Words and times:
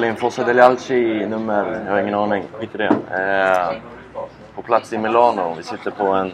börjar 0.00 0.12
spela 0.12 0.12
in 0.12 0.16
Fossa 0.16 0.44
degli 0.44 0.60
Alci 0.60 1.26
nummer, 1.26 1.80
jag 1.86 1.92
har 1.92 2.00
ingen 2.00 2.14
aning, 2.14 2.44
skit 2.60 2.74
i 2.74 2.78
det. 2.78 2.84
Eh, 2.86 3.76
på 4.54 4.62
plats 4.62 4.92
i 4.92 4.98
Milano, 4.98 5.54
vi 5.56 5.62
sitter 5.62 5.90
på 5.90 6.06
en 6.06 6.32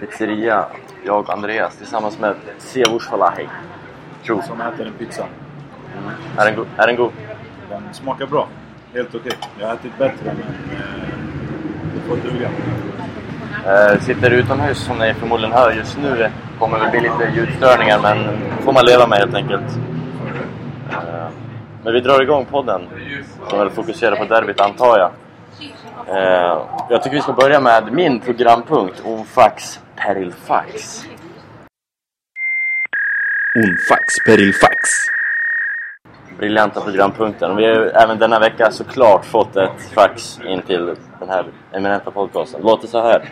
pizzeria, 0.00 0.64
jag 1.04 1.18
och 1.20 1.30
Andreas 1.32 1.76
tillsammans 1.76 2.18
med 2.18 2.34
Siavush 2.58 3.10
Falahi. 3.10 3.48
Som 4.22 4.60
äter 4.60 4.86
en 4.86 4.92
pizza. 4.92 5.24
Är 6.38 6.44
den, 6.44 6.56
go- 6.56 6.66
är 6.76 6.86
den 6.86 6.96
god? 6.96 7.10
Den 7.70 7.82
smakar 7.92 8.26
bra. 8.26 8.48
Helt 8.94 9.14
okej. 9.14 9.32
Jag 9.60 9.66
har 9.66 9.74
ätit 9.74 9.98
bättre 9.98 10.24
men 10.24 10.78
eh, 10.78 11.08
det 11.94 12.00
får 12.08 12.16
duga. 12.16 12.48
Eh, 13.66 14.00
sitter 14.00 14.30
utomhus 14.30 14.78
som 14.78 14.98
ni 14.98 15.14
förmodligen 15.14 15.52
hör 15.52 15.72
just 15.72 15.98
nu. 15.98 16.30
kommer 16.58 16.78
väl 16.78 16.90
bli 16.90 17.00
lite 17.00 17.32
ljudstörningar 17.34 17.98
men 18.02 18.16
får 18.60 18.72
man 18.72 18.84
leva 18.84 19.06
med 19.06 19.18
helt 19.18 19.34
enkelt. 19.34 19.78
Men 21.84 21.92
vi 21.92 22.00
drar 22.00 22.22
igång 22.22 22.44
podden 22.44 22.88
som 23.48 23.58
väl 23.58 23.70
fokuserar 23.70 24.16
på 24.16 24.24
derbyt 24.24 24.60
antar 24.60 24.98
jag. 24.98 25.10
Eh, 26.08 26.62
jag 26.90 27.02
tycker 27.02 27.16
vi 27.16 27.22
ska 27.22 27.32
börja 27.32 27.60
med 27.60 27.92
min 27.92 28.20
programpunkt 28.20 29.02
om 29.04 29.24
fax 29.24 29.80
peril 29.96 30.32
fax. 30.32 31.04
Unfax 33.56 34.24
perilfax. 34.26 34.74
Briljanta 36.38 36.80
programpunkten. 36.80 37.50
Och 37.50 37.58
vi 37.58 37.66
har 37.66 37.74
även 37.74 38.18
denna 38.18 38.38
vecka 38.38 38.70
såklart 38.70 39.24
fått 39.24 39.56
ett 39.56 39.92
fax 39.94 40.40
in 40.46 40.62
till 40.62 40.94
den 41.18 41.28
här 41.28 41.46
eminenta 41.72 42.10
podcasten. 42.10 42.62
Låter 42.62 42.88
så 42.88 43.00
här. 43.02 43.30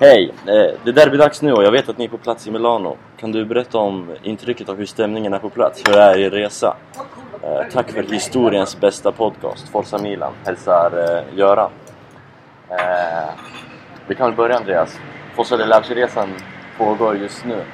Hej! 0.00 0.34
Eh, 0.38 0.44
det 0.84 0.90
är 0.90 0.92
derbydags 0.92 1.42
nu 1.42 1.52
och 1.52 1.64
jag 1.64 1.72
vet 1.72 1.88
att 1.88 1.98
ni 1.98 2.04
är 2.04 2.08
på 2.08 2.18
plats 2.18 2.46
i 2.46 2.50
Milano. 2.50 2.96
Kan 3.16 3.32
du 3.32 3.44
berätta 3.44 3.78
om 3.78 4.16
intrycket 4.22 4.68
av 4.68 4.76
hur 4.76 4.86
stämningen 4.86 5.32
är 5.34 5.38
på 5.38 5.50
plats? 5.50 5.82
Hur 5.88 5.96
är 5.96 6.18
er 6.18 6.30
resa? 6.30 6.76
Eh, 7.42 7.62
tack 7.72 7.90
för 7.90 8.02
historiens 8.02 8.80
bästa 8.80 9.12
podcast. 9.12 9.68
Forza 9.68 9.98
Milan. 9.98 10.32
Hälsar 10.44 10.92
eh, 10.98 11.38
Göran. 11.38 11.70
Eh, 12.70 13.30
vi 14.06 14.14
kan 14.14 14.26
väl 14.26 14.36
börja 14.36 14.56
Andreas. 14.56 15.00
Forza 15.34 15.56
del 15.56 15.72
resan 15.72 16.28
pågår 16.78 17.16
just 17.16 17.44
nu. 17.44 17.54
Eh, 17.54 17.64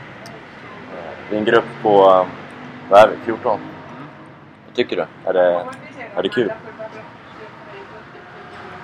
det 1.30 1.36
är 1.36 1.38
en 1.38 1.44
grupp 1.44 1.64
på, 1.82 2.26
vad 2.90 3.00
är 3.00 3.08
vi, 3.08 3.16
14? 3.24 3.60
Vad 4.66 4.74
tycker 4.74 4.96
du? 4.96 5.06
Är 5.24 5.32
det, 5.32 5.66
är 6.16 6.22
det 6.22 6.28
kul? 6.28 6.52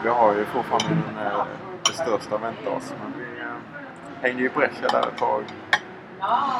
Vi 0.03 0.09
har 0.09 0.35
ju 0.35 0.45
fortfarande 0.45 1.03
eh, 1.25 1.45
det 1.87 1.93
största 1.93 2.35
att 2.35 2.43
vänta 2.43 2.71
oss. 2.71 2.95
Men 3.03 3.13
vi 3.19 3.41
eh, 3.41 4.23
hängde 4.23 4.43
ju 4.43 4.47
i 4.47 4.51
Brescia 4.51 4.89
där 4.89 5.09
ett 5.09 5.19
tag. 5.19 5.45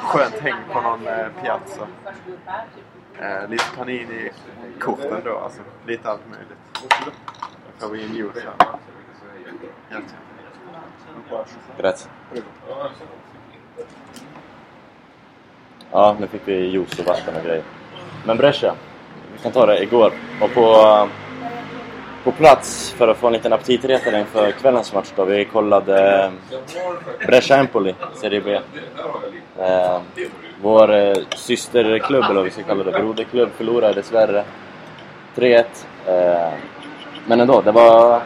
Skönt 0.03 0.39
häng 0.39 0.55
på 0.73 0.81
någon 0.81 1.07
eh, 1.07 1.27
piazza. 1.43 1.87
Eh, 3.21 3.49
lite 3.49 3.65
Panini-korten 3.77 5.21
då 5.25 5.39
alltså. 5.39 5.61
Lite 5.87 6.11
allt 6.11 6.21
möjligt. 6.31 6.59
Då 7.79 7.87
får 7.87 7.95
vi 7.95 8.05
en 8.05 8.15
juice 8.15 8.45
här. 8.45 8.79
Helt 9.91 10.15
Rätt. 11.77 12.09
Ja, 15.91 16.17
nu 16.21 16.27
fick 16.27 16.49
vi 16.49 16.67
juice 16.67 16.99
och 16.99 17.07
vatten 17.07 17.37
och 17.37 17.45
grejer. 17.45 17.63
Men 18.27 18.37
Brescia, 18.37 18.75
vi 19.33 19.39
kan 19.39 19.53
ta 19.53 19.67
det 19.67 19.83
igår. 19.83 20.13
Var 20.41 20.49
på, 20.49 21.09
på 22.25 22.33
plats 22.33 22.91
för 22.93 23.09
att 23.09 23.17
få 23.17 23.27
en 23.27 23.33
liten 23.33 23.53
aptitretare 23.53 24.21
inför 24.21 24.51
kvällens 24.51 24.95
match 24.95 25.13
då. 25.17 25.25
Vi 25.25 25.45
kollade 25.45 26.25
eh, 26.25 26.31
Brescia-Empoli, 27.27 27.95
Serie 28.15 28.41
B. 28.41 28.61
Eh, 29.59 30.01
vår 30.63 30.95
eh, 30.95 31.15
systerklubb, 31.37 32.25
eller 32.25 32.35
vad 32.35 32.45
vi 32.45 32.51
ska 32.51 32.63
kalla 32.63 32.85
det, 32.85 32.93
broderklubb, 32.93 33.51
förlorade 33.57 33.95
dessvärre 33.95 34.45
3-1. 35.37 35.65
Eh, 36.07 36.53
men 37.27 37.41
ändå, 37.41 37.61
det 37.61 37.73
var, 37.73 38.23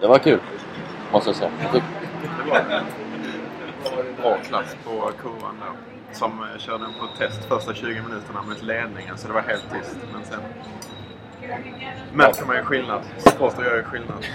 det 0.00 0.06
var 0.06 0.18
kul. 0.18 0.40
Måste 1.12 1.28
jag 1.30 1.36
säga. 1.36 1.50
Jag 1.62 1.70
tyck- 1.72 1.82
bra 4.22 4.36
klass 4.48 4.76
på 4.84 4.90
kurvan 5.22 5.56
då. 5.60 5.66
Som 6.18 6.30
eh, 6.42 6.58
körde 6.58 6.84
en 6.84 6.92
protest 7.00 7.44
första 7.44 7.74
20 7.74 7.86
minuterna 7.86 8.42
mot 8.48 8.62
ledningen 8.62 9.18
så 9.18 9.28
det 9.28 9.34
var 9.34 9.40
helt 9.42 9.64
tyst. 9.72 9.96
Men 10.12 10.24
sen 10.24 10.40
märker 12.12 12.46
man 12.46 12.56
ju 12.56 12.62
skillnad. 12.62 13.00
Supporter 13.18 13.64
gör 13.64 13.76
ju 13.76 13.82
skillnad. 13.82 14.26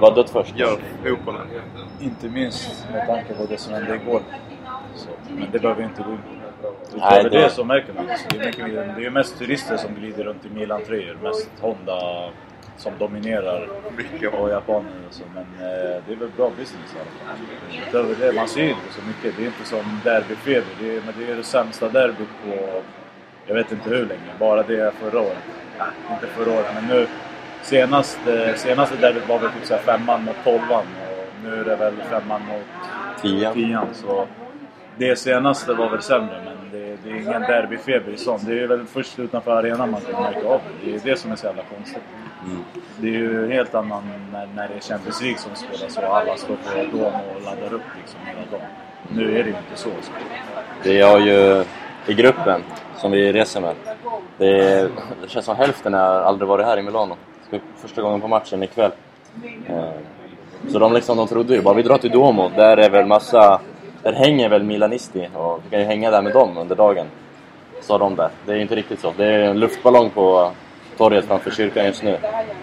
Var 0.00 0.14
dött 0.14 0.30
först? 0.30 0.56
Gör 0.56 0.78
fotbollen. 1.04 1.46
Inte 2.00 2.28
minst 2.28 2.86
med 2.92 3.06
tanke 3.06 3.34
på 3.34 3.46
det 3.46 3.58
som 3.58 3.74
hände 3.74 3.94
igår. 3.94 4.20
Så, 4.94 5.08
men 5.28 5.48
det 5.52 5.58
behöver 5.58 5.80
vi 5.82 5.86
inte 5.88 6.02
gå 6.02 6.10
in 6.10 6.18
på. 6.62 6.96
Utöver 6.96 7.30
det- 7.30 7.38
det 7.42 7.50
så 7.50 7.64
märker 7.64 7.92
man 7.92 8.06
det. 8.06 8.16
Det 8.30 8.36
är, 8.36 8.46
mycket, 8.46 8.66
det 8.66 8.80
är 8.80 9.00
ju 9.00 9.10
mest 9.10 9.38
turister 9.38 9.76
som 9.76 9.94
glider 9.94 10.24
runt 10.24 10.46
i 10.46 10.48
Milan-tröjor. 10.48 11.18
Mest 11.22 11.50
Honda 11.60 12.30
som 12.76 12.92
dominerar. 12.98 13.68
Mycket 13.96 14.34
och 14.34 14.50
japaner 14.50 14.90
och 15.08 15.14
så. 15.14 15.22
Men 15.34 15.42
eh, 15.42 16.02
det 16.06 16.12
är 16.12 16.16
väl 16.16 16.30
bra 16.36 16.50
business 16.50 16.94
i 16.96 16.98
alla 16.98 17.34
fall. 17.34 17.46
Utöver 17.88 18.26
det, 18.26 18.32
man 18.36 18.48
ser 18.48 18.62
ju 18.62 18.68
inte 18.68 18.92
så 18.92 19.00
mycket. 19.06 19.36
Det 19.36 19.42
är 19.42 19.46
inte 19.46 19.64
som 19.64 20.00
derbyfeber. 20.04 20.68
Det 20.80 20.96
är, 20.96 21.00
men 21.06 21.14
det 21.18 21.32
är 21.32 21.36
det 21.36 21.42
sämsta 21.44 21.88
derbyt 21.88 22.28
på 22.44 22.82
jag 23.46 23.54
vet 23.54 23.72
inte 23.72 23.90
hur 23.90 24.06
länge. 24.06 24.20
Bara 24.38 24.62
det 24.62 24.94
förra 24.94 25.20
året. 25.20 25.38
Nej, 25.80 26.14
inte 26.14 26.26
förra 26.26 26.52
året 26.52 26.66
men 26.74 26.86
nu. 26.86 27.06
Senaste, 27.62 28.54
senaste 28.56 28.96
derbyt 28.96 29.28
var 29.28 29.38
väl 29.38 29.50
typ 29.50 29.64
så 29.66 29.74
här 29.74 29.82
femman 29.82 30.24
mot 30.24 30.36
tolvan 30.44 30.84
och 31.08 31.44
nu 31.44 31.60
är 31.60 31.64
det 31.64 31.76
väl 31.76 31.94
femman 32.10 32.40
mot 32.46 32.66
Tian. 33.22 33.54
tian. 33.54 33.86
Så 33.92 34.26
det 34.96 35.16
senaste 35.18 35.74
var 35.74 35.88
väl 35.90 36.02
sämre 36.02 36.40
men 36.44 36.70
det, 36.72 36.96
det 37.04 37.10
är 37.10 37.14
ingen 37.14 37.42
derbyfeber 37.42 38.12
i 38.12 38.16
sånt. 38.16 38.46
Det 38.46 38.60
är 38.60 38.66
väl 38.66 38.86
först 38.86 39.18
utanför 39.18 39.50
arenan 39.50 39.90
man 39.90 40.00
kan 40.00 40.22
märka 40.22 40.48
av 40.48 40.60
det. 40.84 40.90
Det 40.90 40.96
är 40.96 41.00
det 41.04 41.16
som 41.16 41.32
är 41.32 41.36
så 41.36 41.46
jävla 41.46 41.62
konstigt. 41.62 42.02
Mm. 42.44 42.64
Det 43.00 43.08
är 43.08 43.12
ju 43.12 43.52
helt 43.52 43.74
annan 43.74 44.02
när, 44.32 44.46
när 44.46 44.68
det 44.68 44.74
är 44.74 44.80
Champions 44.80 45.22
League 45.22 45.38
som 45.38 45.54
spelas 45.54 45.96
och 45.96 46.16
alla 46.16 46.36
står 46.36 46.56
på 46.56 46.96
dom 46.96 47.02
och 47.04 47.42
laddar 47.44 47.74
upp 47.74 47.82
liksom 47.98 48.20
hela 48.26 48.40
dagen. 48.50 48.66
Nu 49.08 49.38
är 49.38 49.44
det 49.44 49.50
ju 49.50 49.56
inte 49.56 49.76
så. 49.76 49.90
så. 50.02 50.12
Vi 50.82 51.02
har 51.02 51.18
ju 51.18 51.64
i 52.06 52.14
gruppen 52.14 52.62
som 53.00 53.10
vi 53.10 53.32
reser 53.32 53.60
med. 53.60 53.74
Det, 54.38 54.72
är, 54.72 54.90
det 55.22 55.28
känns 55.28 55.44
som 55.44 55.56
hälften 55.56 55.94
har 55.94 56.00
aldrig 56.00 56.48
varit 56.48 56.66
här 56.66 56.78
i 56.78 56.82
Milano. 56.82 57.16
Första 57.76 58.02
gången 58.02 58.20
på 58.20 58.28
matchen 58.28 58.62
ikväll. 58.62 58.90
Eh, 59.68 59.90
så 60.68 60.78
de 60.78 60.92
liksom, 60.92 61.16
de 61.16 61.26
trodde 61.26 61.54
ju 61.54 61.62
bara 61.62 61.74
vi 61.74 61.82
drar 61.82 61.98
till 61.98 62.10
Duomo. 62.10 62.50
Där 62.56 62.76
är 62.76 62.90
väl 62.90 63.06
massa... 63.06 63.60
Där 64.02 64.12
hänger 64.12 64.48
väl 64.48 64.62
Milanisti 64.62 65.28
och 65.34 65.60
vi 65.64 65.70
kan 65.70 65.80
ju 65.80 65.86
hänga 65.86 66.10
där 66.10 66.22
med 66.22 66.32
dem 66.32 66.58
under 66.58 66.76
dagen. 66.76 67.06
Sa 67.80 67.98
de 67.98 68.16
där. 68.16 68.30
Det 68.46 68.52
är 68.52 68.56
ju 68.56 68.62
inte 68.62 68.76
riktigt 68.76 69.00
så. 69.00 69.12
Det 69.16 69.24
är 69.24 69.38
en 69.38 69.60
luftballong 69.60 70.10
på 70.10 70.50
torget 70.96 71.24
framför 71.24 71.50
kyrkan 71.50 71.84
just 71.84 72.02
nu. 72.02 72.16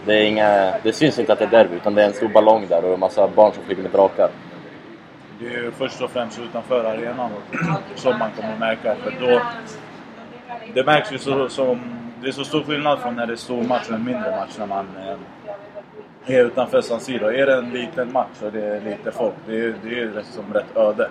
Det, 0.06 0.14
är 0.14 0.26
inga, 0.26 0.74
det 0.84 0.94
syns 0.94 1.20
inte 1.20 1.34
att 1.34 1.40
det 1.40 1.46
är 1.46 1.50
derby 1.50 1.76
utan 1.76 1.96
det 1.96 2.02
är 2.02 2.08
en 2.08 2.14
stor 2.14 2.28
ballong 2.28 2.66
där 2.70 2.86
och 2.86 2.94
en 2.94 3.00
massa 3.00 3.28
barn 3.28 3.54
som 3.54 3.64
flyger 3.64 3.84
med 3.84 3.92
drakar. 3.92 4.30
Det 5.40 5.46
är 5.46 5.64
ju 5.64 5.72
först 5.72 6.02
och 6.02 6.12
främst 6.12 6.40
utanför 6.40 6.84
arenan 6.84 7.30
som 7.96 8.20
man 8.20 8.30
kommer 8.32 8.58
märka. 8.58 8.96
För 8.96 9.14
då, 9.20 9.42
det 10.74 10.84
märks 10.84 11.12
ju 11.12 11.18
så, 11.18 11.50
som... 11.50 11.80
Det 12.22 12.28
är 12.28 12.32
så 12.32 12.44
stor 12.44 12.64
skillnad 12.64 13.00
från 13.00 13.16
när 13.16 13.28
det 13.28 13.34
är 13.34 13.38
stor 13.38 13.64
match 13.64 13.90
och 13.90 13.96
en 13.96 14.06
mindre 14.06 14.32
match 14.32 14.56
när 14.60 14.66
man 14.66 14.86
eh, 16.28 16.36
är 16.36 16.46
utanför 16.46 16.82
San 16.82 17.00
Siro. 17.00 17.32
Är 17.32 17.46
det 17.46 17.56
en 17.56 17.70
liten 17.70 18.12
match 18.12 18.42
och 18.44 18.52
det 18.52 18.66
är 18.66 18.82
lite 18.82 19.12
folk, 19.12 19.34
det 19.46 19.60
är, 19.60 19.76
det 19.84 20.00
är 20.00 20.12
liksom 20.16 20.54
rätt 20.54 20.78
öde. 20.78 21.10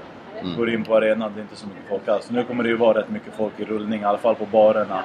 Går 0.57 0.71
in 0.71 0.85
på 0.85 0.97
arenan, 0.97 1.33
det 1.35 1.41
är 1.41 1.43
inte 1.43 1.57
så 1.57 1.67
mycket 1.67 1.89
folk 1.89 2.09
alls. 2.09 2.31
Nu 2.31 2.45
kommer 2.45 2.63
det 2.63 2.69
ju 2.69 2.77
vara 2.77 2.99
rätt 2.99 3.09
mycket 3.09 3.35
folk 3.35 3.61
i 3.61 3.65
rullning, 3.65 4.01
i 4.01 4.05
alla 4.05 4.19
fall 4.19 4.35
på 4.35 4.47
barerna 4.47 5.03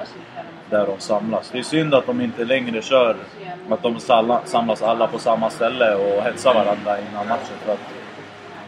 där 0.70 0.86
de 0.86 0.98
samlas. 0.98 1.50
Det 1.50 1.58
är 1.58 1.62
synd 1.62 1.94
att 1.94 2.06
de 2.06 2.20
inte 2.20 2.44
längre 2.44 2.82
kör, 2.82 3.16
att 3.70 3.82
de 3.82 3.98
samlas 4.44 4.82
alla 4.82 5.06
på 5.06 5.18
samma 5.18 5.50
ställe 5.50 5.94
och 5.94 6.22
hetsar 6.22 6.54
varandra 6.54 6.98
innan 7.00 7.28
matchen. 7.28 7.56
För 7.64 7.72
att, 7.72 7.80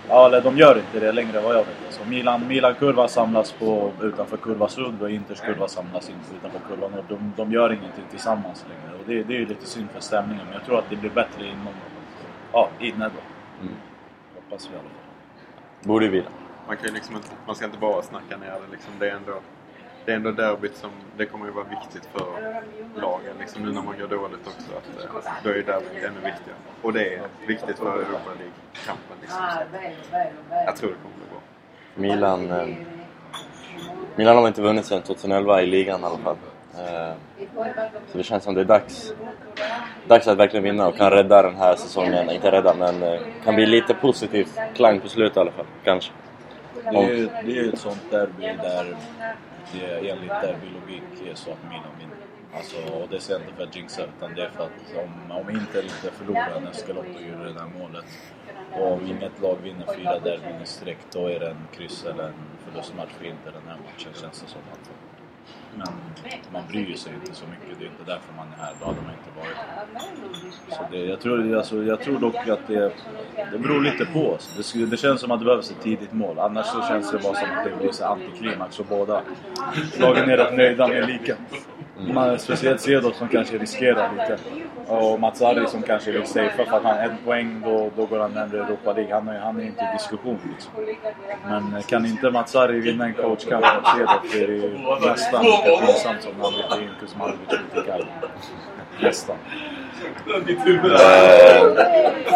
ja, 0.09 0.27
eller 0.27 0.41
de 0.41 0.56
gör 0.56 0.79
inte 0.79 1.06
det 1.06 1.12
längre 1.12 1.41
vad 1.41 1.55
jag 1.55 1.59
vet. 1.59 1.83
Så 2.05 2.11
Milan, 2.11 2.49
Milan-kurva 2.49 3.09
samlas 3.09 3.53
på, 3.53 3.93
utanför 4.03 4.37
kurva 4.37 4.69
Sud 4.69 5.03
och 5.03 5.11
Inters 5.11 5.41
kurva 5.41 5.69
samlas 5.69 6.09
in 6.09 6.17
utanför 6.39 6.61
kurva 6.69 6.89
Nord. 6.89 7.05
De, 7.09 7.33
de 7.37 7.53
gör 7.53 7.73
ingenting 7.73 8.05
tillsammans 8.11 8.65
längre 8.69 8.99
och 8.99 9.05
det, 9.06 9.23
det 9.23 9.35
är 9.35 9.39
ju 9.39 9.47
lite 9.47 9.67
synd 9.67 9.91
för 9.91 10.01
stämningen. 10.01 10.45
Men 10.45 10.55
jag 10.55 10.65
tror 10.65 10.79
att 10.79 10.91
det 10.91 10.97
blir 10.97 11.11
bättre 11.11 11.47
inom, 11.47 11.75
ja, 12.53 12.69
inne 12.81 13.05
då. 13.05 13.21
Mm. 13.62 13.75
Hoppas 14.35 14.69
vi 14.71 14.75
i 14.75 14.79
alla 14.79 14.89
fall. 14.89 15.89
Borde 15.89 16.09
vi 16.09 16.25
Man, 16.67 16.77
kan 16.77 16.87
ju 16.87 16.95
liksom 16.95 17.17
inte, 17.17 17.29
man 17.47 17.56
ska 17.56 17.65
inte 17.65 17.79
bara 17.79 18.03
snacka 18.03 18.37
ner 18.37 18.47
det. 18.47 18.73
Liksom. 18.73 18.93
Det, 18.99 19.11
är 19.11 19.17
ändå, 19.17 19.41
det 20.05 20.12
är 20.12 20.17
ändå 20.17 20.31
derbyt 20.31 20.77
som... 20.77 20.91
Det 21.17 21.27
kommer 21.27 21.47
ju 21.47 21.53
vara 21.53 21.67
viktigt 21.69 22.09
för 22.12 22.62
lagen. 23.01 23.37
Liksom, 23.41 23.62
nu 23.62 23.73
när 23.73 23.83
man 23.83 23.99
går 23.99 24.09
dåligt 24.09 24.47
också. 24.47 24.71
Att, 24.77 25.05
eh, 25.05 25.33
då 25.45 25.51
är 25.51 25.55
ju 25.55 25.62
derbyt 25.62 26.05
ännu 26.05 26.21
viktigare. 26.21 26.59
Och 26.83 26.93
det 26.93 27.15
är 27.15 27.23
viktigt 27.47 27.79
för 27.79 27.97
Europa 27.97 28.31
League-kampen. 28.39 29.17
Liksom. 29.21 29.39
Så 30.11 30.17
Jag 30.51 30.77
tror 30.77 30.91
det 30.91 30.97
kommer 30.97 31.17
bli 31.17 31.27
bra. 31.31 31.41
Milan... 31.94 32.50
Eh, 32.50 32.67
Milan 34.17 34.37
har 34.37 34.49
inte 34.49 34.62
vunnit 34.62 34.85
sedan 34.85 35.02
2011 35.02 35.62
i 35.62 35.67
ligan 35.67 36.00
i 36.00 36.05
alla 36.05 36.19
fall. 36.19 36.37
Eh, 36.79 37.12
så 38.12 38.19
det 38.19 38.25
känns 38.25 38.44
som 38.44 38.55
det 38.55 38.61
är 38.61 38.64
dags. 38.64 39.14
Dags 40.06 40.29
att 40.29 40.38
verkligen 40.38 40.64
vinna 40.64 40.88
och 40.88 40.96
kan 40.96 41.11
rädda 41.11 41.43
den 41.43 41.56
här 41.56 41.76
säsongen. 41.76 42.31
Inte 42.31 42.50
rädda, 42.50 42.75
men 42.75 43.02
eh, 43.02 43.20
kan 43.44 43.55
bli 43.55 43.67
lite 43.67 43.94
positiv 43.94 44.49
klang 44.75 45.00
på 45.00 45.08
slutet 45.08 45.37
i 45.37 45.41
alla 45.41 45.50
fall. 45.50 45.67
Kanske. 45.85 46.12
Det 46.75 46.96
är 46.96 47.08
ju 47.08 47.29
det 47.44 47.50
är 47.50 47.64
ju 47.64 47.69
ett 47.69 47.79
sånt 47.79 48.11
derby 48.11 48.43
där 48.43 48.96
det 49.73 50.11
enligt 50.11 50.31
derbylogik 50.31 51.31
är 51.31 51.35
så 51.35 51.50
att 51.50 51.62
Milan 51.69 51.93
vinner. 51.99 52.17
Alltså, 52.56 52.76
och 52.94 53.08
det 53.11 53.20
säger 53.20 53.41
jag 53.41 53.49
inte 53.49 53.56
för 53.56 53.64
att 53.64 53.76
jinxa 53.76 54.02
utan 54.02 54.35
det 54.35 54.43
är 54.43 54.50
för 54.50 54.64
att 54.64 55.05
om, 55.05 55.37
om 55.37 55.50
Inter 55.50 55.82
inte 55.82 56.11
förlorar 56.19 56.61
när 56.61 56.73
Scalotto 56.73 57.20
gjorde 57.20 57.44
det 57.44 57.52
där 57.52 57.70
målet 57.79 58.05
och 58.76 58.93
om 58.93 59.06
inget 59.06 59.43
lag 59.43 59.56
vinner 59.62 59.87
fyra 59.97 60.19
derbyn 60.19 60.62
i 60.62 60.67
sträck 60.67 60.99
då 61.12 61.26
är 61.26 61.41
det 61.41 61.50
en 61.50 61.67
kryss 61.76 62.05
eller 62.05 62.25
en 62.25 62.35
förlustmatch 62.65 63.11
för 63.19 63.25
Inter 63.25 63.53
den 63.53 63.62
här 63.69 63.76
matchen 63.76 64.12
känns 64.21 64.41
det 64.41 64.49
som. 64.49 64.61
Att, 64.73 64.91
men 65.76 65.88
man 66.53 66.62
bryr 66.69 66.94
sig 66.94 67.12
inte 67.15 67.35
så 67.35 67.44
mycket. 67.47 67.79
Det 67.79 67.85
är 67.85 67.88
inte 67.88 68.05
därför 68.06 68.32
man 68.37 68.47
är 68.53 68.56
här. 68.56 68.73
Då 68.81 68.87
hade 68.87 69.00
man 69.00 69.11
inte 69.11 69.31
varit 69.37 69.56
här. 69.56 70.76
Så 70.76 70.87
det, 70.91 70.99
jag, 70.99 71.21
tror, 71.21 71.56
alltså, 71.56 71.82
jag 71.82 72.00
tror 72.00 72.19
dock 72.19 72.49
att 72.49 72.67
det, 72.67 72.93
det 73.53 73.59
beror 73.59 73.81
lite 73.81 74.06
på 74.06 74.31
oss. 74.31 74.73
Det, 74.75 74.87
det 74.87 74.97
känns 74.97 75.20
som 75.20 75.31
att 75.31 75.38
det 75.41 75.44
behövs 75.44 75.70
ett 75.70 75.82
tidigt 75.82 76.12
mål. 76.12 76.38
Annars 76.38 76.67
så 76.67 76.82
känns 76.82 77.11
det 77.11 77.19
bara 77.19 77.35
som 77.35 77.49
att 77.50 77.65
det 77.65 77.77
blir 77.79 78.05
antiklimax 78.05 78.81
och 78.81 78.87
båda 78.87 79.23
lagen 80.00 80.31
är 80.31 80.37
rätt 80.37 80.56
nöjda 80.56 80.88
med 80.88 81.09
lika. 81.09 81.37
Man, 82.12 82.39
speciellt 82.39 82.81
Cedorf 82.81 83.17
som 83.17 83.29
kanske 83.29 83.59
riskerar 83.59 84.11
lite. 84.12 84.39
Och 84.89 85.21
Mats 85.21 85.43
Arri 85.43 85.67
som 85.67 85.83
kanske 85.83 86.12
vill 86.12 86.27
safea 86.27 86.67
för 86.67 86.77
att 86.77 86.83
han 86.83 86.99
en 86.99 87.17
poäng 87.25 87.62
då, 87.65 87.91
då 87.97 88.06
går 88.06 88.19
han 88.19 88.31
närmare 88.31 88.65
Europa 88.65 88.93
League. 88.93 89.15
Han 89.15 89.29
är, 89.29 89.39
han 89.39 89.61
är 89.61 89.65
inte 89.65 89.83
i 89.83 89.87
diskussion 89.99 90.39
liksom. 90.55 90.73
Men 91.49 91.77
eh, 91.77 91.83
kan 91.83 92.06
inte 92.06 92.31
Mats 92.31 92.56
Arri 92.56 92.81
vinna 92.81 93.05
en 93.05 93.15
coachkamp 93.15 93.65
mot 93.65 93.97
Cedorf 93.97 94.33
så 94.33 94.39
är 94.39 94.47
det 94.47 94.53
ju 94.53 94.79
nästan 95.09 95.45
lika 95.45 95.87
pinsamt 95.87 96.23
som 96.23 96.33
när 96.39 96.45
han 96.45 96.53
bytte 96.53 96.83
in 96.83 96.91
Kuzmanovic 97.01 97.39
mot 97.51 97.85
Icardi. 97.85 98.05
Nästan. 99.03 99.37
Eh, 100.27 100.39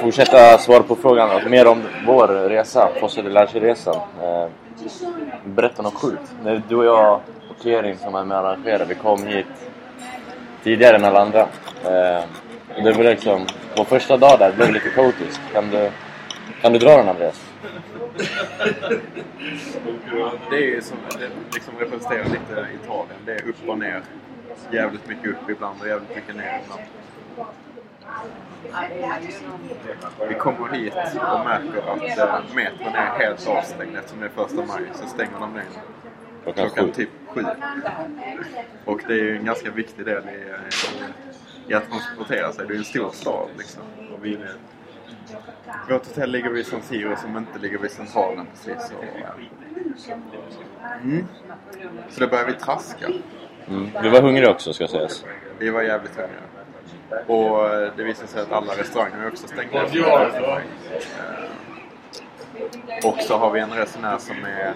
fortsätta 0.03 0.59
svara 0.59 0.82
på 0.82 0.97
frågan. 0.97 1.31
Alltså, 1.31 1.49
mer 1.49 1.67
om 1.67 1.82
vår 2.06 2.29
resa, 2.29 2.88
Fosse 3.00 3.23
de 3.23 3.31
Larche-resan. 3.31 3.97
Eh, 4.23 4.47
berätta 5.44 5.82
något 5.82 5.94
sjukt. 5.94 6.32
När 6.44 6.62
du 6.69 6.76
och 6.76 6.85
jag 6.85 7.20
och 7.58 7.99
som 7.99 8.14
är 8.14 8.25
med 8.25 8.82
och 8.82 8.90
vi 8.90 8.94
kom 8.94 9.26
hit 9.26 9.46
tidigare 10.62 10.96
än 10.96 11.05
alla 11.05 11.20
andra. 11.20 11.40
Eh, 11.84 12.25
och 12.76 12.84
det 12.84 12.93
var 12.93 13.05
liksom, 13.05 13.46
vår 13.76 13.84
första 13.84 14.16
dag 14.16 14.38
där 14.38 14.52
blev 14.52 14.72
lite 14.72 14.88
kaotisk. 14.90 15.40
Kan 15.52 15.70
du, 15.70 15.90
kan 16.60 16.72
du 16.72 16.78
dra 16.78 16.96
den 16.96 17.08
Andreas? 17.08 17.44
Det 20.50 20.56
är 20.56 20.66
ju 20.66 20.82
som, 20.82 20.96
det 21.19 21.28
liksom 21.55 21.75
representerar 21.78 22.25
lite 22.25 22.66
Italien. 22.84 23.20
Det 23.26 23.32
är 23.32 23.49
upp 23.49 23.69
och 23.69 23.78
ner. 23.78 24.02
Jävligt 24.70 25.08
mycket 25.08 25.26
upp 25.31 25.50
ibland 25.50 25.81
och 25.81 25.88
jävligt 25.88 26.16
mycket 26.16 26.37
ner 26.37 26.60
ibland. 26.64 26.82
Vi 30.28 30.34
kommer 30.34 30.69
hit 30.69 30.94
och 31.32 31.44
märker 31.44 31.78
att 31.78 32.19
eh, 32.19 32.55
metron 32.55 32.94
är 32.94 33.19
helt 33.19 33.49
avstängd 33.49 33.96
eftersom 33.96 34.20
det 34.20 34.26
är 34.26 34.31
första 34.31 34.64
maj. 34.64 34.82
Så 34.94 35.08
stänger 35.08 35.40
de 35.40 35.52
ner. 35.52 35.97
Klockan 36.54 36.70
klockan 36.70 36.86
sju. 36.86 36.92
typ 36.92 37.08
sju. 37.28 37.44
Och 38.84 39.00
det 39.08 39.12
är 39.14 39.18
ju 39.24 39.36
en 39.36 39.44
ganska 39.44 39.70
viktig 39.70 40.04
del 40.04 40.22
i, 40.28 40.52
i 41.72 41.74
att 41.74 41.90
transportera 41.90 42.52
sig. 42.52 42.66
Det 42.66 42.72
är 42.72 42.74
ju 42.74 42.78
en 42.78 42.84
stor 42.84 43.10
stad 43.10 43.48
liksom. 43.58 43.82
Och 44.12 44.24
vi, 44.24 44.38
vårt 45.88 46.06
hotell 46.06 46.30
ligger 46.30 46.50
vid 46.50 46.66
San 46.66 46.82
Siro 46.82 47.16
som 47.16 47.36
inte 47.36 47.58
ligger 47.58 47.78
vid 47.78 47.90
Centralen 47.90 48.46
precis. 48.52 48.92
Och, 48.98 49.04
mm. 51.02 51.26
Så 52.10 52.20
då 52.20 52.26
började 52.28 52.52
vi 52.52 52.58
traska. 52.58 53.06
Mm. 53.68 53.90
Du 54.02 54.08
var 54.08 54.22
hungrig 54.22 54.48
också 54.48 54.72
ska 54.72 54.88
sägas. 54.88 55.24
Vi 55.58 55.70
var 55.70 55.82
jävligt 55.82 56.16
hungriga. 56.16 56.42
Och 57.26 57.74
eh, 57.74 57.92
det 57.96 58.04
visade 58.04 58.28
sig 58.28 58.42
att 58.42 58.52
alla 58.52 58.72
restauranger 58.72 59.18
är 59.18 59.28
också 59.28 59.46
stängda. 59.48 59.82
maj. 59.82 60.64
Eh, 61.18 61.48
Och 63.04 63.20
så 63.20 63.36
har 63.36 63.50
vi 63.50 63.60
en 63.60 63.70
resenär 63.72 64.18
som 64.18 64.36
är, 64.44 64.74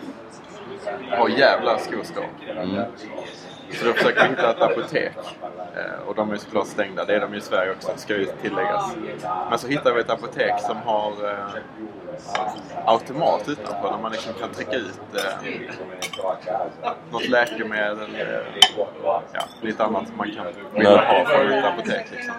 har 1.11 1.29
jävla 1.29 1.79
skoskåp. 1.79 2.25
Så 3.73 3.85
då 3.87 3.93
försöker 3.93 4.23
vi 4.23 4.29
hitta 4.29 4.50
ett 4.50 4.61
apotek. 4.62 5.12
Eh, 5.76 6.09
Och 6.09 6.14
de 6.14 6.29
är 6.29 6.32
ju 6.35 6.38
såklart 6.38 6.67
stängda. 6.67 7.05
Det 7.05 7.14
är 7.17 7.20
de 7.20 7.32
ju 7.32 7.38
i 7.38 7.43
Sverige 7.43 7.70
också, 7.73 7.91
ska 7.97 8.17
ju 8.17 8.26
tilläggas. 8.43 8.97
Men 9.50 9.59
så 9.59 9.67
hittar 9.69 9.93
vi 9.93 10.00
ett 10.00 10.11
apotek 10.11 10.61
som 10.61 10.76
har 10.76 11.12
eh, 11.31 11.62
automat 12.87 13.49
utanför 13.49 13.91
där 13.91 13.99
man 14.03 14.12
liksom 14.12 14.32
kan 14.35 14.50
trycka 14.50 14.76
ut 14.76 15.00
eh, 15.14 15.49
något 17.11 17.29
läkemedel. 17.29 18.15
Eh, 18.15 18.26
ja, 19.32 19.44
lite 19.61 19.85
annat 19.85 20.08
som 20.08 20.17
man 20.17 20.31
kan 20.31 20.47
vilja 20.75 20.91
ha 20.97 21.25
från 21.25 21.53
ett 21.53 21.65
apotek. 21.65 22.06
Liksom. 22.12 22.35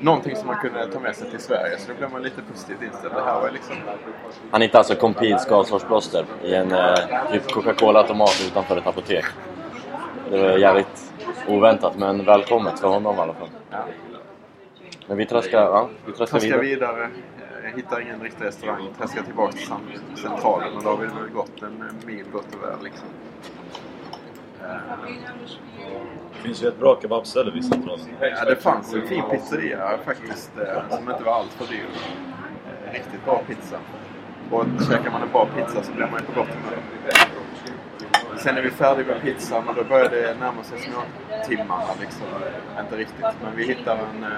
Någonting 0.00 0.36
som 0.36 0.46
man 0.46 0.56
kunde 0.56 0.86
ta 0.86 1.00
med 1.00 1.16
sig 1.16 1.30
till 1.30 1.40
Sverige. 1.40 1.78
Så 1.78 1.92
då 1.92 1.98
blev 1.98 2.10
man 2.12 2.22
lite 2.22 2.42
positivt 2.52 2.82
inställd. 2.82 3.14
Det 3.14 3.22
här 3.22 3.40
var 3.40 3.50
liksom... 3.50 3.76
Han 4.50 4.60
hittade 4.62 4.78
alltså 4.78 4.94
Compeed 4.94 5.40
skavsårsplåster 5.40 6.24
i 6.42 6.54
en 6.54 6.72
eh, 6.72 6.94
typ 7.32 7.52
Coca-Cola-automat 7.52 8.42
utanför 8.46 8.76
ett 8.76 8.86
apotek. 8.86 9.24
Det 10.30 10.38
var 10.38 10.58
jävligt 10.58 11.12
oväntat 11.48 11.98
men 11.98 12.24
välkommet 12.24 12.80
för 12.80 12.88
honom 12.88 13.16
i 13.16 13.20
alla 13.20 13.34
fall. 13.34 13.48
Ja. 13.70 13.78
Men 15.08 15.16
vi 15.16 15.26
traskar, 15.26 15.58
ja, 15.62 15.88
vi 16.06 16.12
traskar 16.12 16.38
Traskar 16.38 16.58
vidare. 16.58 16.92
vidare. 16.92 17.10
eh, 17.64 17.76
Hittar 17.76 18.00
ingen 18.00 18.20
riktig 18.20 18.44
restaurang. 18.44 18.88
Traskar 18.98 19.22
tillbaka 19.22 19.52
till 19.52 19.66
cent- 19.66 20.18
centralen. 20.18 20.76
Och 20.76 20.82
då 20.82 20.88
har 20.90 20.96
vi 20.96 21.06
väl 21.06 21.28
gått 21.34 21.62
en 21.62 21.84
mil 22.06 22.24
gott 22.32 22.54
och 22.54 22.62
väl 22.62 22.84
liksom. 22.84 23.06
Det 26.32 26.42
finns 26.42 26.62
ju 26.62 26.68
ett 26.68 26.78
bra 26.78 26.98
kebabställe 27.02 27.50
vid 27.50 27.64
Centralen. 27.64 28.06
Ja, 28.20 28.44
det 28.44 28.56
fanns 28.56 28.94
en 28.94 29.06
fin 29.06 29.22
pizzeria 29.30 29.98
faktiskt. 30.04 30.50
Eh, 30.58 30.96
som 30.96 31.10
inte 31.10 31.24
var 31.24 31.32
allt 31.32 31.52
för 31.52 31.66
dyr. 31.66 31.86
Eh, 32.86 32.92
riktigt 32.92 33.24
bra 33.24 33.42
pizza. 33.46 33.76
Och 34.50 34.64
käkar 34.90 35.10
man 35.10 35.22
en 35.22 35.32
bra 35.32 35.46
pizza 35.56 35.82
så 35.82 35.92
blir 35.92 36.06
man 36.06 36.20
ju 36.20 36.26
på 36.26 36.40
gott 36.40 36.48
humör. 36.48 36.78
Sen 38.38 38.56
är 38.56 38.62
vi 38.62 38.70
färdiga 38.70 39.06
med 39.06 39.22
pizzan 39.22 39.68
och 39.68 39.74
då 39.74 39.84
börjar 39.84 40.08
det 40.10 40.36
närma 40.40 40.62
sig 40.62 40.78
småtimmarna 40.78 41.94
liksom. 42.00 42.26
Inte 42.80 42.96
riktigt. 42.96 43.24
Men 43.42 43.56
vi 43.56 43.64
hittar 43.64 43.96
en... 43.96 44.24
Eh, 44.24 44.30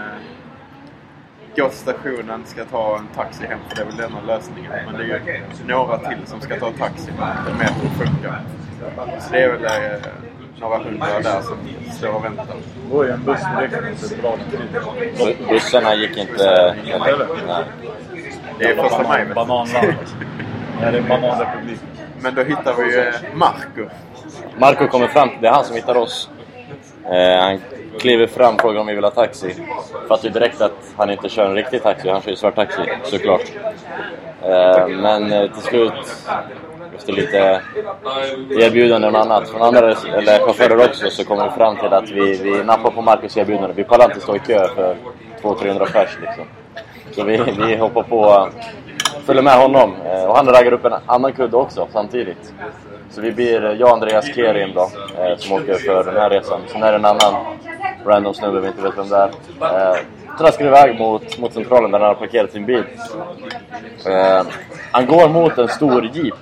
går 1.57 1.69
till 1.69 1.79
stationen, 1.79 2.47
ska 2.47 2.65
ta 2.65 2.99
en 2.99 3.07
taxi 3.15 3.47
hem 3.47 3.59
för 3.69 3.77
det 3.77 3.83
är 3.83 3.87
väl 3.87 3.97
den 3.97 4.27
lösningen. 4.27 4.73
Men 4.87 4.95
det 4.95 5.03
är 5.03 5.07
ju 5.07 5.43
några 5.67 5.99
till 5.99 6.27
som 6.27 6.41
ska 6.41 6.59
ta 6.59 6.73
taxi 6.73 7.13
när 7.19 7.55
metron 7.59 7.91
funkar. 7.91 8.43
Så 9.21 9.33
det 9.33 9.43
är 9.43 9.49
väl 9.49 9.65
eh, 9.65 10.01
några 10.61 10.79
hundra 10.79 11.07
där 11.23 11.41
som 11.41 11.57
står 11.93 12.15
och 12.15 12.25
väntar. 12.25 12.47
Det 12.91 13.07
ju 13.07 13.11
en 13.13 13.25
buss 13.25 13.41
direkt 13.59 14.15
Bu- 15.19 15.49
Bussarna 15.49 15.95
gick 15.95 16.17
inte... 16.17 16.45
Eller? 16.45 17.27
Nej. 17.47 17.65
Det 18.59 18.65
är 18.65 18.83
första 18.83 19.03
maj. 19.03 19.19
vet 19.19 19.29
du. 19.29 19.35
Bananland. 19.35 19.69
Ja, 20.83 20.91
det 20.91 20.99
är 20.99 21.03
bananrepublik. 21.03 21.81
Men 22.21 22.35
då 22.35 22.43
hittar 22.43 22.75
vi 22.75 22.83
ju 22.97 23.13
Marco. 23.35 23.89
Marco 24.59 24.89
kommer 24.89 25.09
fram, 25.09 25.29
det 25.41 25.47
är 25.49 25.53
han 25.53 25.65
som 25.65 25.77
hittar 25.77 25.97
oss. 25.97 26.31
Eh, 27.05 27.41
han 27.43 27.61
kliver 28.01 28.27
fram 28.27 28.55
och 28.55 28.61
frågar 28.61 28.81
om 28.81 28.87
vi 28.87 28.95
vill 28.95 29.05
ha 29.05 29.11
taxi. 29.11 29.55
Fattar 30.09 30.25
ju 30.25 30.31
direkt 30.31 30.61
att 30.61 30.73
han 30.97 31.11
inte 31.11 31.29
kör 31.29 31.47
en 31.47 31.55
riktig 31.55 31.83
taxi, 31.83 32.09
han 32.09 32.23
kör 32.23 32.31
ju 32.31 32.37
svart 32.37 32.55
taxi 32.55 32.81
såklart. 33.05 33.53
Eh, 34.43 34.89
men 34.89 35.33
eh, 35.33 35.53
till 35.53 35.63
slut, 35.63 35.93
efter 36.99 37.13
lite 37.13 37.61
erbjudanden 38.51 39.15
och 39.15 39.21
annat 39.21 39.49
från 39.49 39.63
andra 39.63 39.79
eller 39.79 40.39
chaufförer 40.39 40.85
också, 40.89 41.11
så 41.11 41.25
kommer 41.25 41.45
vi 41.45 41.51
fram 41.51 41.77
till 41.77 41.93
att 41.93 42.11
vi, 42.11 42.37
vi 42.43 42.65
nappar 42.65 42.91
på 42.91 43.03
Marcus 43.03 43.37
erbjudande. 43.37 43.75
Vi 43.77 43.85
pallar 43.85 44.05
inte 44.05 44.21
stå 44.21 44.37
i 44.37 44.39
kö 44.39 44.69
för 44.69 44.97
200-300 45.43 45.93
pers 45.93 46.19
liksom. 46.21 46.45
Så 47.11 47.25
vi, 47.25 47.37
vi 47.67 47.77
hoppar 47.77 48.03
på, 48.03 48.49
följer 49.27 49.43
med 49.43 49.59
honom. 49.59 49.95
Eh, 50.05 50.25
och 50.25 50.37
han 50.37 50.47
raggar 50.47 50.73
upp 50.73 50.85
en 50.85 50.93
annan 51.07 51.33
kudde 51.33 51.57
också 51.57 51.89
samtidigt. 51.93 52.55
Så 53.11 53.21
vi 53.21 53.33
blir, 53.33 53.65
eh, 53.65 53.73
jag 53.73 53.89
och 53.89 53.95
Andreas 53.95 54.35
Kerim 54.35 54.75
då, 54.75 54.91
eh, 55.19 55.37
som 55.39 55.57
åker 55.57 55.75
för 55.75 56.05
den 56.05 56.17
här 56.17 56.31
resan. 56.31 56.61
Sen 56.67 56.83
är 56.83 56.93
det 56.93 56.99
en 56.99 57.05
annan 57.05 57.35
random 58.07 58.35
snubbe 58.35 58.61
vi 58.61 58.67
inte 58.67 58.83
vet 58.83 58.99
vem 58.99 59.09
det 59.09 59.17
är. 59.17 59.31
Eh, 59.61 59.99
traskar 60.39 60.67
iväg 60.67 60.99
mot, 60.99 61.39
mot 61.39 61.53
centralen 61.55 61.91
där 61.91 61.99
han 61.99 62.09
har 62.09 62.15
parkerat 62.15 62.53
sin 62.53 62.67
bil. 62.67 62.85
Eh, 64.07 64.43
han 64.91 65.07
går 65.07 65.29
mot 65.29 65.59
en 65.59 65.69
stor 65.69 66.11
jeep. 66.15 66.35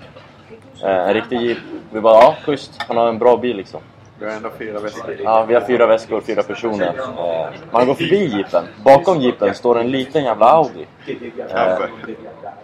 Eh, 0.86 1.08
en 1.08 1.14
riktig 1.14 1.40
jeep. 1.40 1.58
Vi 1.90 2.00
bara, 2.00 2.14
ja 2.22 2.34
schysst. 2.44 2.82
Han 2.88 2.96
har 2.96 3.08
en 3.08 3.18
bra 3.18 3.36
bil 3.36 3.56
liksom. 3.56 3.80
Vi 4.18 4.26
har 4.26 4.32
ändå 4.32 4.50
fyra 4.58 4.80
väskor. 4.80 5.16
Ja, 5.24 5.44
vi 5.48 5.54
har 5.54 5.60
fyra 5.60 5.86
väskor, 5.86 6.20
fyra 6.20 6.42
personer. 6.42 6.94
Eh, 7.18 7.46
man 7.70 7.86
går 7.86 7.94
förbi 7.94 8.24
jeepen. 8.36 8.64
Bakom 8.84 9.20
jeepen 9.20 9.54
står 9.54 9.78
en 9.78 9.90
liten 9.90 10.24
jävla 10.24 10.46
Audi. 10.46 10.86
Eh, 11.06 11.46
Kabbe. 11.48 11.88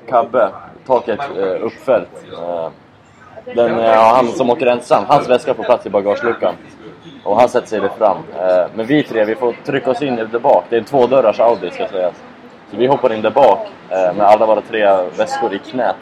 Kabbe. 0.09 0.51
Taket 0.87 1.21
uppfällt. 1.61 2.09
Den, 3.55 3.79
ja, 3.79 4.13
han 4.17 4.27
som 4.27 4.51
åker 4.51 4.67
ensam, 4.67 5.05
hans 5.09 5.29
väska 5.29 5.55
får 5.55 5.65
plats 5.65 5.87
i 5.87 5.91
bagageluckan. 5.91 6.55
Och 7.25 7.37
han 7.37 7.49
sätter 7.49 7.69
sig 7.69 7.81
där 7.81 7.89
fram. 7.89 8.17
Men 8.75 8.87
vi 8.87 9.03
tre, 9.03 9.25
vi 9.25 9.35
får 9.35 9.55
trycka 9.65 9.91
oss 9.91 10.03
in 10.03 10.17
där 10.17 10.39
bak. 10.39 10.65
Det 10.69 10.77
är 10.77 10.81
en 10.81 10.85
tvådörrars 10.85 11.41
Audi 11.41 11.71
ska 11.71 11.89
sägas. 11.89 12.15
Så 12.71 12.77
vi 12.77 12.87
hoppar 12.87 13.13
in 13.13 13.23
där 13.23 13.31
bak 13.31 13.69
med 13.89 14.21
alla 14.21 14.47
våra 14.47 14.61
tre 14.61 14.87
väskor 15.17 15.55
i 15.55 15.59
knät. 15.59 15.97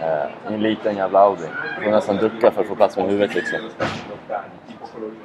Eh, 0.00 0.52
I 0.52 0.54
en 0.54 0.62
liten 0.62 0.96
jävla 0.96 1.18
Audi. 1.18 1.46
Vi 1.78 1.84
får 1.84 1.90
nästan 1.90 2.16
ducka 2.16 2.50
för 2.50 2.60
att 2.60 2.68
få 2.68 2.74
plats 2.74 2.96
med 2.96 3.06
huvudet 3.06 3.34
liksom. 3.34 3.58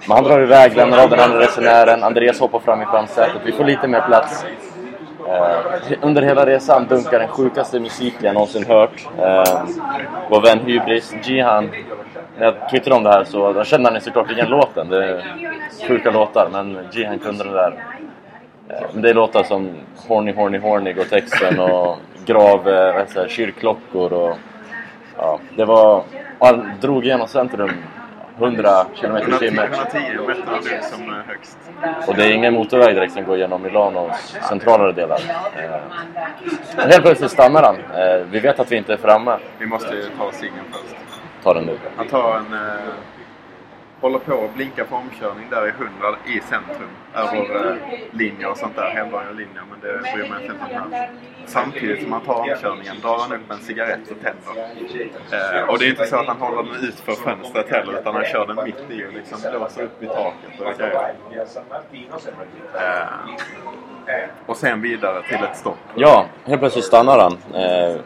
Men 0.08 0.16
han 0.16 0.24
drar 0.24 0.42
iväg, 0.42 0.76
lämnar 0.76 1.04
av 1.04 1.10
den 1.10 1.20
andra 1.20 1.40
resenären. 1.40 2.04
Andreas 2.04 2.40
hoppar 2.40 2.60
fram 2.60 2.82
i 2.82 2.86
framsätet. 2.86 3.42
Vi 3.46 3.52
får 3.52 3.64
lite 3.64 3.88
mer 3.88 4.02
plats. 4.02 4.46
Eh, 5.28 5.98
under 6.02 6.22
hela 6.22 6.46
resan 6.46 6.86
dunkar 6.88 7.20
den 7.20 7.28
sjukaste 7.28 7.80
musiken 7.80 8.26
jag 8.26 8.34
någonsin 8.34 8.66
hört. 8.68 9.08
Eh, 9.18 9.64
vår 10.30 10.42
vän 10.42 10.60
Hybris, 10.60 11.16
Jihan, 11.24 11.70
när 12.38 12.46
jag 12.46 12.70
twittrade 12.70 12.96
om 12.96 13.04
det 13.04 13.10
här 13.10 13.24
så 13.24 13.54
då 13.54 13.64
kände 13.64 13.92
han 13.92 14.02
såklart 14.02 14.32
igen 14.32 14.48
låten. 14.48 14.90
Det 14.90 15.06
är 15.06 15.24
sjuka 15.88 16.12
låtar, 16.12 16.50
men 16.52 16.78
Jihan 16.92 17.20
kunde 17.20 17.44
den 17.44 17.54
där. 17.54 17.84
Eh, 18.70 18.82
Men 18.94 19.02
det 19.02 19.10
är 19.10 19.14
låtar 19.14 19.44
som 19.44 19.72
Horny 20.08 20.34
Horny 20.34 20.58
Horny 20.58 20.94
går 20.94 21.04
texten 21.04 21.60
och 21.60 21.98
Grav, 22.26 22.70
eh, 22.70 22.94
vad 22.94 23.02
heter 23.02 23.24
det, 23.24 23.30
kyrkklockor 23.30 24.14
och... 24.14 24.38
Ja, 25.20 25.40
det 25.56 25.66
var... 25.66 26.04
Han 26.40 26.72
drog 26.82 27.06
igenom 27.06 27.28
centrum 27.28 27.72
100 28.38 28.86
km 29.02 29.18
i 29.18 29.22
110 29.22 29.40
timmen. 29.40 29.66
110 29.74 30.00
meter 30.28 30.46
nu 30.64 30.82
som 30.82 31.10
är 31.14 31.24
högst. 31.28 31.58
Och 32.08 32.16
det 32.16 32.24
är 32.26 32.32
ingen 32.32 32.54
motorväg 32.54 32.96
direkt 32.96 33.14
som 33.14 33.24
går 33.24 33.38
genom 33.38 33.62
Milanos 33.62 34.38
centralare 34.50 34.92
delar. 34.92 35.20
Eh, 35.58 36.86
helt 36.88 37.02
plötsligt 37.02 37.32
stannar 37.32 37.64
han. 37.64 37.76
Eh, 37.76 38.26
Vi 38.32 38.40
vet 38.40 38.60
att 38.60 38.72
vi 38.72 38.76
inte 38.76 38.94
är 38.94 38.98
framme. 38.98 39.38
Vi 39.58 39.66
måste 39.66 39.96
ju 39.96 40.02
ta 40.18 40.32
ciggen 40.32 40.54
först. 40.72 40.96
Ta 41.44 41.54
den 41.54 41.64
nu. 41.64 41.78
Han 41.96 42.08
tar 42.08 42.36
en... 42.36 42.54
Eh, 42.54 42.60
håller 44.02 44.20
på 44.20 44.46
att 44.46 44.56
blinka 44.56 44.86
på 44.86 44.96
omkörning 44.96 45.50
där 45.50 45.68
i 45.68 45.70
100 45.70 45.90
i 46.28 46.42
centrum. 46.42 46.90
Över 47.14 47.72
eh, 47.72 47.78
linjer 48.12 48.50
och 48.52 48.58
sånt 48.58 48.76
där. 48.76 48.90
Helbara 48.90 49.32
linjer, 49.32 49.64
men 49.70 49.80
det 49.82 50.12
bryr 50.14 50.30
man 50.30 50.40
sig 50.40 50.50
inte 50.50 50.84
om 50.86 50.92
här. 50.94 51.10
Samtidigt 51.46 52.04
som 52.04 52.12
han 52.12 52.22
tar 52.22 52.34
omkörningen 52.34 52.96
drar 53.02 53.20
han 53.20 53.34
upp 53.34 53.52
en 53.52 53.60
cigarett 53.60 54.12
och 54.12 54.18
tänder. 54.22 54.64
Eh, 55.32 55.70
och 55.70 55.80
det 55.80 55.86
är 55.86 55.90
inte 55.90 56.06
så 56.06 56.16
att 56.16 56.28
han 56.28 56.38
håller 56.38 56.64
den 56.74 56.84
ut 56.84 57.00
för 57.00 57.14
fönstret 57.14 57.70
heller 57.70 58.00
utan 58.00 58.16
han 58.16 58.26
kör 58.26 58.48
den 58.48 58.66
mitt 58.66 59.00
i 59.00 59.06
och 59.08 59.14
liksom 59.14 59.52
blåser 59.52 59.84
upp 59.84 60.04
i 60.04 60.08
taket 60.08 60.60
och 60.60 60.78
grejer. 60.78 61.14
Eh, 64.06 64.30
och 64.46 64.58
sen 64.58 64.82
vidare 64.82 65.24
till 65.30 65.44
ett 65.44 65.58
stopp. 65.58 65.78
Ja, 65.96 66.26
helt 66.46 66.62
plötsligt 66.62 66.86
stannar 66.86 67.20
han. 67.20 67.64
Eh, 67.64 68.02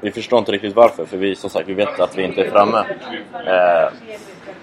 vi 0.00 0.10
förstår 0.10 0.38
inte 0.38 0.52
riktigt 0.52 0.76
varför, 0.76 1.04
för 1.04 1.16
vi 1.16 1.34
som 1.34 1.50
sagt 1.50 1.68
vi 1.68 1.74
vet 1.74 2.00
att 2.00 2.18
vi 2.18 2.22
inte 2.22 2.40
är 2.40 2.50
framme. 2.50 2.84
Eh, 3.46 3.92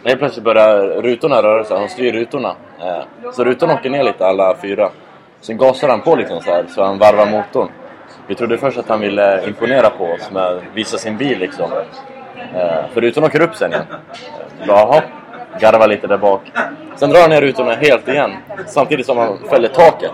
Eh, 0.03 0.09
helt 0.09 0.19
plötsligt 0.19 0.43
börjar 0.43 0.79
rutorna 1.01 1.43
röra 1.43 1.63
sig, 1.63 1.77
han 1.77 1.89
styr 1.89 2.11
rutorna. 2.13 2.55
Eh, 2.79 3.31
så 3.33 3.43
rutorna 3.43 3.73
åker 3.73 3.89
ner 3.89 4.03
lite 4.03 4.25
alla 4.27 4.55
fyra. 4.61 4.89
Sen 5.41 5.57
gasar 5.57 5.89
han 5.89 6.01
på 6.01 6.15
liksom 6.15 6.41
så 6.41 6.51
här, 6.51 6.65
så 6.69 6.83
han 6.83 6.97
varvar 6.97 7.25
motorn. 7.25 7.69
Vi 8.27 8.35
trodde 8.35 8.57
först 8.57 8.77
att 8.77 8.89
han 8.89 8.99
ville 8.99 9.47
imponera 9.47 9.89
på 9.89 10.03
oss 10.03 10.31
med 10.31 10.43
att 10.43 10.63
visa 10.73 10.97
sin 10.97 11.17
bil 11.17 11.39
liksom. 11.39 11.71
Eh, 12.53 12.87
för 12.93 13.01
rutorna 13.01 13.27
åker 13.27 13.41
upp 13.41 13.55
sen 13.55 13.71
igen. 13.71 13.85
Eh, 13.91 14.67
Jaha, 14.67 15.01
garvar 15.59 15.87
lite 15.87 16.07
där 16.07 16.17
bak. 16.17 16.41
Sen 16.95 17.09
drar 17.09 17.21
han 17.21 17.29
ner 17.29 17.41
rutorna 17.41 17.75
helt 17.75 18.07
igen, 18.07 18.31
samtidigt 18.67 19.05
som 19.05 19.17
han 19.17 19.37
fäller 19.49 19.67
taket. 19.67 20.11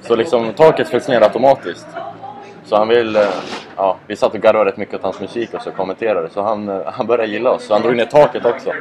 Så 0.00 0.16
liksom 0.16 0.52
taket 0.52 0.88
fälls 0.88 1.08
ner 1.08 1.20
automatiskt. 1.20 1.86
Så 2.68 2.76
han 2.76 2.88
vill... 2.88 3.16
eh, 3.16 3.22
Ja, 3.76 3.96
vi 4.06 4.16
satt 4.16 4.34
och 4.34 4.40
garvade 4.40 4.70
rätt 4.70 4.76
mycket 4.76 4.94
åt 4.94 5.02
hans 5.02 5.20
musik 5.20 5.54
och 5.54 5.62
så 5.62 5.70
kommenterade. 5.70 6.30
Så 6.30 6.42
han, 6.42 6.68
eh, 6.68 6.80
han 6.86 7.06
började 7.06 7.32
gilla 7.32 7.50
oss. 7.50 7.64
Så 7.64 7.72
han 7.72 7.82
drog 7.82 7.96
ner 7.96 8.04
taket 8.04 8.44
också. 8.44 8.72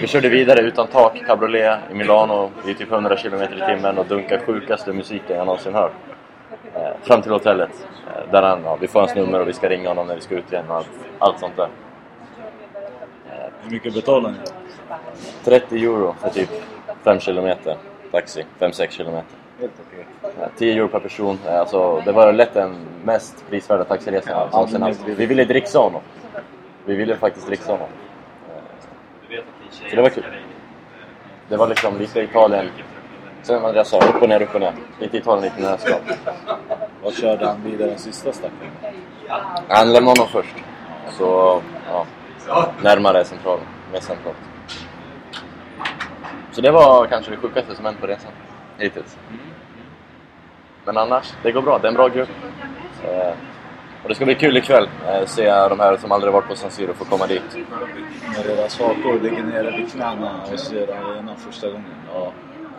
Vi 0.00 0.06
körde 0.06 0.28
vidare 0.28 0.60
utan 0.60 0.86
tak, 0.86 1.22
cabriolet 1.26 1.78
i 1.90 1.94
Milano 1.94 2.50
i 2.66 2.74
typ 2.74 2.92
100 2.92 3.16
km 3.16 3.42
i 3.42 3.46
timmen 3.66 3.98
och 3.98 4.06
dunkade 4.06 4.44
sjukaste 4.44 4.92
musiken 4.92 5.36
jag 5.36 5.46
någonsin 5.46 5.74
hört. 5.74 5.92
Eh, 6.74 6.90
fram 7.02 7.22
till 7.22 7.32
hotellet. 7.32 7.70
Eh, 8.06 8.32
där 8.32 8.42
han, 8.42 8.60
ja, 8.64 8.76
vi 8.80 8.88
får 8.88 9.00
hans 9.00 9.14
nummer 9.14 9.40
och 9.40 9.48
vi 9.48 9.52
ska 9.52 9.68
ringa 9.68 9.88
honom 9.88 10.06
när 10.06 10.14
vi 10.14 10.20
ska 10.20 10.34
ut 10.34 10.52
igen 10.52 10.64
och 10.68 10.76
allt, 10.76 10.88
allt 11.18 11.38
sånt 11.40 11.56
där. 11.56 11.68
Hur 13.62 13.70
mycket 13.70 13.94
betalar 13.94 14.30
ni? 14.30 14.36
30 15.44 15.84
euro 15.84 16.14
för 16.20 16.30
typ 16.30 16.50
5 17.04 17.18
km 17.18 17.56
taxi. 18.12 18.44
5-6 18.58 18.86
km. 18.96 19.16
Helt 19.62 19.72
okej. 19.88 20.06
Ja, 20.40 20.48
10 20.56 20.72
euro 20.74 20.88
per 20.88 21.00
person. 21.00 21.38
Eh, 21.46 21.60
Alltså, 21.60 22.02
det 22.04 22.12
var 22.12 22.32
lätt 22.32 22.54
den 22.54 22.74
mest 23.04 23.44
prisvärda 23.50 23.84
taxiresan 23.84 24.32
jag 24.32 24.52
någonsin 24.52 24.82
haft. 24.82 25.00
Vi 25.06 25.26
ville 25.26 25.44
dricksa 25.44 25.78
honom. 25.78 26.00
Vi 26.84 26.94
ville 26.94 27.16
faktiskt 27.16 27.46
dricksa 27.46 27.72
honom. 27.72 27.88
Eh, 29.30 29.40
Så 29.70 29.96
det 29.96 30.02
var 30.02 30.08
kul. 30.08 30.24
Det 31.48 31.56
var 31.56 31.68
liksom 31.68 31.98
lite 31.98 32.20
Italien. 32.20 32.68
Sen 33.42 33.62
vad 33.62 33.76
jag 33.76 33.86
sa, 33.86 33.98
upp 33.98 34.22
och 34.22 34.28
ner, 34.28 34.42
upp 34.42 34.54
och 34.54 34.60
ner. 34.60 34.72
Lite 35.00 35.16
Italien, 35.16 35.42
lite 35.44 35.70
nötskal. 35.70 36.00
Vad 37.02 37.14
körde 37.14 37.46
han 37.46 37.62
vidare 37.64 37.88
den 37.88 37.98
sista 37.98 38.32
stackaren? 38.32 38.72
Han 39.68 39.92
lämnade 39.92 40.20
honom 40.20 40.28
först. 40.32 40.54
Så, 41.18 41.60
ja. 41.88 42.06
Närmare 42.82 43.24
centralen. 43.24 43.64
Mer 43.92 44.00
centralt. 44.00 44.36
Så 46.52 46.60
det 46.60 46.70
var 46.70 47.06
kanske 47.06 47.30
det 47.30 47.36
sjukaste 47.36 47.74
som 47.74 47.84
hänt 47.84 48.00
på 48.00 48.06
resan. 48.06 48.30
Hittills. 48.78 49.18
Men 50.84 50.96
annars, 50.96 51.32
det 51.42 51.52
går 51.52 51.62
bra. 51.62 51.78
Det 51.78 51.86
är 51.86 51.88
en 51.88 51.94
bra 51.94 52.08
grupp. 52.08 52.28
Eh, 53.04 53.34
och 54.02 54.08
det 54.08 54.14
ska 54.14 54.24
bli 54.24 54.34
kul 54.34 54.56
ikväll. 54.56 54.88
Eh, 55.08 55.26
se 55.26 55.44
de 55.44 55.80
här 55.80 55.96
som 55.96 56.12
aldrig 56.12 56.32
varit 56.32 56.48
på 56.48 56.56
San 56.56 56.70
Siro 56.70 56.94
få 56.94 57.04
komma 57.04 57.26
dit. 57.26 57.56
När 58.36 58.56
deras 58.56 58.80
hakor 58.80 59.20
ligger 59.20 59.42
nere 59.42 59.76
vid 59.76 59.92
knäna 59.92 60.40
och 60.52 60.58
ser 60.58 60.88
arenan 60.92 61.36
första 61.36 61.66
gången. 61.66 61.84
Ja, 62.14 62.32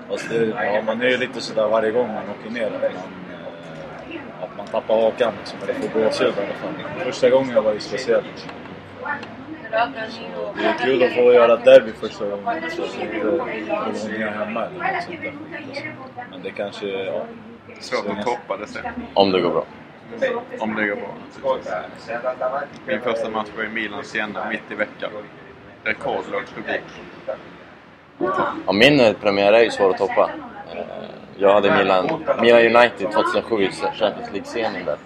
fast 0.10 0.30
det, 0.30 0.46
ja, 0.46 0.82
man 0.86 1.02
är 1.02 1.10
ju 1.10 1.18
lite 1.18 1.42
sådär 1.42 1.68
varje 1.68 1.92
gång 1.92 2.08
man 2.08 2.24
åker 2.40 2.52
ner 2.52 2.66
att 2.66 2.82
man, 2.82 2.92
eh, 2.92 4.44
att 4.44 4.58
man 4.58 4.68
tappar 4.68 5.02
hakan 5.02 5.34
liksom, 5.40 5.60
eller 5.64 5.74
får 5.74 6.00
gåshud 6.00 6.28
i 6.28 6.42
alla 6.42 6.54
fall. 6.54 7.06
Första 7.06 7.30
gången 7.30 7.64
var 7.64 7.74
ju 7.74 7.80
speciellt. 7.80 8.48
Det 9.72 10.66
är 10.66 10.78
kul 10.78 11.04
att 11.04 11.14
få 11.14 11.34
göra 11.34 11.56
derby 11.56 11.92
första 11.92 12.26
gången. 12.26 12.72
Så 12.72 12.84
att 12.84 13.00
inte 13.02 13.26
Bologna 13.26 14.32
hemma 14.32 14.66
eller 14.66 14.94
något 14.94 15.04
sånt 15.04 15.22
där. 15.22 15.34
Men 16.32 16.42
det 16.44 16.52
kanske... 16.52 16.88
Ja, 16.88 17.26
Svårt 17.84 18.18
att 18.18 18.26
toppa 18.26 18.58
det 18.58 18.68
sen. 18.68 18.84
Om 19.14 19.32
det 19.32 19.42
går 19.42 19.50
bra. 19.50 19.66
Om 20.60 20.76
det 20.76 20.88
går 20.88 20.96
bra. 20.96 21.16
Min 22.88 23.02
första 23.02 23.30
match 23.30 23.48
var 23.58 23.64
i 23.64 23.70
Milan 23.70 24.04
Siena 24.04 24.50
mitt 24.50 24.72
i 24.72 24.76
veckan. 24.76 25.10
Rekordlåg 25.84 26.42
publik. 26.56 26.82
Ja, 28.66 28.74
min 28.74 29.00
eh, 29.00 29.14
premiär 29.14 29.54
är 29.54 29.64
ju 29.64 29.72
svår 29.72 29.90
att 29.90 29.98
toppa. 29.98 30.30
Eh, 30.76 30.82
Jag 31.38 31.54
hade 31.54 31.78
Milan, 31.78 32.24
Milan 32.42 32.62
United 32.76 33.12
2007 33.12 33.64
i 33.64 33.70
Champions 33.72 34.32
League-serien 34.34 34.86
där. 34.86 34.98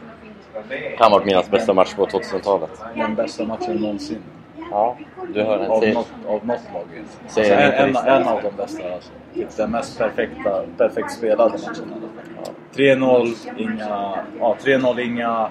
Kan 0.98 1.12
ha 1.12 1.18
varit 1.18 1.26
Milans 1.26 1.50
bästa 1.52 1.74
match 1.74 1.94
på 1.96 2.06
2000-talet. 2.06 2.70
den 2.96 3.16
bästa 3.16 3.44
matchen 3.44 3.76
någonsin. 3.76 4.24
Ja, 4.72 4.98
du 5.34 5.44
hör 5.44 5.58
den. 5.60 5.72
Av 5.72 5.88
något, 5.88 6.08
av 6.28 6.46
något 6.46 6.60
lag. 6.74 6.84
Alltså, 7.00 7.34
Säger 7.36 7.72
en, 7.72 7.96
en, 7.96 8.08
en 8.08 8.28
av 8.28 8.42
de 8.44 8.52
bästa 8.58 8.94
alltså. 8.94 9.12
Typ 9.34 9.58
Den 9.58 9.72
mest 9.72 9.98
perfekta, 9.98 10.64
perfekt 10.78 11.12
spelade 11.12 11.50
matchen. 11.52 11.94
Ja. 12.46 12.52
3-0, 12.78 13.34
inga, 13.58 14.18
ja, 14.40 14.58
3-0, 14.64 15.00
inga, 15.00 15.50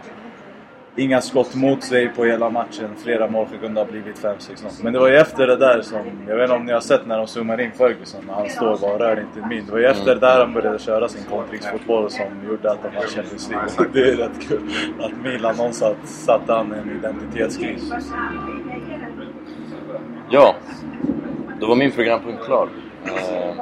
inga 0.97 1.21
skott 1.21 1.55
mot 1.55 1.85
sig 1.85 2.09
på 2.09 2.25
hela 2.25 2.51
matchen. 2.51 2.91
Flera 3.03 3.29
mål 3.31 3.47
kunde 3.61 3.81
ha 3.81 3.87
blivit 3.87 4.23
5-6-0. 4.25 4.81
Men 4.83 4.93
det 4.93 4.99
var 4.99 5.09
ju 5.09 5.17
efter 5.17 5.47
det 5.47 5.57
där 5.57 5.83
som, 5.83 5.99
jag 6.29 6.37
vet 6.37 6.43
inte 6.45 6.55
om 6.57 6.65
ni 6.65 6.73
har 6.73 6.81
sett 6.81 7.07
när 7.07 7.19
de 7.19 7.27
zoomar 7.27 7.61
in 7.61 7.73
Ferguson 7.73 8.25
när 8.27 8.35
han 8.35 8.49
står 8.49 8.73
och 8.73 8.81
bara 8.81 8.99
rör 8.99 9.21
inte 9.21 9.49
min. 9.49 9.67
Det 9.67 9.73
var 9.73 9.79
ju 9.79 9.87
efter 9.87 10.15
det 10.15 10.21
där 10.21 10.39
han 10.41 10.53
började 10.53 10.79
köra 10.79 11.09
sin 11.09 11.25
kontringsfotboll 11.31 12.11
som 12.11 12.27
gjorde 12.49 12.71
att 12.71 12.83
de 12.83 12.89
vann 12.95 13.05
Champions 13.07 13.51
League. 13.51 13.69
Och 13.79 13.87
Det 13.93 14.01
är 14.11 14.17
rätt 14.17 14.49
kul 14.49 14.71
att 15.01 15.13
Milan 15.25 15.57
någonstans 15.57 16.25
satte 16.25 16.53
han 16.53 16.75
i 16.75 16.79
en 16.79 16.97
identitetskris. 16.99 17.93
Ja, 20.31 20.55
då 21.61 21.67
var 21.67 21.77
min 21.77 21.93
programpunkt 21.93 22.45
klar. 22.45 22.69
Eh, 23.05 23.55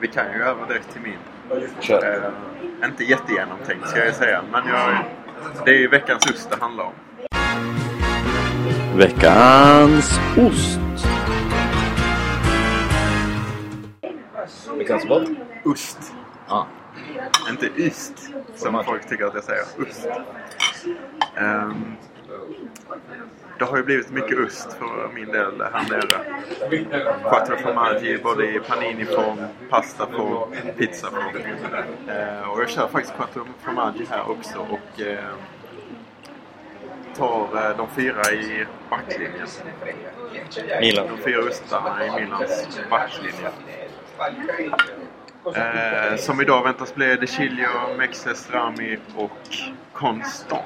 Vi 0.00 0.08
kan 0.08 0.24
ju 0.36 0.42
över 0.42 0.66
direkt 0.68 0.92
till 0.92 1.00
min. 1.02 1.18
Kör. 1.80 2.32
Eh, 2.82 2.88
inte 2.88 3.04
jättegenomtänkt 3.04 3.88
ska 3.88 4.04
jag 4.04 4.14
säga, 4.14 4.42
men 4.52 4.66
jag, 4.66 5.04
det 5.64 5.70
är 5.70 5.78
ju 5.78 5.88
veckans 5.88 6.30
ost 6.30 6.50
det 6.50 6.56
handlar 6.60 6.84
om. 6.84 6.92
Veckans 8.96 10.20
ost. 10.36 10.80
Veckans 14.78 15.06
vad? 15.08 15.36
Ost. 15.64 16.12
Ja. 16.48 16.66
Inte 17.50 17.66
yst, 17.76 18.30
som 18.54 18.84
folk 18.84 19.08
tycker 19.08 19.24
att 19.24 19.34
jag 19.34 19.44
säger. 19.44 19.62
Ost. 19.78 20.08
Ehm, 21.36 21.96
det 23.60 23.66
har 23.66 23.76
ju 23.76 23.82
blivit 23.82 24.10
mycket 24.10 24.38
ost 24.38 24.72
för 24.72 25.10
min 25.14 25.28
del 25.28 25.62
här 25.72 25.88
nere. 25.90 26.24
Quattro 27.22 27.56
formaggi 27.56 28.18
både 28.18 28.54
i 28.54 28.60
paniniform, 28.60 29.38
pastaform, 29.70 30.52
pizzaform. 30.78 31.36
Uh, 31.36 32.50
och 32.50 32.62
jag 32.62 32.70
kör 32.70 32.88
faktiskt 32.88 33.16
quattro 33.16 33.44
formaggi 33.64 34.06
här 34.10 34.30
också 34.30 34.58
och 34.58 35.00
eh, 35.00 35.18
tar 37.16 37.70
eh, 37.70 37.76
de 37.76 37.88
fyra 37.90 38.32
i 38.32 38.66
backlinjen. 38.90 39.46
Milan. 40.80 41.06
De 41.08 41.22
fyra 41.22 41.42
ostarna 41.42 42.06
i 42.06 42.20
Milans 42.20 42.80
backlinje. 42.90 43.50
Eh, 45.54 46.16
som 46.16 46.40
idag 46.40 46.62
väntas 46.62 46.94
bli 46.94 47.16
De 47.16 47.26
Chilio, 47.26 47.96
Mexes, 47.98 48.50
Rami 48.50 48.98
och 49.16 49.30
Constant. 49.92 50.64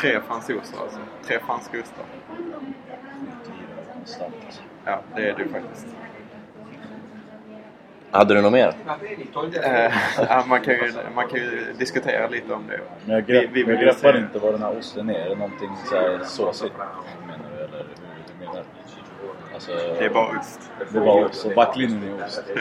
Tre 0.00 0.20
fransoser 0.20 0.78
alltså. 0.82 0.98
Tre 1.26 1.38
franska 1.46 1.78
ostar. 1.80 2.04
Ja, 4.84 5.00
det 5.16 5.28
är 5.28 5.34
du 5.34 5.48
faktiskt. 5.48 5.86
Hade 8.10 8.34
du 8.34 8.42
något 8.42 8.52
mer? 8.52 8.74
Eh, 9.64 9.92
ja, 10.28 10.44
man, 10.48 10.60
kan 10.60 10.74
ju, 10.74 10.92
man 11.14 11.28
kan 11.28 11.38
ju 11.38 11.72
diskutera 11.78 12.28
lite 12.28 12.52
om 12.54 12.66
det. 12.68 12.80
Men 13.04 13.14
jag, 13.14 13.26
grepp, 13.26 13.50
Vi- 13.52 13.62
vi 13.64 13.72
jag 13.72 13.80
greppar 13.80 14.12
se- 14.12 14.18
inte 14.18 14.38
vad 14.38 14.52
den 14.54 14.62
här 14.62 14.78
osten 14.78 15.10
är. 15.10 15.14
Är 15.14 15.28
det 15.28 15.34
någonting 15.34 15.70
så 15.86 15.94
här 15.96 16.20
såsigt? 16.24 16.74
Menar 17.26 17.38
du? 17.56 17.64
Eller 17.64 17.84
hur, 18.40 18.46
hur 18.46 18.52
där. 18.54 18.64
Alltså, 19.54 19.72
Det 19.98 20.04
är 20.04 20.10
bara 20.10 20.38
ost. 20.38 20.70
det 20.92 21.00
var 21.00 21.24
ost. 21.24 21.44
Och 21.46 21.52
backlinjen 21.54 22.02
är 22.20 22.24
ost. 22.26 22.44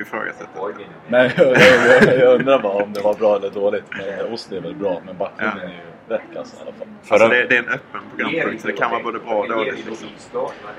Ifrågasätter 0.00 0.70
inte. 0.70 0.82
Men 1.08 1.30
jag, 1.36 1.46
jag, 1.46 2.18
jag, 2.18 2.40
undrar 2.40 2.58
bara 2.58 2.82
om 2.82 2.92
det 2.92 3.00
var 3.00 3.14
bra 3.14 3.36
eller 3.36 3.50
dåligt. 3.50 3.84
Men 3.90 4.32
ost 4.32 4.52
är 4.52 4.60
väl 4.60 4.74
bra, 4.74 5.02
men 5.06 5.16
backlinjen 5.16 5.58
är 5.58 5.68
ju 5.68 6.14
rätt 6.14 6.22
kass 6.34 6.54
i 6.54 6.62
alla 6.62 6.72
fall. 6.72 6.88
Alltså 7.08 7.28
det, 7.28 7.46
det 7.46 7.56
är 7.56 7.62
en 7.62 7.68
öppen 7.68 8.00
programpunkt 8.16 8.60
så 8.60 8.66
det 8.66 8.72
kan 8.72 8.90
vara 8.90 9.02
både 9.02 9.18
bra 9.18 9.34
och 9.34 9.48
dåligt. 9.48 9.86
Liksom. 9.86 10.08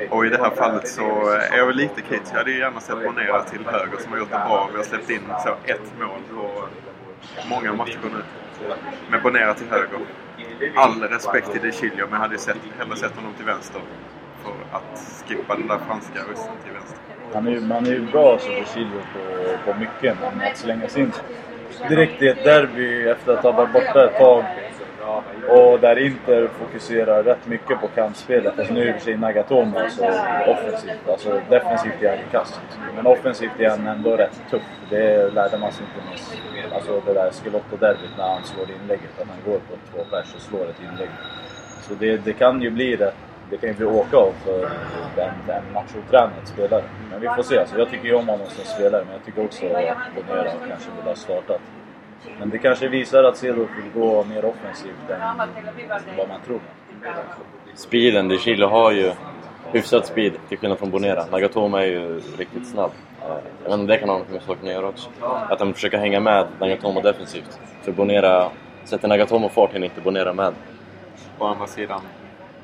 Och 0.10 0.26
i 0.26 0.30
det 0.30 0.38
här 0.38 0.50
fallet 0.50 0.88
så 0.88 1.30
är 1.30 1.58
jag 1.58 1.66
väl 1.66 1.76
lite 1.76 2.02
kritisk. 2.02 2.32
Jag 2.34 2.38
hade 2.38 2.52
ju 2.52 2.60
gärna 2.60 2.80
sett 2.80 3.04
Bonera 3.04 3.44
till 3.44 3.66
höger 3.66 3.98
som 3.98 4.12
har 4.12 4.20
gjort 4.20 4.32
det 4.32 4.44
bra. 4.48 4.70
Vi 4.72 4.78
har 4.78 4.84
släppt 4.84 5.10
in 5.10 5.22
så 5.44 5.50
ett 5.66 5.94
mål 6.00 6.22
på 6.36 6.68
många 7.50 7.74
matcher 7.74 8.00
nu. 8.04 8.24
Med 9.12 9.22
Bonera 9.22 9.54
till 9.54 9.68
höger. 9.70 10.00
All 10.76 11.04
respekt 11.04 11.52
till 11.52 11.62
De 11.62 11.72
Chilio 11.72 12.06
men 12.06 12.12
jag 12.12 12.20
hade 12.20 12.34
ju 12.34 12.40
sett, 12.40 12.58
hellre 12.78 12.96
sett 12.96 13.16
honom 13.16 13.34
till 13.34 13.46
vänster. 13.46 13.82
För 14.44 14.78
att 14.78 15.24
skippa 15.28 15.56
den 15.56 15.68
där 15.68 15.78
franska 15.88 16.20
rösten 16.32 16.54
till 16.64 16.74
vänster. 16.74 16.98
Han 17.34 17.48
är 17.48 17.52
ju, 17.52 17.62
man 17.62 17.86
är 17.86 17.92
ju 17.92 18.12
bra 18.12 18.40
som 18.40 18.52
Lucilio 18.52 19.02
på, 19.14 19.72
på 19.72 19.80
mycket, 19.80 20.18
men 20.22 20.48
att 20.48 20.58
slänga 20.58 20.88
sig 20.88 21.02
in 21.02 21.12
direkt 21.90 22.22
i 22.22 22.28
ett 22.28 22.44
derby 22.44 23.10
efter 23.10 23.34
att 23.34 23.44
ha 23.44 23.52
varit 23.52 23.74
borta 23.74 24.06
ett 24.06 24.18
tag 24.18 24.44
och 25.50 25.80
där 25.80 26.00
Inter 26.00 26.48
fokuserar 26.48 27.24
rätt 27.24 27.48
mycket 27.48 27.82
på 27.82 27.88
kantspelet. 27.88 28.60
Alltså 28.60 28.74
nu 28.74 28.82
är 28.82 28.88
i 28.88 28.92
och 28.92 28.96
för 28.96 29.02
sig 29.02 29.18
Nagatomo 29.18 29.80
alltså 29.80 30.04
offensivt. 30.48 31.10
Alltså 31.10 31.42
defensivt 31.50 32.04
är 32.04 32.10
han 32.10 32.18
ju 32.18 32.26
kass. 32.32 32.60
Men 32.96 33.08
offensivt 33.08 33.60
är 33.60 33.70
han 33.70 33.88
ändå 33.88 34.18
rätt 34.18 34.42
tuff. 34.50 34.62
Det 34.90 35.34
lärde 35.34 35.58
man 35.58 35.72
sig 35.72 35.86
inte 35.86 36.10
minst. 36.10 36.42
alltså 36.74 37.02
det 37.06 37.14
där 37.14 37.32
Schelotto-derbyt 37.32 38.18
när 38.18 38.28
han 38.34 38.44
slår 38.44 38.68
inlägget. 38.82 39.22
Att 39.22 39.28
han 39.28 39.38
går 39.46 39.60
på 39.60 39.76
två 39.92 40.04
pers 40.04 40.36
och 40.36 40.42
slår 40.42 40.70
ett 40.70 40.82
inlägg. 40.92 41.10
Så 41.82 41.94
det, 41.94 42.18
det 42.18 42.34
kan 42.34 42.62
ju 42.62 42.70
bli 42.70 42.96
rätt 42.96 43.16
det 43.50 43.58
kan 43.58 43.70
ju 43.70 43.76
bli 43.76 43.86
åka 43.86 44.18
av 44.18 44.34
för 44.44 44.66
en, 45.18 45.56
en 45.56 45.74
machotränad 45.74 46.48
spelare. 46.48 46.84
Men 47.12 47.22
vi 47.22 47.28
får 47.28 47.44
se. 47.44 47.58
Alltså, 47.58 47.78
jag 47.78 47.90
tycker 47.90 48.06
ju 48.06 48.16
om 48.16 48.28
honom 48.28 48.48
som 48.50 48.66
spelare, 48.66 49.04
men 49.06 49.14
jag 49.14 49.26
tycker 49.26 49.46
också 49.46 49.66
att 49.66 50.28
Bonera 50.28 50.52
kanske 50.68 50.90
borde 50.98 51.10
ha 51.10 51.16
startat. 51.16 51.62
Men 52.40 52.50
det 52.50 52.58
kanske 52.58 52.88
visar 52.88 53.24
att 53.24 53.38
Cedorf 53.38 53.70
vill 53.78 54.02
gå 54.02 54.24
mer 54.24 54.46
offensivt 54.46 55.10
än 55.10 56.18
vad 56.18 56.30
man 56.30 56.42
tror. 56.46 56.60
Speeden, 57.74 58.28
De 58.28 58.38
Chile 58.38 58.66
har 58.66 58.92
ju 58.92 59.12
hyfsat 59.72 60.06
speed 60.06 60.34
till 60.50 60.58
skillnad 60.58 60.80
från 60.80 60.92
Bonera. 60.92 61.26
Nagatomo 61.32 61.78
är 61.78 61.86
ju 61.86 62.22
riktigt 62.38 62.68
snabb. 62.68 62.92
Jag 63.64 63.70
vet 63.70 63.80
inte 63.80 63.94
det 63.94 64.00
kan 64.00 64.10
ha 64.10 64.18
något 64.18 64.30
med 64.30 64.42
saken 64.42 64.68
att 64.68 64.74
göra 64.74 64.88
också. 64.88 65.10
Att 65.22 65.60
de 65.60 65.74
försöker 65.74 65.98
hänga 65.98 66.20
med 66.20 66.48
Nagatomo 66.60 67.02
defensivt. 67.02 67.60
För 67.82 67.92
Bonera, 67.92 68.50
sätter 68.84 69.08
Nagatomo 69.08 69.50
fart 69.50 69.74
hinner 69.74 69.86
inte 69.88 70.02
Bonera 70.02 70.34
med. 70.34 70.54
Å 71.40 71.46
andra 71.46 71.68
sidan 71.68 72.02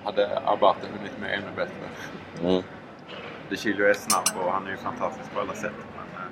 hade 0.05 0.39
Abate 0.45 0.87
hunnit 0.97 1.19
med 1.21 1.33
ännu 1.33 1.47
bättre. 1.55 1.73
Mm. 2.49 2.63
De 3.49 3.55
Chilio 3.57 3.85
är 3.89 3.93
snabb 3.93 4.29
och 4.45 4.51
han 4.51 4.67
är 4.67 4.71
ju 4.71 4.77
fantastisk 4.77 5.33
på 5.33 5.39
alla 5.39 5.53
sätt. 5.53 5.73
Men 5.95 6.21
eh, 6.21 6.27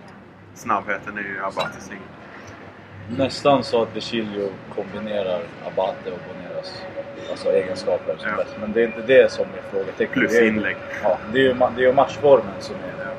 snabbheten 0.53 1.17
är 1.17 1.21
ju 1.21 1.39
Abates 1.43 1.89
inget. 1.91 3.17
Nästan 3.17 3.63
så 3.63 3.81
att 3.81 3.93
De 3.93 4.01
Chilio 4.01 4.49
kombinerar 4.75 5.41
Abate 5.67 6.11
och 6.11 6.19
Boneras 6.27 6.81
alltså 7.29 7.49
egenskaper 7.49 8.15
som 8.17 8.29
Ja. 8.29 8.35
bäst. 8.35 8.55
Men 8.59 8.71
det 8.73 8.81
är 8.81 8.85
inte 8.87 9.01
det 9.01 9.31
som 9.31 9.45
är 9.45 9.61
frågetecknet. 9.71 10.11
Plus 10.11 10.41
inlägg. 10.41 10.77
Ja, 11.03 11.17
det 11.33 11.39
är 11.39 11.43
ju, 11.43 11.53
det 11.53 11.83
är 11.83 11.87
ju 11.87 11.93
matchformen 11.93 12.53
som 12.59 12.75
är, 12.75 13.13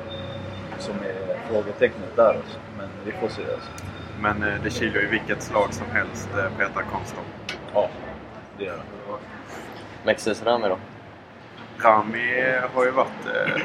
som 0.79 0.93
är 0.95 1.37
frågetecknet 1.49 2.15
där 2.15 2.27
alltså. 2.33 2.59
Men 2.77 2.89
vi 3.05 3.11
får 3.11 3.27
se 3.27 3.41
alltså. 3.53 3.69
Men 4.21 4.43
eh, 4.43 4.53
De 4.63 4.69
Chilio 4.69 5.01
i 5.01 5.05
vilket 5.05 5.41
slag 5.41 5.73
som 5.73 5.87
helst 5.91 6.29
eh, 6.37 6.57
petar 6.57 6.81
konstant. 6.81 7.57
Ja, 7.73 7.89
det 8.57 8.63
gör 8.65 8.73
det. 8.77 8.81
Mexes 10.05 10.43
Rami 10.43 10.67
då? 10.67 10.77
Rami 11.77 12.43
har 12.73 12.85
ju 12.85 12.91
varit 12.91 13.25
eh, 13.25 13.61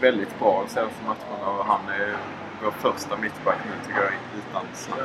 väldigt 0.00 0.38
bra 0.38 0.64
de 0.66 0.74
senaste 0.74 1.04
matcherna 1.06 1.58
och 1.58 1.64
han 1.64 1.88
är 1.88 2.16
vår 2.62 2.70
första 2.70 3.16
mittback 3.16 3.58
nu 3.64 3.86
tycker 3.86 4.02
jag 4.02 4.12
utan 4.38 4.66
snack. 4.74 4.98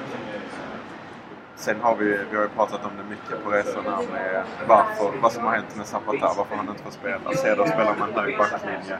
Sen 1.55 1.81
har 1.81 1.95
vi, 1.95 2.05
vi 2.05 2.35
har 2.35 2.43
ju 2.43 2.49
pratat 2.49 2.85
om 2.85 2.91
det 2.97 3.03
mycket 3.09 3.43
på 3.43 3.51
resorna 3.51 3.99
med 4.13 4.43
varför, 4.67 5.19
vad 5.21 5.31
som 5.31 5.43
har 5.45 5.51
hänt 5.51 5.75
med 5.77 5.85
Zapata, 5.85 6.33
varför 6.37 6.55
han 6.55 6.69
inte 6.69 6.83
får 6.83 6.91
spela. 6.91 7.33
Ceder 7.35 7.65
spelar 7.65 7.91
en 7.91 8.13
hög 8.15 8.37
backlinje. 8.37 8.97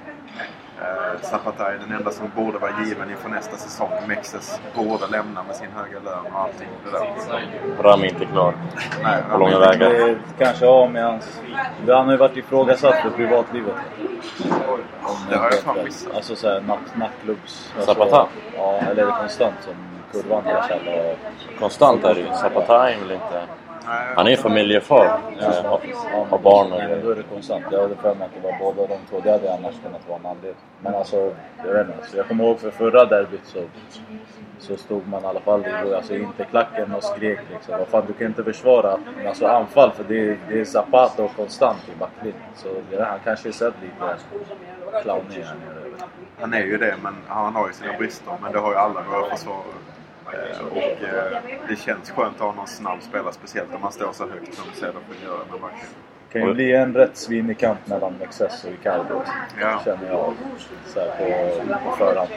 Eh, 0.82 1.22
Zapata 1.22 1.74
är 1.74 1.78
den 1.78 1.92
enda 1.92 2.12
som 2.12 2.32
borde 2.36 2.58
vara 2.58 2.72
given 2.86 3.10
inför 3.12 3.30
nästa 3.30 3.58
säsong. 3.58 3.90
Mexes 4.08 4.60
borde 4.76 5.08
lämna 5.08 5.44
med 5.44 5.56
sin 5.56 5.68
höga 5.76 6.00
lön 6.00 6.34
och 6.34 6.40
allting 6.40 6.68
det 6.86 6.92
där. 6.92 7.84
Rami 7.84 8.08
inte 8.08 8.26
klar. 8.26 8.54
Nej, 9.04 9.24
På 9.32 9.38
långa 9.38 9.60
vägar. 9.60 10.18
Kanske 10.38 10.66
har 10.66 10.88
med 10.88 11.04
hans... 11.04 11.42
Han 11.88 12.06
har 12.06 12.12
ju 12.12 12.18
varit 12.18 12.38
ifrågasatt 12.38 12.96
för 13.02 13.10
privatlivet. 13.10 13.76
Om 15.04 15.18
Det 15.30 15.38
har 15.38 15.46
jag 15.46 15.60
fan 15.60 15.84
missat. 15.84 16.16
Alltså 16.16 16.36
såhär 16.36 16.62
natt, 16.62 16.96
nattklubbs... 16.96 17.74
Alltså, 17.76 17.94
Zapata? 17.94 18.28
Ja, 18.58 18.80
eller 18.92 19.04
är 19.04 19.08
det 19.08 19.18
konstant 19.20 19.56
som 19.62 19.74
kurvan 20.22 20.44
där 20.44 21.12
och... 21.12 21.60
Konstant 21.60 22.04
är 22.04 22.16
det 22.16 22.22
ju. 22.22 22.28
Zapata 22.28 22.90
är 22.90 23.00
väl 23.00 23.12
inte... 23.12 23.42
Han 24.16 24.28
är 24.28 24.32
ju 24.32 24.38
familjefar. 24.38 25.20
Ja, 25.40 25.46
eh, 25.46 25.80
Har, 26.30 26.38
barn 26.38 26.72
och 26.72 26.80
Men 26.80 27.02
då 27.02 27.12
är 27.12 27.16
det 27.16 27.24
konstant. 27.24 27.64
Jag 27.72 27.82
hade 27.82 27.96
för 27.96 28.16
mig 28.16 28.26
att 28.26 28.42
det 28.42 28.52
var 28.52 28.74
båda 28.74 28.88
de 28.88 28.98
två. 29.10 29.20
Det 29.24 29.32
hade 29.32 29.54
annars 29.54 29.76
kunnat 29.84 30.08
vara 30.08 30.20
en 30.20 30.26
anledning. 30.26 30.56
Men 30.82 30.96
alltså, 30.96 31.32
jag 31.66 31.74
vet 31.74 31.88
inte. 31.88 32.08
Så 32.12 32.18
jag 32.18 32.28
kommer 32.28 32.44
ihåg 32.44 32.60
för 32.60 32.72
förra 32.72 33.06
derbyt 33.06 33.46
så, 33.46 33.60
så 34.60 34.78
stod 34.78 35.08
man 35.08 35.24
i 35.24 35.26
alla 35.26 35.40
fall 35.40 35.66
i 35.66 35.96
alltså, 35.96 36.16
interklacken 36.16 36.94
och 36.94 37.04
skrek 37.04 37.40
liksom. 37.52 37.78
Vad 37.80 37.88
fan, 37.88 38.04
du 38.08 38.14
kan 38.14 38.28
inte 38.28 38.44
försvara 38.44 38.98
alltså, 39.28 39.48
anfall 39.48 39.92
för 39.92 40.04
det 40.04 40.30
är, 40.30 40.38
det 40.50 40.60
är 40.60 40.66
Zapata 40.66 41.24
och 41.24 41.36
konstant 41.36 41.90
i 41.96 42.00
backlinjen. 42.00 42.42
Så 42.56 42.68
det 42.90 42.98
där, 42.98 43.06
han 43.06 43.20
kanske 43.24 43.50
är 43.50 43.54
sett 43.54 43.74
lite 43.82 44.16
clownig 45.02 45.44
här 45.44 45.56
nere. 45.56 45.80
jag 45.82 45.88
inte. 45.88 46.06
Han 46.40 46.54
är 46.54 46.64
ju 46.64 46.78
det, 46.78 46.96
men 47.04 47.16
han 47.28 47.56
har 47.56 47.68
ju 47.68 47.74
sina 47.74 47.98
brister. 47.98 48.34
Men 48.42 48.52
det 48.52 48.60
har 48.60 48.72
ju 48.72 48.78
alla 48.78 49.02
våra 49.12 49.30
försvarare. 49.30 49.95
Eh, 50.36 50.66
Och 50.72 50.78
eh, 50.78 51.42
det 51.68 51.76
känns 51.76 52.12
skönt 52.12 52.36
att 52.36 52.42
ha 52.42 52.52
någon 52.54 52.68
snabb 52.68 53.02
spelare, 53.02 53.34
speciellt 53.34 53.76
om 53.76 53.82
man 53.82 53.92
står 53.92 54.14
så 54.14 54.24
högt 54.24 54.54
som 54.54 54.66
Cederf 54.74 55.24
gör 55.24 55.38
med 55.52 55.62
backen. 55.62 55.80
Det 56.32 56.40
kan 56.40 56.48
ju 56.48 56.54
bli 56.54 56.76
en 56.76 56.94
rätt 56.94 57.18
svinig 57.18 57.60
kamp 57.60 57.88
mellan 57.88 58.14
Mexes 58.20 58.64
och 58.64 58.72
Icardi. 58.72 59.14
Ja. 59.62 59.82
Känner 59.86 60.12
jag 60.12 60.34
så 60.86 61.00
här 61.00 61.08
på, 61.08 61.90
på 61.90 61.96
förhand. 61.96 62.30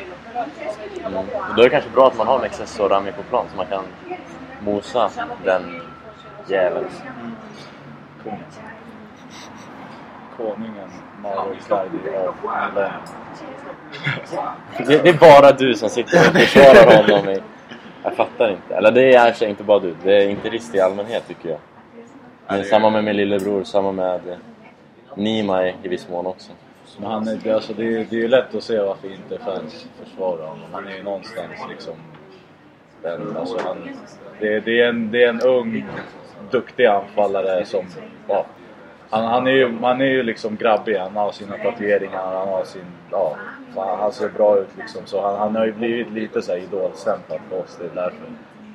Mm. 1.06 1.24
Då 1.56 1.62
är 1.62 1.64
det 1.64 1.70
kanske 1.70 1.90
bra 1.90 2.06
att 2.06 2.16
man 2.16 2.26
har 2.26 2.40
Mexes 2.40 2.80
och 2.80 2.90
Rami 2.90 3.12
på 3.12 3.22
plan 3.22 3.46
så 3.50 3.56
man 3.56 3.66
kan 3.66 3.84
mosa 4.60 5.10
den 5.44 5.80
jäveln. 6.46 6.86
Kungen. 8.22 8.38
Konungen 10.36 10.90
Mauro 11.22 11.54
Icardi 11.54 12.16
av 12.16 12.34
Milan. 12.42 12.92
Det, 14.86 15.02
det 15.02 15.08
är 15.08 15.18
bara 15.18 15.52
du 15.52 15.74
som 15.74 15.88
sitter 15.88 16.28
och 16.28 16.34
försvarar 16.34 16.96
honom 16.96 17.28
i... 17.28 17.42
Jag 18.02 18.16
fattar 18.16 18.50
inte. 18.50 18.74
Eller 18.74 18.90
det 18.90 19.14
är 19.14 19.24
kanske 19.24 19.48
inte 19.48 19.64
bara 19.64 19.78
du. 19.78 19.94
Det 20.04 20.16
är 20.16 20.28
interister 20.28 20.78
i 20.78 20.80
allmänhet 20.80 21.28
tycker 21.28 21.48
jag. 21.48 21.58
Men 22.48 22.64
samma 22.64 22.90
med 22.90 23.04
min 23.04 23.16
lillebror, 23.16 23.64
samma 23.64 23.92
med 23.92 24.28
eh, 24.28 24.36
Nima 25.14 25.68
i, 25.68 25.74
viss 25.82 26.08
mån 26.08 26.26
också. 26.26 26.52
Men 26.98 27.10
han 27.10 27.28
är, 27.28 27.36
det, 27.44 27.52
alltså, 27.52 27.72
det, 27.72 27.82
är, 27.82 28.06
det 28.10 28.16
är 28.16 28.20
ju 28.20 28.28
lätt 28.28 28.54
att 28.54 28.62
se 28.62 28.78
varför 28.78 29.12
inte 29.12 29.38
fans 29.38 29.88
försvarar 30.04 30.46
honom. 30.46 30.66
Han 30.72 30.86
är 30.86 30.96
ju 30.96 31.02
någonstans 31.02 31.52
liksom... 31.68 31.94
Den, 33.02 33.36
alltså 33.36 33.58
han, 33.64 33.88
det, 34.40 34.60
det, 34.60 34.80
är 34.80 34.88
en, 34.88 35.10
det 35.10 35.24
är 35.24 35.28
en 35.28 35.40
ung, 35.40 35.86
duktig 36.50 36.86
anfallare 36.86 37.64
som... 37.64 37.86
Ja, 38.28 38.46
han, 39.10 39.24
han, 39.24 39.46
är 39.46 39.50
ju, 39.50 39.78
han 39.82 40.00
är 40.00 40.04
ju 40.04 40.22
liksom 40.22 40.56
grabbig. 40.56 40.96
Han 40.96 41.16
har 41.16 41.32
sina 41.32 41.56
tatueringar, 41.56 42.24
han 42.24 42.48
har 42.48 42.64
sin... 42.64 42.84
Ja, 43.10 43.36
fan, 43.78 43.98
han 43.98 44.12
ser 44.12 44.28
bra 44.28 44.58
ut 44.58 44.68
liksom. 44.78 45.02
Så 45.04 45.22
han, 45.22 45.38
han 45.38 45.56
har 45.56 45.66
ju 45.66 45.72
blivit 45.72 46.10
lite 46.10 46.42
så 46.42 46.52
här 46.52 46.58
idolstämplad 46.58 47.40
för 47.50 47.58
oss. 47.58 47.78
Det 47.80 47.84
är 47.84 48.04
därför. 48.04 48.26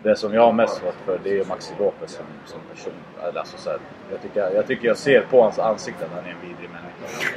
Det 0.03 0.15
som 0.15 0.33
jag 0.33 0.41
har 0.41 0.53
mest 0.53 0.77
fått 0.77 0.95
för 1.05 1.19
det 1.23 1.29
är 1.29 1.33
ju 1.33 1.45
Maxi 1.45 1.73
Lopez 1.79 2.11
som, 2.11 2.25
som 2.45 2.59
person. 2.73 2.93
Alltså, 3.37 3.57
så 3.57 3.69
här, 3.69 3.79
jag, 4.11 4.21
tycker, 4.21 4.55
jag 4.55 4.67
tycker 4.67 4.87
jag 4.87 4.97
ser 4.97 5.21
på 5.21 5.41
hans 5.41 5.59
ansikte 5.59 6.05
att 6.05 6.11
han 6.11 6.25
är 6.25 6.29
en 6.29 6.41
vidrig 6.41 6.69
människa. 6.69 7.33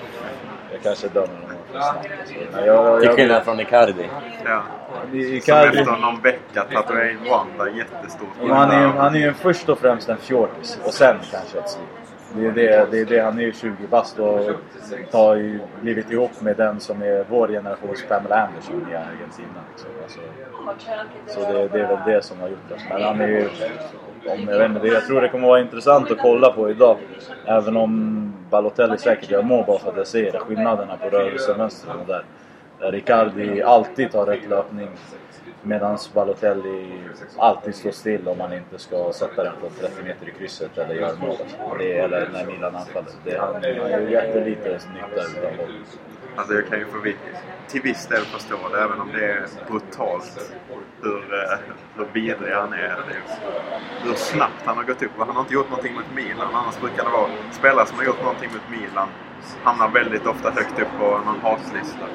Jag 0.73 0.83
kanske 0.83 1.09
dömer 1.09 1.29
honom 1.29 1.57
för 1.73 1.81
snabbt. 1.81 2.09
Men 2.53 2.65
jag, 2.67 3.01
Till 3.01 3.09
jag, 3.09 3.17
skillnad 3.17 3.45
från 3.45 3.61
Icardi. 3.61 4.09
Ja. 4.45 4.63
Som 5.11 5.21
Icardi, 5.21 5.79
efter 5.79 5.97
någon 5.97 6.21
vecka 6.21 6.65
tatuera 6.73 7.11
in 7.11 7.19
Rwanda 7.25 7.71
jättestort. 7.71 8.29
är, 8.73 8.87
han 8.87 9.15
är 9.15 9.21
ju 9.21 9.33
först 9.33 9.69
och 9.69 9.79
främst 9.79 10.09
en 10.09 10.19
fjortis 10.19 10.79
och 10.85 10.95
sen 10.95 11.17
kanske 11.31 11.59
ett 11.59 11.69
svin. 11.71 12.06
Det 12.35 12.47
är 12.47 12.53
det, 12.53 12.87
det 12.91 13.01
är 13.01 13.05
det. 13.05 13.21
Han 13.21 13.39
är 13.39 13.43
ju 13.43 13.53
20 13.53 13.87
bast 13.91 14.19
och 14.19 14.41
har 15.13 15.37
ju 15.37 15.61
blivit 15.81 16.11
ihop 16.11 16.41
med 16.41 16.57
den 16.57 16.81
som 16.81 17.03
är 17.03 17.25
vår 17.31 17.49
generations 17.49 18.05
Pamela 18.09 18.47
Anderson 18.47 18.87
i 18.93 18.95
Argentina. 18.95 19.61
Liksom. 19.71 19.91
Alltså, 20.03 20.21
så 21.27 21.53
det, 21.53 21.69
det 21.69 21.81
är 21.81 21.89
väl 21.89 22.15
det 22.15 22.23
som 22.25 22.41
har 22.41 22.49
gjort 22.49 22.69
det. 22.69 22.77
Men 22.91 23.03
han 23.03 23.21
är 23.21 23.29
ju... 23.29 23.49
Om, 24.29 24.49
jag, 24.49 24.59
vet 24.59 24.71
inte, 24.71 24.87
jag 24.87 25.07
tror 25.07 25.21
det 25.21 25.29
kommer 25.29 25.49
vara 25.49 25.61
intressant 25.61 26.11
att 26.11 26.19
kolla 26.19 26.53
på 26.53 26.71
idag. 26.71 26.99
Även 27.47 27.77
om 27.77 28.33
Balotelli 28.51 28.99
säkert 28.99 29.31
gör 29.31 29.43
mål 29.43 29.65
bara 29.67 29.79
för 29.79 29.91
att 29.91 29.97
jag 29.97 30.07
ser 30.07 30.33
det. 30.33 30.39
Skillnaderna 30.39 30.97
på 30.97 31.09
rörelsemönstren 31.09 31.97
där. 32.07 32.25
Eh, 32.81 32.91
Riccardi 32.91 33.63
alltid 33.63 34.13
tar 34.13 34.27
rätt 34.27 34.49
löpning. 34.49 34.89
Medan 35.63 35.99
Balotelli 36.15 37.01
alltid 37.37 37.75
står 37.75 37.91
still 37.91 38.29
om 38.29 38.39
man 38.39 38.53
inte 38.53 38.79
ska 38.79 39.13
sätta 39.13 39.45
den 39.45 39.53
på 39.61 39.69
30 39.81 40.03
meter 40.05 40.29
i 40.29 40.31
krysset 40.31 40.79
eller 40.79 40.95
göra 40.95 41.17
mål. 41.17 41.37
Det, 41.79 41.99
eller 41.99 42.29
när 42.33 42.47
Milan 42.47 42.77
anfaller. 42.77 43.11
Det, 43.25 43.39
han, 43.39 43.63
gör 43.63 44.01
jättelite 44.01 44.69
nytta 44.69 45.23
utav. 45.23 45.67
Alltså 46.37 46.55
jag 46.55 46.67
kan 46.69 46.79
ju 46.79 46.87
för, 46.87 47.15
till 47.69 47.83
viss 47.83 48.07
del 48.07 48.25
förstå 48.25 48.57
det, 48.73 48.81
även 48.81 49.01
om 49.01 49.09
det 49.13 49.25
är 49.25 49.47
brutalt 49.69 50.53
hur, 51.03 51.35
eh, 51.35 51.59
hur 51.97 52.07
vidrig 52.13 52.53
han 52.55 52.73
är. 52.73 52.97
Hur 54.05 54.15
snabbt 54.15 54.63
han 54.65 54.77
har 54.77 54.85
gått 54.85 55.03
upp. 55.03 55.11
Han 55.19 55.37
har 55.37 55.41
inte 55.41 55.55
gjort 55.55 55.71
någonting 55.71 55.95
mot 55.95 56.15
Milan. 56.15 56.55
Annars 56.55 56.81
brukar 56.81 57.05
det 57.05 57.11
vara 57.11 57.31
spelare 57.53 57.87
som 57.87 57.99
har 57.99 58.05
gjort 58.05 58.23
någonting 58.23 58.51
mot 58.53 58.81
Milan 58.81 59.09
hamnar 59.65 59.89
väldigt 59.89 60.27
ofta 60.27 60.51
högt 60.51 60.79
upp 60.81 60.89
på 60.99 61.05
någon 61.05 61.41
hatlista. 61.43 62.07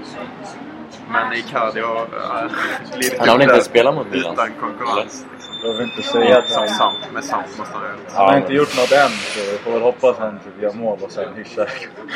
Men 1.12 1.34
Icardi 1.34 1.82
har 1.82 2.02
äh, 2.02 2.52
glidit 2.94 3.20
Han 3.20 3.30
har 3.30 3.38
väl 3.38 3.44
inte 3.44 3.56
där 3.56 3.62
spelat 3.62 3.96
mot 3.96 4.12
Milan? 4.12 4.34
Utan 4.34 4.50
konkurrens. 4.60 5.26
Liksom. 5.32 5.56
Jag 5.64 5.74
vill 5.74 5.82
inte 5.82 6.04
säga 6.04 6.38
att 6.38 6.50
Som 6.50 6.60
han, 6.60 6.70
samt, 6.70 7.14
med 7.14 7.24
samt 7.24 7.58
måste 7.58 7.74
han 7.74 7.84
ha 7.84 7.92
gjort. 7.92 8.00
han 8.16 8.30
har 8.30 8.38
inte 8.38 8.54
gjort 8.54 8.78
något 8.78 8.92
än. 8.92 9.10
Så 9.10 9.52
vi 9.52 9.58
får 9.58 9.72
väl 9.72 9.82
hoppas 9.82 10.10
att 10.10 10.20
han 10.20 10.40
typ 10.40 10.62
gör 10.64 10.74
mål 10.74 11.00
och 11.02 11.12
sen 11.12 11.34
hyschar. 11.36 11.70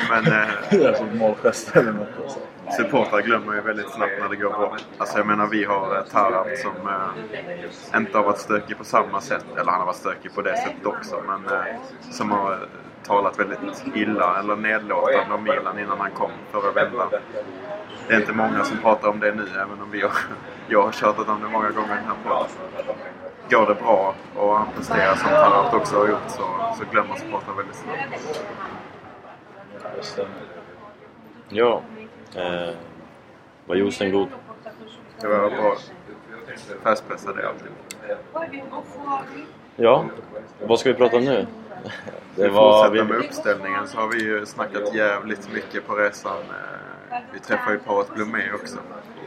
Men 0.09 0.25
sin 0.95 1.17
målgest 1.17 1.75
eller 1.75 1.91
något. 1.91 2.07
och 2.25 2.31
så. 2.31 2.39
supportrar 2.77 3.21
glömmer 3.21 3.53
ju 3.53 3.61
väldigt 3.61 3.89
snabbt 3.89 4.13
när 4.19 4.29
det 4.29 4.35
går 4.35 4.49
bra. 4.49 4.77
Alltså 4.97 5.17
jag 5.17 5.27
menar 5.27 5.47
vi 5.47 5.63
har 5.63 5.95
eh, 5.97 6.03
Tarap 6.03 6.47
som 6.57 6.87
eh, 6.87 7.97
inte 7.99 8.17
har 8.17 8.23
varit 8.23 8.39
stökig 8.39 8.77
på 8.77 8.83
samma 8.83 9.21
sätt. 9.21 9.45
Eller 9.59 9.71
han 9.71 9.79
har 9.79 9.85
varit 9.85 9.95
stökig 9.95 10.33
på 10.35 10.41
det 10.41 10.57
sättet 10.57 10.85
också. 10.85 11.23
Men 11.27 11.57
eh, 11.57 11.63
som 12.11 12.31
har 12.31 12.67
talat 13.05 13.39
väldigt 13.39 13.83
illa 13.95 14.39
eller 14.39 14.55
nedlåtande 14.55 15.33
om 15.35 15.43
Milan 15.43 15.79
innan 15.79 15.99
han 15.99 16.11
kom 16.11 16.31
förra 16.51 16.71
vändan. 16.71 17.07
Det 18.07 18.13
är 18.13 18.19
inte 18.19 18.33
många 18.33 18.63
som 18.63 18.77
pratar 18.77 19.09
om 19.09 19.19
det 19.19 19.35
nu 19.35 19.47
även 19.55 19.81
om 19.81 19.91
vi 19.91 20.01
har, 20.01 20.11
jag 20.67 20.81
har 20.83 20.91
tjatat 20.91 21.29
om 21.29 21.41
det 21.41 21.47
många 21.47 21.69
gånger 21.69 21.93
i 21.93 21.97
den 21.97 22.05
här 22.05 22.15
podden. 22.23 22.49
Går 23.49 23.67
det 23.67 23.75
bra 23.75 24.15
och 24.35 24.57
han 24.57 24.67
presterar 24.75 25.15
som 25.15 25.29
Tarap 25.29 25.73
också 25.73 25.97
har 25.97 26.07
gjort 26.07 26.29
så, 26.29 26.43
så 26.77 26.83
glömmer 26.91 27.15
supportrar 27.15 27.55
väldigt 27.55 27.75
snabbt. 27.75 28.41
Ja. 31.49 31.81
Eh, 32.35 32.75
var 33.65 33.75
juicen 33.75 34.11
god? 34.11 34.27
Det 35.21 35.27
var 35.27 35.49
bra. 35.49 35.75
Färskpressad 36.83 37.39
är 37.39 37.43
alltid. 37.43 37.67
Ja. 39.75 40.05
Vad 40.61 40.79
ska 40.79 40.89
vi 40.89 40.95
prata 40.95 41.17
om 41.17 41.25
nu? 41.25 41.47
Vi 42.35 42.43
Det 42.43 42.49
var... 42.49 42.83
fortsätter 42.83 43.05
med 43.05 43.17
Vi, 43.21 43.27
uppställningen 43.27 43.87
så 43.87 43.97
har 43.97 44.07
vi 44.07 44.23
ju 44.23 44.45
snackat 44.45 44.93
jävligt 44.95 45.53
mycket 45.53 45.87
på 45.87 45.95
resan. 45.95 46.37
Eh, 47.11 47.17
Vi 47.33 47.39
träffade 47.39 47.71
ju 47.73 47.79
paret 47.79 48.13
Blomé 48.15 48.51
också 48.53 48.77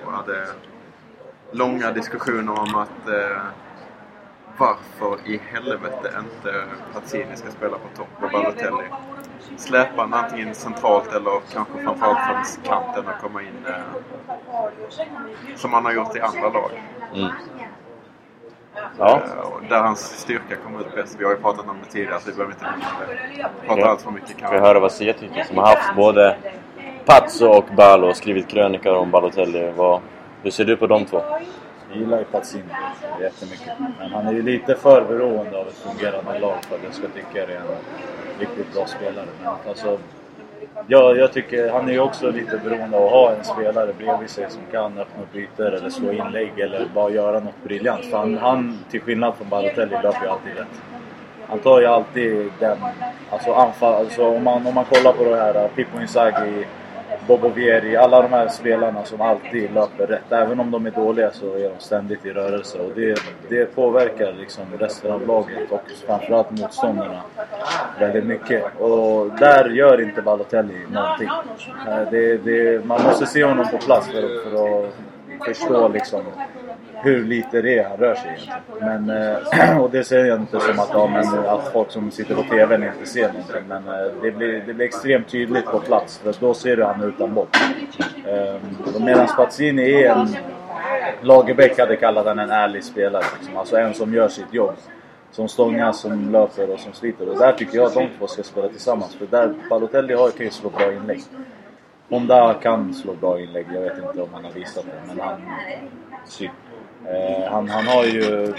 och 0.07 0.13
hade 0.13 0.47
långa 1.51 1.93
diskussioner 1.93 2.53
om 2.61 2.75
att 2.75 3.09
eh, 3.09 3.43
varför 4.59 5.19
i 5.29 5.41
helvete 5.53 6.11
inte 6.19 6.65
Pazzini 6.95 7.37
ska 7.37 7.51
spela 7.51 7.79
på 7.79 7.97
topp 7.97 8.09
och 8.23 8.31
Balotelli 8.31 8.85
släpa 9.57 10.03
han 10.03 10.15
antingen 10.15 10.55
centralt 10.55 11.13
eller 11.13 11.41
kanske 11.53 11.83
framförallt 11.85 12.19
från 12.19 12.65
kanten 12.65 13.05
och 13.09 13.21
komma 13.21 13.43
in 13.43 13.67
eh, 13.67 13.75
som 15.57 15.73
han 15.73 15.85
har 15.85 15.93
gjort 15.93 16.17
i 16.17 16.21
andra 16.21 16.49
lag. 16.49 16.71
mm. 17.15 17.31
Ja. 18.99 19.17
Eh, 19.17 19.69
där 19.69 19.83
hans 19.83 20.01
styrka 20.01 20.57
kommer 20.65 20.81
ut 20.81 20.95
bäst. 20.95 21.17
Vi 21.19 21.25
har 21.25 21.31
ju 21.31 21.39
pratat 21.39 21.69
om 21.69 21.77
det 21.85 21.93
tidigare 21.93 22.21
så 22.21 22.31
vi 22.31 22.37
behöver 22.37 22.55
inte. 22.55 22.67
Prata 23.67 23.91
allt 23.91 24.03
för 24.03 24.11
mycket 24.11 24.37
Ska 24.37 24.51
vi 24.51 24.59
höra 24.59 24.81
vad 24.81 24.93
Sia 24.93 25.13
tycker? 25.13 25.45
Som 25.45 25.59
har 25.59 25.67
haft 25.67 25.97
både 25.97 26.37
Pazzo 27.05 27.47
och 27.47 27.65
Balo 27.77 28.09
och 28.09 28.17
skrivit 28.17 28.49
krönikor 28.49 28.95
om 28.95 29.11
Balotelli. 29.11 29.73
Vad, 29.77 30.01
hur 30.43 30.51
ser 30.51 30.65
du 30.65 30.77
på 30.77 30.87
de 30.87 31.05
två? 31.05 31.23
Jag 31.91 31.99
gillar 31.99 32.19
ju 32.19 32.25
Pazzini 32.25 32.65
jättemycket. 33.21 33.73
Men 33.99 34.11
han 34.11 34.27
är 34.27 34.33
ju 34.33 34.43
lite 34.43 34.75
för 34.75 35.05
beroende 35.05 35.59
av 35.59 35.69
ett 35.69 35.75
fungerande 35.79 36.39
lag 36.39 36.65
för 36.69 36.77
att 36.77 36.85
jag 36.85 36.95
ska 36.95 37.09
tycka 37.09 37.47
det 37.47 37.53
är 37.53 37.57
en 37.57 37.67
riktigt 38.39 38.75
bra 38.75 38.87
spelare. 38.87 39.27
Men 39.43 39.53
alltså, 39.69 39.99
ja, 40.87 41.15
jag 41.15 41.33
tycker 41.33 41.71
han 41.71 41.89
är 41.89 41.93
ju 41.93 42.01
också 42.01 42.31
lite 42.31 42.61
beroende 42.65 42.97
av 42.97 43.05
att 43.05 43.11
ha 43.11 43.35
en 43.35 43.45
spelare 43.45 43.93
bredvid 43.99 44.31
sig 44.31 44.51
som 44.51 44.63
kan 44.73 44.99
öppna 44.99 45.23
upp 45.23 45.37
ytor 45.37 45.75
eller 45.75 45.91
slå 45.91 46.13
inlägg 46.13 46.59
eller 46.59 46.87
bara 46.95 47.11
göra 47.11 47.41
något 47.41 47.65
briljant. 47.65 48.05
För 48.05 48.19
han, 48.19 48.39
han 48.39 48.79
till 48.91 49.01
skillnad 49.01 49.35
från 49.37 49.49
Balotelli, 49.49 49.97
löper 50.03 50.23
ju 50.23 50.29
alltid 50.29 50.57
rätt. 50.57 50.83
Han 51.49 51.59
tar 51.59 51.81
ju 51.81 51.87
alltid 51.87 52.51
den, 52.59 52.79
alltså 53.31 53.53
anfall, 53.53 53.95
alltså 53.95 54.27
om 54.27 54.45
man, 54.45 54.67
om 54.67 54.75
man 54.75 54.85
kollar 54.85 55.13
på 55.13 55.25
det 55.25 55.37
här 55.37 55.69
Pippo 55.69 56.01
Inzaghi, 56.01 56.67
Bobo 57.29 57.49
Vieri, 57.49 57.97
alla 57.97 58.23
de 58.23 58.33
här 58.33 58.49
spelarna 58.49 59.05
som 59.05 59.21
alltid 59.21 59.75
löper 59.75 60.07
rätt. 60.07 60.33
Även 60.33 60.61
om 60.61 60.71
de 60.71 60.87
är 60.87 60.91
dåliga 60.91 61.31
så 61.31 61.55
är 61.55 61.69
de 61.69 61.79
ständigt 61.79 62.27
i 62.27 62.31
rörelse 62.31 62.79
och 62.79 62.93
det, 62.95 63.21
det 63.49 63.75
påverkar 63.75 64.33
liksom 64.33 64.65
resten 64.79 65.13
av 65.13 65.27
laget 65.27 65.73
och 65.73 65.83
framförallt 66.07 66.51
motståndarna 66.51 67.23
väldigt 67.99 68.25
mycket. 68.25 68.65
Och 68.79 69.31
där 69.39 69.69
gör 69.69 70.01
inte 70.01 70.23
Balotelli 70.23 70.87
någonting. 70.91 71.29
Det, 72.11 72.37
det, 72.37 72.85
man 72.85 73.03
måste 73.03 73.27
se 73.27 73.45
honom 73.45 73.67
på 73.71 73.79
plats 73.79 74.09
för, 74.09 74.51
för 74.51 74.85
att 74.85 74.95
förstå 75.47 75.89
liksom 75.89 76.23
hur 77.03 77.25
lite 77.25 77.63
det 77.63 77.79
är 77.79 77.89
han 77.89 77.97
rör 77.97 78.15
sig 78.15 78.31
egentligen. 78.31 79.05
Men, 79.07 79.33
eh, 79.63 79.81
och 79.83 79.91
det 79.91 80.05
ser 80.05 80.25
jag 80.25 80.41
inte 80.41 80.61
som 80.61 80.79
att, 80.79 80.91
ja, 80.93 81.07
men, 81.07 81.47
att 81.47 81.73
folk 81.73 81.91
som 81.91 82.11
sitter 82.11 82.35
på 82.35 82.43
TVn 82.43 82.85
inte 82.85 83.07
ser 83.07 83.29
någonting. 83.29 83.63
Men 83.69 83.89
eh, 83.89 84.13
det 84.23 84.31
blir, 84.31 84.63
det 84.67 84.75
blir 84.75 84.87
extremt 84.87 85.29
tydligt 85.29 85.65
på 85.65 85.81
plats 85.81 86.19
för 86.19 86.35
då 86.41 86.55
ser 86.55 86.77
du 86.77 86.85
han 86.85 87.03
utan 87.03 87.35
boll. 87.35 87.47
Eh, 88.27 89.01
medan 89.01 89.29
Spazzini 89.29 89.93
är 89.93 90.11
en... 90.11 90.29
Lagerbäck 91.21 91.79
hade 91.79 91.97
kallat 91.97 92.27
han 92.27 92.39
en 92.39 92.51
ärlig 92.51 92.85
spelare. 92.85 93.25
Liksom. 93.39 93.57
Alltså 93.57 93.77
en 93.77 93.95
som 93.95 94.15
gör 94.15 94.29
sitt 94.29 94.55
jobb. 94.55 94.75
Som 95.31 95.49
stångas, 95.49 96.01
som 96.01 96.33
löper 96.33 96.71
och 96.71 96.81
som 96.81 96.93
sliter. 96.93 97.29
Och 97.29 97.39
där 97.39 97.53
tycker 97.53 97.77
jag 97.77 97.87
att 97.87 97.95
de 97.95 98.09
två 98.19 98.27
ska 98.27 98.43
spela 98.43 98.69
tillsammans. 98.69 99.15
För 99.15 99.27
där 99.27 99.55
Balotelli 99.71 100.15
har 100.15 100.31
kan 100.31 100.47
ju 100.47 100.51
slå 100.51 100.71
bra 100.71 100.93
inlägg. 100.93 101.21
Honda 102.09 102.55
kan 102.55 102.95
slå 102.95 103.15
bra 103.15 103.41
inlägg. 103.41 103.67
Jag 103.75 103.81
vet 103.81 103.99
inte 103.99 104.23
om 104.23 104.29
han 104.33 104.45
har 104.45 104.53
visat 104.53 104.85
det. 104.85 105.15
Men 105.15 105.21
han... 105.21 105.41
Synd. 106.27 106.51
Eh, 107.07 107.51
han, 107.53 107.69
han, 107.69 107.87
har 107.87 108.05
ju, 108.05 108.53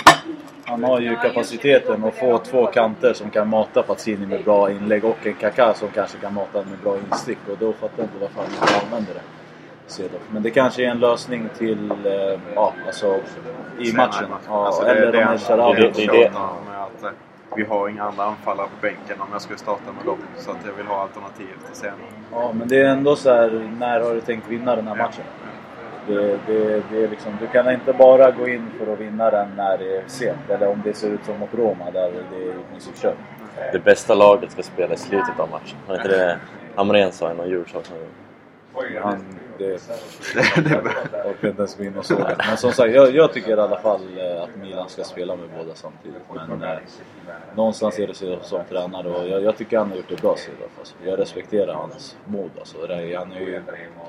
han 0.66 0.84
har 0.84 1.00
ju 1.00 1.16
kapaciteten 1.16 2.04
att 2.04 2.16
få 2.16 2.38
två 2.38 2.66
kanter 2.66 3.14
som 3.14 3.30
kan 3.30 3.48
mata 3.50 3.82
Pazzini 3.84 4.26
med 4.26 4.44
bra 4.44 4.72
inlägg 4.72 5.06
och 5.06 5.28
en 5.28 5.34
Kaká 5.34 5.74
som 5.74 5.88
kanske 5.94 6.18
kan 6.18 6.34
mata 6.34 6.58
med 6.58 6.78
bra 6.84 6.98
instick. 6.98 7.38
Och 7.52 7.58
då 7.60 7.74
fattar 7.74 7.94
jag 7.98 8.06
inte 8.06 8.18
varför 8.22 8.36
han 8.42 8.46
inte 8.52 8.86
använder 8.86 9.14
det. 9.14 9.22
Men 10.32 10.44
det 10.44 10.50
kanske 10.50 10.84
är 10.86 10.90
en 10.90 11.00
lösning 11.00 11.50
till, 11.58 11.92
eh, 11.92 12.40
ja 12.56 12.74
alltså 12.88 13.16
i 13.80 13.94
matchen. 13.94 14.26
Ja, 14.48 14.66
Alltså, 14.66 14.84
det, 14.84 14.90
eller 14.92 15.06
det, 15.06 15.12
de 15.12 15.18
är 15.18 15.22
här 15.22 15.28
han 15.30 15.38
Sharawi. 15.40 15.82
det- 15.82 16.06
det 16.06 16.12
det. 16.12 16.32
vi 17.56 17.64
har 17.64 17.90
inga 17.90 18.04
andra 18.04 18.24
anfallare 18.24 18.68
på 18.68 18.82
bänken 18.82 19.22
om 19.22 19.28
jag 19.32 19.42
skulle 19.42 19.60
starta 19.60 19.92
med 19.98 20.06
dem. 20.06 20.18
Så 20.38 20.52
att 20.52 20.58
jag 20.66 20.74
vill 20.74 20.86
ha 20.88 21.02
alternativ 21.02 21.48
till 21.68 21.76
senare. 21.76 21.96
Ja, 22.32 22.52
men 22.54 22.68
det 22.68 22.78
är 22.82 22.86
ändå 22.86 23.16
så 23.16 23.34
här, 23.34 23.70
när 23.80 24.02
har 24.02 24.14
du 24.14 24.22
tänkt 24.22 24.48
vinna 24.50 24.76
den 24.76 24.88
här 24.88 24.96
matchen? 24.96 25.24
Det, 26.10 26.40
det, 26.48 26.84
det 26.92 27.04
är 27.04 27.08
liksom, 27.08 27.38
du 27.40 27.48
kan 27.48 27.72
inte 27.72 27.94
bara 27.94 28.32
gå 28.32 28.48
in 28.48 28.72
för 28.78 28.94
att 28.94 29.00
vinna 29.00 29.30
den 29.32 29.48
när 29.58 29.78
det 29.78 29.98
är 29.98 30.04
sent. 30.08 30.50
Eller 30.50 30.68
om 30.68 30.82
det 30.86 30.94
ser 30.94 31.10
ut 31.10 31.26
som 31.26 31.40
mot 31.40 31.54
Roma 31.54 31.92
där 31.92 32.12
det 32.32 32.36
är 32.36 32.50
i 32.50 32.64
princip 32.72 32.96
kört. 32.96 33.18
Det 33.72 33.80
bästa 33.80 34.14
laget 34.14 34.52
ska 34.52 34.64
spela 34.64 34.94
i 34.94 34.98
slutet 34.98 35.40
av 35.40 35.50
matchen. 35.50 35.78
Var 35.88 35.96
inte 35.96 36.08
det 36.08 36.40
Hamrén 36.76 37.12
sa 37.12 37.32
i 37.32 37.36
någon 37.36 37.50
julsak? 37.50 37.84
Han, 39.02 39.26
det, 39.60 39.82
jag 40.70 40.86
orkar 41.26 41.48
inte 41.48 41.62
ens 41.62 41.78
gå 41.78 41.84
in 41.84 41.98
och 41.98 42.06
såga. 42.06 42.36
Men 42.48 42.58
som 42.58 42.72
sagt, 42.72 42.94
jag, 42.94 43.16
jag 43.16 43.34
tycker 43.34 43.58
i 43.58 43.62
alla 43.62 43.80
fall 43.80 44.02
eh, 44.18 44.44
att 44.44 44.56
Milan 44.56 44.90
ska 44.90 45.04
spela 45.04 45.36
med 45.36 45.50
båda 45.58 45.76
samtidigt. 45.76 46.22
Men 46.48 46.64
eh, 46.64 46.78
någonstans 47.56 48.00
är 48.00 48.08
det 48.08 48.14
så 48.14 48.40
som 48.42 48.62
tränare 48.70 49.10
och 49.10 49.28
jag, 49.28 49.44
jag 49.44 49.58
tycker 49.58 49.78
han 49.78 49.90
har 49.90 49.98
gjort 49.98 50.10
det 50.10 50.22
bra 50.22 50.36
Cedof. 50.38 50.72
Alltså. 50.80 50.96
Jag 51.06 51.20
respekterar 51.20 51.74
hans 51.74 52.18
mod. 52.26 52.52
Alltså. 52.60 52.78
Han 53.18 53.32
är 53.32 53.40
ju 53.40 53.62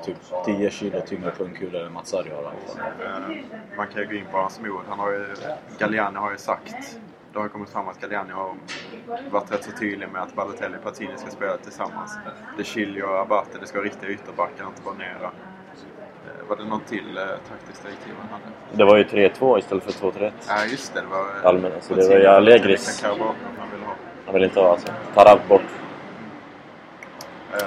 typ 0.04 0.16
10 0.44 0.70
kilo 0.70 1.00
tyngre 1.00 1.30
pungkulor 1.30 1.86
än 1.86 1.92
Mats 1.92 2.08
Sarri 2.08 2.30
har 2.30 2.42
i 2.42 2.46
alla 2.46 2.50
fall. 2.50 3.36
man 3.76 3.86
kan 3.86 4.02
ju 4.02 4.08
gå 4.08 4.14
in 4.14 4.26
på 4.32 4.38
hans 4.38 4.60
mod. 4.60 4.80
Han 4.88 4.98
har 4.98 5.12
ju, 5.12 5.26
Galliani 5.78 6.18
har 6.18 6.32
ju 6.32 6.38
sagt 6.38 6.96
det 7.32 7.38
har 7.38 7.44
ju 7.46 7.48
kommit 7.48 7.68
fram 7.70 7.88
att 7.88 8.00
Galliani 8.00 8.32
har 8.32 8.54
varit 9.30 9.52
rätt 9.52 9.64
så 9.64 9.70
tydlig 9.72 10.08
med 10.12 10.22
att 10.22 10.34
Balotelli 10.34 10.76
och 10.78 10.82
Pazzini 10.82 11.16
ska 11.16 11.30
spela 11.30 11.56
tillsammans. 11.56 12.18
De 12.56 12.64
Chilio 12.64 13.02
och 13.02 13.18
Abate, 13.18 13.58
det 13.60 13.66
ska 13.66 13.78
vara 13.78 13.86
riktiga 13.86 14.10
ytterbackar, 14.10 14.66
inte 14.66 14.82
bara 14.82 14.94
nera. 14.94 15.30
Eh, 16.26 16.48
Var 16.48 16.56
det 16.56 16.64
någon 16.64 16.80
till 16.80 17.16
eh, 17.18 17.24
taktiskt 17.48 17.82
direktiv 17.82 18.12
han 18.20 18.28
hade? 18.28 18.44
Det 18.72 18.84
var 18.84 18.96
ju 18.96 19.04
3-2 19.04 19.58
istället 19.58 19.84
för 19.84 20.10
2-3-1. 20.10 20.32
Ja, 20.48 20.64
just 20.64 20.94
det. 20.94 21.00
Det 21.00 21.06
var... 21.06 21.48
Allmän, 21.48 21.72
alltså 21.72 21.94
det 21.94 22.08
var 22.08 22.16
ju 22.16 22.26
Allegris. 22.26 23.02
Han 23.02 23.14
ville 23.72 23.84
ha. 23.84 23.94
Han 24.24 24.34
vill 24.34 24.44
inte 24.44 24.60
ha 24.60 24.70
alltså. 24.72 24.88
Tarab 25.14 25.38
bort. 25.48 25.62
Eh, 27.52 27.58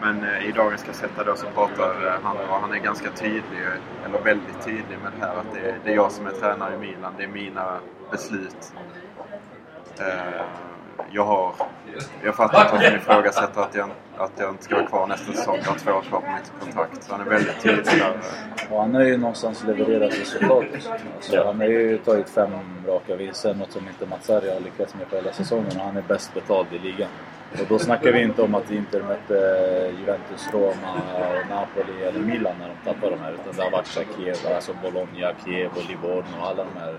Men 0.00 0.24
eh, 0.24 0.48
i 0.48 0.52
dagens 0.52 0.84
Gazzetta 0.84 1.24
då 1.24 1.36
så 1.36 1.46
pratar 1.46 2.06
eh, 2.06 2.12
han 2.22 2.36
och 2.36 2.60
han 2.60 2.72
är 2.72 2.78
ganska 2.78 3.10
tydlig, 3.10 3.60
eller 4.06 4.18
väldigt 4.24 4.64
tydlig 4.64 4.98
med 5.02 5.12
det 5.18 5.26
här 5.26 5.34
att 5.36 5.54
det 5.54 5.74
det 5.84 5.90
är 5.90 5.94
jag 5.96 6.12
som 6.12 6.26
är 6.26 6.30
tränare 6.30 6.74
i 6.74 6.78
Milan. 6.78 7.14
Det 7.18 7.24
är 7.24 7.28
mina 7.28 7.78
beslut. 8.12 8.72
Eh, 9.98 10.42
jag 11.10 11.24
har... 11.24 11.54
Jag 12.24 12.34
fattar 12.34 12.60
inte 12.62 12.76
att 12.76 12.84
han 12.84 12.94
ifrågasätter 12.96 13.60
att 13.60 13.74
jag, 13.74 13.90
att 14.16 14.32
jag 14.36 14.50
inte 14.50 14.64
ska 14.64 14.74
vara 14.74 14.86
kvar 14.86 15.06
nästa 15.06 15.32
säsong. 15.32 15.58
Jag 15.64 15.70
har 15.70 15.78
två 15.78 15.90
år 15.92 16.02
kvar 16.02 16.20
på 16.20 16.26
mitt 16.26 16.52
kontrakt. 16.60 17.02
Så 17.04 17.12
han 17.12 17.20
är 17.20 17.24
väldigt 17.30 17.60
tydlig 17.60 17.84
där. 17.86 18.12
Och 18.70 18.80
han 18.80 18.94
har 18.94 19.02
ju 19.02 19.16
någonstans 19.16 19.64
levererat 19.64 20.20
resultat. 20.20 20.64
Alltså, 20.74 21.36
Ja. 21.36 21.46
Han 21.46 21.60
har 21.60 21.66
ju 21.66 21.98
tagit 21.98 22.30
fem 22.30 22.50
raka 22.86 23.16
vinster, 23.16 23.54
något 23.54 23.72
som 23.72 23.88
inte 23.88 24.06
Mats 24.06 24.26
Sarri 24.26 24.50
har 24.54 24.60
lyckats 24.60 24.94
med 24.94 25.10
på 25.10 25.16
hela 25.16 25.32
säsongen. 25.32 25.66
Och 25.76 25.84
han 25.84 25.96
är 25.96 26.02
bäst 26.02 26.34
betald 26.34 26.66
i 26.72 26.78
ligan. 26.78 27.08
Och 27.60 27.66
då 27.68 27.78
snackar 27.78 28.12
vi 28.12 28.22
inte 28.22 28.42
om 28.42 28.54
att 28.54 28.70
Inter 28.70 29.02
mötte 29.02 29.34
Juventus, 29.98 30.48
Roma, 30.52 31.00
Napoli 31.50 32.02
eller 32.02 32.20
Milan 32.20 32.54
när 32.60 32.68
de 32.68 32.90
tappade 32.92 33.16
de 33.16 33.22
här. 33.22 33.32
Utan 33.32 33.56
det 33.56 33.62
har 33.62 33.70
varit 33.70 33.98
Kiev, 34.16 34.36
alltså 34.54 34.72
Bologna, 34.82 35.32
Kiev 35.44 35.70
och 35.70 35.88
Livorno 35.88 36.40
och 36.40 36.46
alla 36.46 36.64
de 36.64 36.80
här 36.80 36.94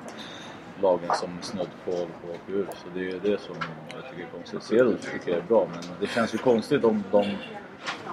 lagen 0.82 1.10
som 1.16 1.30
snudd 1.42 1.70
på 1.86 1.92
på 1.92 2.52
ur. 2.52 2.68
Så 2.74 2.88
det 2.94 3.10
är 3.10 3.20
det 3.20 3.42
som 3.42 3.56
jag 3.94 4.10
tycker 4.10 4.24
är 4.24 4.30
konstigt. 4.32 4.64
Cedric 4.64 5.12
tycker 5.12 5.32
jag 5.32 5.40
är 5.40 5.48
bra, 5.48 5.68
men 5.72 5.84
det 6.00 6.08
känns 6.08 6.34
ju 6.34 6.38
konstigt 6.38 6.84
om 6.84 7.04
de 7.12 7.26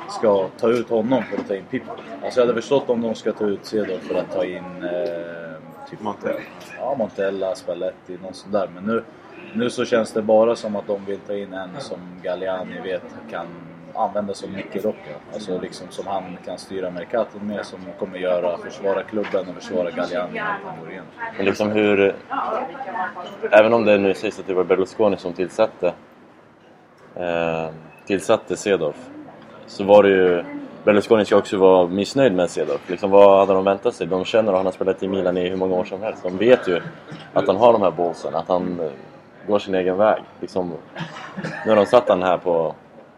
ska 0.08 0.48
ta 0.58 0.68
ut 0.68 0.88
honom 0.88 1.22
för 1.30 1.38
att 1.38 1.48
ta 1.48 1.54
in 1.54 1.64
Pippo. 1.70 1.92
Alltså 2.24 2.40
jag 2.40 2.46
hade 2.46 2.60
förstått 2.60 2.90
om 2.90 3.00
de 3.00 3.14
ska 3.14 3.32
ta 3.32 3.44
ut 3.44 3.66
Cedric 3.66 4.00
för 4.00 4.14
att 4.14 4.32
ta 4.32 4.44
in 4.44 4.82
eh, 4.82 5.90
typ 5.90 6.00
Montella. 6.00 6.40
Ja, 6.78 6.94
Montella, 6.98 7.54
Spalletti, 7.54 8.18
någon 8.22 8.34
sån 8.34 8.52
där. 8.52 8.68
Men 8.74 8.84
nu, 8.84 9.04
nu 9.54 9.70
så 9.70 9.84
känns 9.84 10.12
det 10.12 10.22
bara 10.22 10.56
som 10.56 10.76
att 10.76 10.86
de 10.86 11.04
vill 11.04 11.18
ta 11.20 11.34
in 11.34 11.52
en 11.52 11.80
som 11.80 11.98
Galliani 12.22 12.80
vet 12.80 13.02
kan 13.30 13.46
använda 14.00 14.34
som 14.34 14.52
nyckelrocka. 14.52 15.10
Alltså 15.34 15.60
liksom 15.60 15.86
som 15.90 16.06
han 16.06 16.38
kan 16.44 16.58
styra 16.58 16.90
Mercaton 16.90 17.46
med, 17.46 17.66
som 17.66 17.78
kommer 17.98 18.18
göra, 18.18 18.58
försvara 18.58 19.02
klubben 19.02 19.48
och 19.48 19.54
försvara 19.54 19.90
Galliani 19.90 20.34
när 20.34 20.40
han 20.40 20.80
går. 20.80 21.02
Men 21.36 21.46
liksom 21.46 21.70
hur... 21.70 22.16
Även 23.50 23.72
om 23.72 23.84
det 23.84 23.98
nu 23.98 24.14
sägs 24.14 24.38
att 24.38 24.46
det 24.46 24.54
var 24.54 24.64
Berlusconi 24.64 25.16
som 25.16 25.32
tillsatte 25.32 25.92
eh, 27.14 27.68
tillsatte 28.06 28.56
Cedorf 28.56 28.96
så 29.66 29.84
var 29.84 30.02
det 30.02 30.08
ju... 30.08 30.44
Berlusconi 30.84 31.24
ska 31.24 31.36
också 31.36 31.56
vara 31.56 31.86
missnöjd 31.86 32.34
med 32.34 32.50
Cedorf. 32.50 32.90
Liksom, 32.90 33.10
vad 33.10 33.38
hade 33.38 33.52
de 33.52 33.64
väntat 33.64 33.94
sig? 33.94 34.06
De 34.06 34.24
känner 34.24 34.52
att 34.52 34.58
han 34.58 34.66
har 34.66 34.72
spelat 34.72 35.02
i 35.02 35.08
Milan 35.08 35.36
i 35.36 35.48
hur 35.48 35.56
många 35.56 35.74
år 35.74 35.84
som 35.84 36.02
helst. 36.02 36.22
De 36.22 36.36
vet 36.36 36.68
ju 36.68 36.80
att 37.32 37.46
han 37.46 37.56
har 37.56 37.72
de 37.72 37.82
här 37.82 37.90
ballsen, 37.90 38.34
att 38.34 38.48
han 38.48 38.80
eh, 38.80 38.90
går 39.46 39.58
sin 39.58 39.74
egen 39.74 39.96
väg. 39.96 40.22
Liksom, 40.40 40.72
nu 41.64 41.70
har 41.70 41.76
de 41.76 41.86
satt 41.86 42.08
han 42.08 42.22
här 42.22 42.38
på 42.38 42.74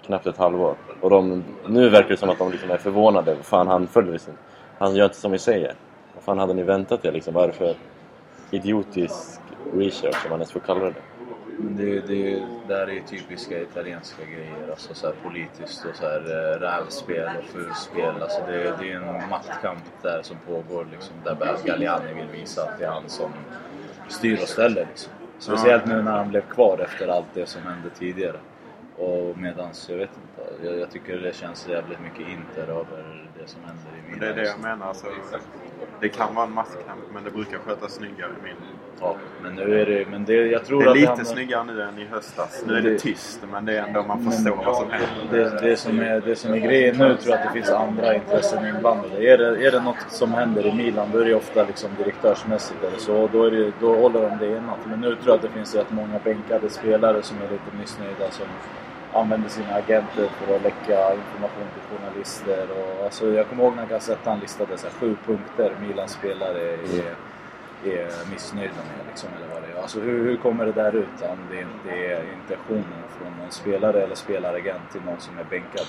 knappt 0.06 0.26
ett 0.26 0.36
halvår. 0.36 0.74
Och 1.00 1.10
de, 1.10 1.44
nu 1.66 1.88
verkar 1.88 2.08
det 2.08 2.16
som 2.16 2.30
att 2.30 2.38
de 2.38 2.50
liksom 2.50 2.70
är 2.70 2.76
förvånade. 2.76 3.36
Fan, 3.42 3.66
han 3.66 3.86
följer 3.86 4.18
sin... 4.18 4.34
Han 4.78 4.94
gör 4.94 5.04
inte 5.04 5.16
som 5.16 5.32
vi 5.32 5.38
säger. 5.38 5.74
Vad 6.14 6.24
fan 6.24 6.38
hade 6.38 6.54
ni 6.54 6.62
väntat 6.62 7.04
er 7.04 7.12
liksom? 7.12 7.34
Vad 7.34 7.44
är 7.44 7.48
det 7.48 7.54
för 7.54 7.74
idiotisk 8.50 9.40
research, 9.74 10.24
om 10.24 10.30
man 10.30 10.38
ens 10.38 10.52
får 10.52 10.60
kalla 10.60 10.80
det 10.80 10.90
det? 10.90 11.02
Men 11.58 11.76
det, 11.76 12.00
det, 12.00 12.42
det 12.68 12.74
här 12.74 12.86
är 12.86 12.92
ju 12.92 13.02
typiska 13.02 13.60
italienska 13.60 14.24
grejer. 14.24 14.70
Alltså 14.70 14.94
så 14.94 15.06
här 15.06 15.14
politiskt 15.22 15.84
och 15.84 15.96
så 15.96 16.04
här 16.04 16.20
eh, 16.20 16.60
rävspel 16.60 17.28
och 17.38 17.44
fulspel. 17.44 18.22
Alltså 18.22 18.40
det, 18.46 18.74
det 18.80 18.92
är 18.92 18.96
en 18.96 19.28
maktkamp 19.30 19.84
där 20.02 20.22
som 20.22 20.36
pågår 20.46 20.86
liksom. 20.92 21.14
Där 21.24 21.56
Galliani 21.64 22.14
vill 22.14 22.40
visa 22.40 22.62
att 22.62 22.78
det 22.78 22.84
är 22.84 22.90
han 22.90 23.08
som 23.08 23.30
styr 24.08 24.42
och 24.42 24.48
ställer 24.48 24.86
liksom. 24.90 25.12
Speciellt 25.38 25.86
nu 25.86 26.02
när 26.02 26.12
han 26.12 26.28
blev 26.28 26.40
kvar 26.40 26.78
efter 26.78 27.08
allt 27.08 27.26
det 27.34 27.46
som 27.46 27.62
hände 27.62 27.90
tidigare. 27.98 28.36
Och 29.02 29.38
medans, 29.38 29.88
jag 29.90 29.96
vet 29.96 30.10
inte, 30.10 30.66
jag, 30.68 30.78
jag 30.80 30.90
tycker 30.90 31.16
det 31.18 31.36
känns 31.36 31.68
jävligt 31.68 31.98
mycket 32.00 32.20
Inter 32.28 32.72
över 32.72 33.28
det 33.40 33.48
som 33.48 33.60
händer 33.64 33.84
i 33.98 34.12
Milan. 34.12 34.20
Det 34.20 34.26
är 34.40 34.44
det 34.44 34.48
jag 34.50 34.60
menar. 34.60 34.86
Alltså, 34.86 35.06
det 36.00 36.08
kan 36.08 36.34
vara 36.34 36.46
en 36.46 36.52
maktkamp 36.52 37.00
men 37.14 37.24
det 37.24 37.30
brukar 37.30 37.58
skötas 37.58 37.92
snyggare 37.92 38.30
i 38.40 38.44
min. 38.44 38.54
Ja, 39.00 39.16
men 39.42 39.54
nu 39.54 39.80
är 39.80 39.86
det, 39.86 40.06
men 40.10 40.24
det, 40.24 40.34
jag 40.34 40.64
tror 40.64 40.82
Det 40.84 40.90
är 40.90 40.94
lite 40.94 41.06
handlar- 41.08 41.24
snyggare 41.24 41.64
nu 41.64 41.82
än 41.82 41.98
i 41.98 42.04
höstas. 42.04 42.64
Nu 42.66 42.76
är 42.76 42.80
det 42.82 42.90
Det- 42.90 42.98
tyst 42.98 43.40
men 43.52 43.64
det 43.64 43.78
är 43.78 43.86
ändå 43.86 44.02
man 44.02 44.30
förstår 44.32 44.56
vad 44.56 44.76
som 44.76 44.90
händer. 44.90 45.08
Det, 45.60 45.68
det, 45.70 45.76
som 45.76 46.00
är, 46.00 46.20
det 46.20 46.36
som 46.36 46.52
är 46.54 46.58
grejen 46.58 46.96
nu 46.98 47.16
tror 47.16 47.34
jag 47.36 47.46
att 47.46 47.46
det 47.54 47.60
finns 47.60 47.70
andra 47.70 48.14
intressen 48.14 48.66
inblandade. 48.66 49.24
Är 49.24 49.38
det, 49.38 49.66
är 49.66 49.70
det 49.70 49.80
något 49.82 50.06
som 50.08 50.32
händer 50.34 50.66
i 50.66 50.74
Milan 50.74 51.08
då 51.12 51.18
är 51.18 51.24
det 51.24 51.34
ofta 51.34 51.64
liksom 51.64 51.90
direktörsmässigt 51.98 52.84
eller 52.84 52.98
så. 52.98 53.28
Då, 53.32 53.44
är 53.44 53.50
det, 53.50 53.72
då 53.80 53.94
håller 53.94 54.20
de 54.30 54.38
det 54.38 54.56
enat. 54.56 54.78
Men 54.86 55.00
nu 55.00 55.08
tror 55.08 55.26
jag 55.26 55.34
att 55.34 55.42
det 55.42 55.48
finns 55.48 55.74
rätt 55.74 55.90
många 55.90 56.18
bänkade 56.24 56.70
spelare 56.70 57.22
som 57.22 57.36
är 57.36 57.42
lite 57.50 57.76
missnöjda. 57.80 58.30
Som 58.30 58.46
använder 59.14 59.48
sina 59.48 59.74
agenter 59.74 60.28
för 60.28 60.56
att 60.56 60.62
läcka 60.62 61.14
information 61.14 61.66
till 61.74 61.96
journalister. 61.98 62.66
Och, 62.70 63.04
alltså, 63.04 63.32
jag 63.32 63.48
kommer 63.48 63.64
ihåg 63.64 63.76
när 63.76 63.86
Gazettan 63.86 64.38
listade 64.40 64.78
så 64.78 64.86
här, 64.86 64.94
sju 64.94 65.16
punkter 65.26 65.72
Milans 65.80 66.12
spelare 66.12 66.60
är, 66.72 67.14
är 67.84 68.30
missnöjda 68.30 68.74
med. 68.74 69.06
Liksom, 69.08 69.28
eller 69.36 69.54
vad 69.54 69.62
det 69.62 69.78
är. 69.78 69.82
Alltså, 69.82 70.00
hur, 70.00 70.24
hur 70.24 70.36
kommer 70.36 70.66
det 70.66 70.72
där 70.72 70.92
ut 70.96 71.22
om 71.22 71.38
det 71.50 71.60
inte 71.60 71.90
är 72.06 72.24
intentionen 72.32 73.02
från 73.18 73.32
någon 73.40 73.50
spelare 73.50 74.02
eller 74.02 74.14
spelaragent 74.14 74.90
till 74.92 75.00
någon 75.02 75.20
som 75.20 75.38
är 75.38 75.44
bänkad? 75.44 75.86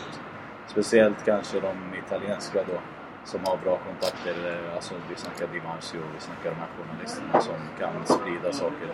Speciellt 0.68 1.26
kanske 1.26 1.60
de 1.60 1.76
italienska 2.06 2.60
då 2.68 2.80
som 3.26 3.40
har 3.46 3.58
bra 3.64 3.78
kontakter. 3.88 4.36
eh, 4.54 4.76
Alltså, 4.76 4.94
vi 5.10 5.16
snackar 5.16 5.48
Di 5.54 5.62
Marzio, 5.68 6.02
vi 6.16 6.20
snackar 6.20 6.50
de 6.50 6.56
här 6.56 6.70
journalisterna 6.78 7.42
som 7.42 7.56
kan 7.80 8.06
sprida 8.18 8.54
saker 8.54 8.90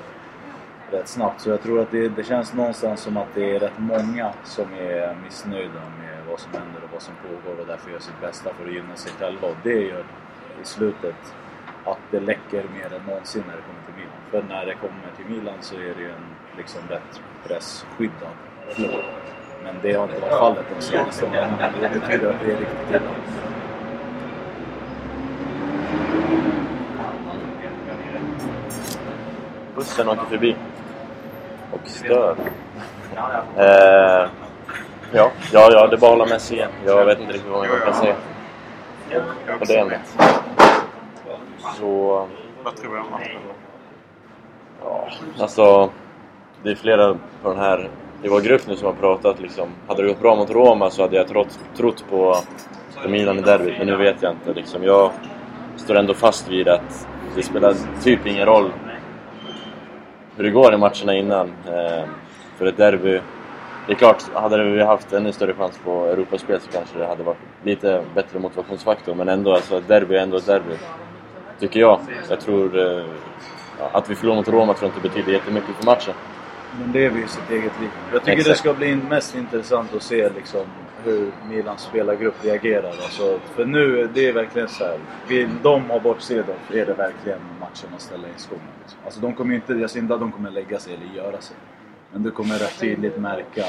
rätt 0.92 1.08
snabbt. 1.08 1.42
Så 1.42 1.50
jag 1.50 1.62
tror 1.62 1.80
att 1.82 1.92
det, 1.92 2.10
det 2.10 2.24
känns 2.24 2.54
någonstans 2.54 3.02
som 3.02 3.18
att 3.18 3.28
det 3.36 3.56
är 3.56 3.60
rätt 3.60 3.78
många 3.78 4.34
som 4.44 4.74
är 4.74 5.16
missnöjda 5.24 5.82
med 6.00 6.18
vad 6.30 6.40
som 6.40 6.52
händer 6.54 6.84
och 6.84 6.90
vad 6.94 7.02
som 7.02 7.14
pågår 7.16 7.62
och 7.62 7.68
därför 7.68 7.92
gör 7.92 8.00
sitt 8.00 8.22
bästa 8.22 8.54
för 8.54 8.66
att 8.66 8.74
gynna 8.74 8.96
sig 8.96 9.12
själva. 9.20 9.48
Och 9.48 9.56
det 9.64 9.82
gör 9.82 10.06
i 10.62 10.66
slutet 10.66 11.16
att 11.86 12.00
det 12.12 12.20
läcker 12.20 12.64
mer 12.74 12.94
än 12.98 13.06
någonsin 13.08 13.44
när 13.48 13.56
det 13.56 13.62
kommer 13.62 13.82
till 13.86 13.96
Milan. 13.96 14.20
För 14.32 14.54
när 14.54 14.66
det 14.66 14.74
kommer 14.74 15.10
till 15.18 15.36
Milan 15.36 15.58
så 15.62 15.76
är 15.76 15.96
det 15.96 16.02
ju 16.02 16.12
en 16.12 16.26
liksom 16.58 16.82
rätt 16.90 17.22
pressskyddad 17.48 18.36
klubb. 18.76 19.04
Men 19.64 19.76
det 19.82 19.94
har 19.94 20.04
inte 20.04 20.20
varit 20.20 20.40
fallet 20.40 20.66
de 20.76 20.82
senaste 20.82 21.26
månaderna. 21.26 21.72
Det 21.82 22.00
betyder 22.00 22.30
att 22.30 22.40
det 22.46 22.52
är 22.52 22.58
riktigt 22.58 22.90
illa. 22.90 23.02
Bussen 29.76 30.10
åker 30.10 30.26
förbi. 30.26 30.56
Och 31.72 31.80
stör. 31.86 32.36
Eh, 33.58 34.30
ja, 35.12 35.32
ja, 35.52 35.70
ja, 35.72 35.88
det 35.88 35.96
är 35.96 35.98
bara 35.98 36.12
att 36.12 36.18
hålla 36.18 36.26
med 36.26 36.42
sig. 36.42 36.68
Jag 36.86 37.06
vet 37.06 37.20
inte 37.20 37.34
riktigt 37.34 37.52
vad 37.52 37.68
jag 37.68 37.84
kan 37.84 37.94
säga 37.94 38.16
också 39.62 39.74
det 39.74 39.80
ämnet. 39.80 40.02
Så, 41.78 42.28
Vad 42.64 42.76
tror 42.76 42.96
jag 42.96 43.06
om 43.06 43.12
matchen? 43.12 43.42
ja, 44.84 45.10
alltså... 45.40 45.90
Det 46.64 46.72
är 46.72 46.76
flera 46.76 47.14
på 47.44 47.50
den 47.50 47.60
här 47.60 47.90
i 48.24 48.28
vår 48.28 48.42
grupp 48.42 48.68
nu 48.68 48.76
som 48.76 48.86
har 48.86 48.94
pratat 48.94 49.40
liksom. 49.40 49.70
Hade 49.88 50.02
det 50.02 50.08
gått 50.08 50.22
bra 50.22 50.36
mot 50.36 50.50
Roma 50.50 50.90
så 50.90 51.02
hade 51.02 51.16
jag 51.16 51.28
trott, 51.28 51.60
trott 51.78 52.06
på, 52.10 52.36
på 53.04 53.10
Milan 53.10 53.40
i 53.40 53.42
derbyt. 53.42 53.78
Men 53.78 53.88
nu 53.88 53.96
vet 53.96 54.22
jag 54.22 54.32
inte. 54.32 54.54
Liksom. 54.54 54.84
Jag 54.84 55.12
står 55.78 55.96
ändå 55.96 56.14
fast 56.14 56.48
vid 56.48 56.68
att 56.68 57.08
det 57.36 57.44
spelar 57.44 57.74
typ 58.04 58.26
ingen 58.28 58.46
roll 58.46 58.72
hur 60.40 60.44
det 60.44 60.52
går 60.52 60.74
i 60.74 60.78
matcherna 60.78 61.16
innan. 61.16 61.48
Eh, 61.48 62.04
för 62.58 62.66
ett 62.66 62.78
derby... 62.78 63.22
Det 63.88 63.94
är 63.94 63.98
klart, 63.98 64.24
hade 64.34 64.64
vi 64.64 64.84
haft 64.84 65.14
ännu 65.14 65.32
större 65.32 65.54
chans 65.54 65.80
på 65.84 66.06
Europaspel 66.06 66.60
så 66.62 66.72
kanske 66.72 67.00
det 67.00 67.06
hade 67.06 67.24
varit 67.24 67.38
lite 67.64 68.04
bättre 68.16 68.40
motivationsfaktor. 68.40 69.16
Men 69.16 69.30
ändå, 69.30 69.54
alltså 69.54 69.78
ett 69.78 69.88
derby 69.88 70.16
är 70.16 70.20
ändå 70.20 70.38
ett 70.38 70.46
derby. 70.46 70.76
Tycker 71.60 71.80
jag. 71.80 72.00
Jag 72.30 72.40
tror... 72.42 72.80
Eh, 72.80 73.06
att 73.92 74.10
vi 74.10 74.16
förlorar 74.16 74.36
mot 74.36 74.48
Roma 74.48 74.74
tror 74.74 74.92
jag 74.92 74.98
inte 74.98 75.10
betyder 75.10 75.32
jättemycket 75.32 75.76
för 75.76 75.86
matchen. 75.86 76.14
Men 76.80 76.92
lever 76.92 77.18
ju 77.18 77.28
sitt 77.28 77.50
eget 77.50 77.80
liv. 77.82 77.90
Jag 78.12 78.24
tycker 78.24 78.38
Exakt. 78.38 78.50
det 78.50 78.56
ska 78.60 78.74
bli 78.74 78.96
mest 78.96 79.36
intressant 79.36 79.96
att 79.96 80.04
se 80.04 80.30
liksom, 80.30 80.62
hur 81.04 81.32
Milans 81.50 81.82
spelargrupp 81.82 82.46
reagerar. 82.46 82.90
Alltså, 82.90 83.40
för 83.56 83.66
nu, 83.66 84.10
det 84.14 84.28
är 84.28 84.34
verkligen 84.34 84.68
så 84.68 84.84
här. 84.84 85.00
Vill 85.28 85.50
de 85.64 85.90
ha 85.90 86.00
bort 86.00 86.22
Cedorf 86.22 86.72
är 86.72 86.86
det 86.86 86.94
verkligen 86.94 87.40
matchen 87.60 87.90
att 87.96 88.02
ställa 88.02 88.28
in 88.28 88.34
skorna. 88.38 88.62
Liksom. 88.82 89.00
Alltså, 89.06 89.20
de 89.20 89.34
kommer 89.34 89.56
inte, 89.56 89.74
jag 89.74 89.90
ser 89.90 90.00
inte 90.00 90.14
att 90.14 90.20
de 90.20 90.32
kommer 90.32 90.52
lägga 90.52 90.80
sig 90.80 90.94
eller 90.94 91.16
göra 91.16 91.42
sig. 91.42 91.58
Men 92.12 92.24
du 92.24 92.32
kommer 92.32 92.56
rätt 92.56 92.80
tydligt 92.80 93.18
märka 93.18 93.66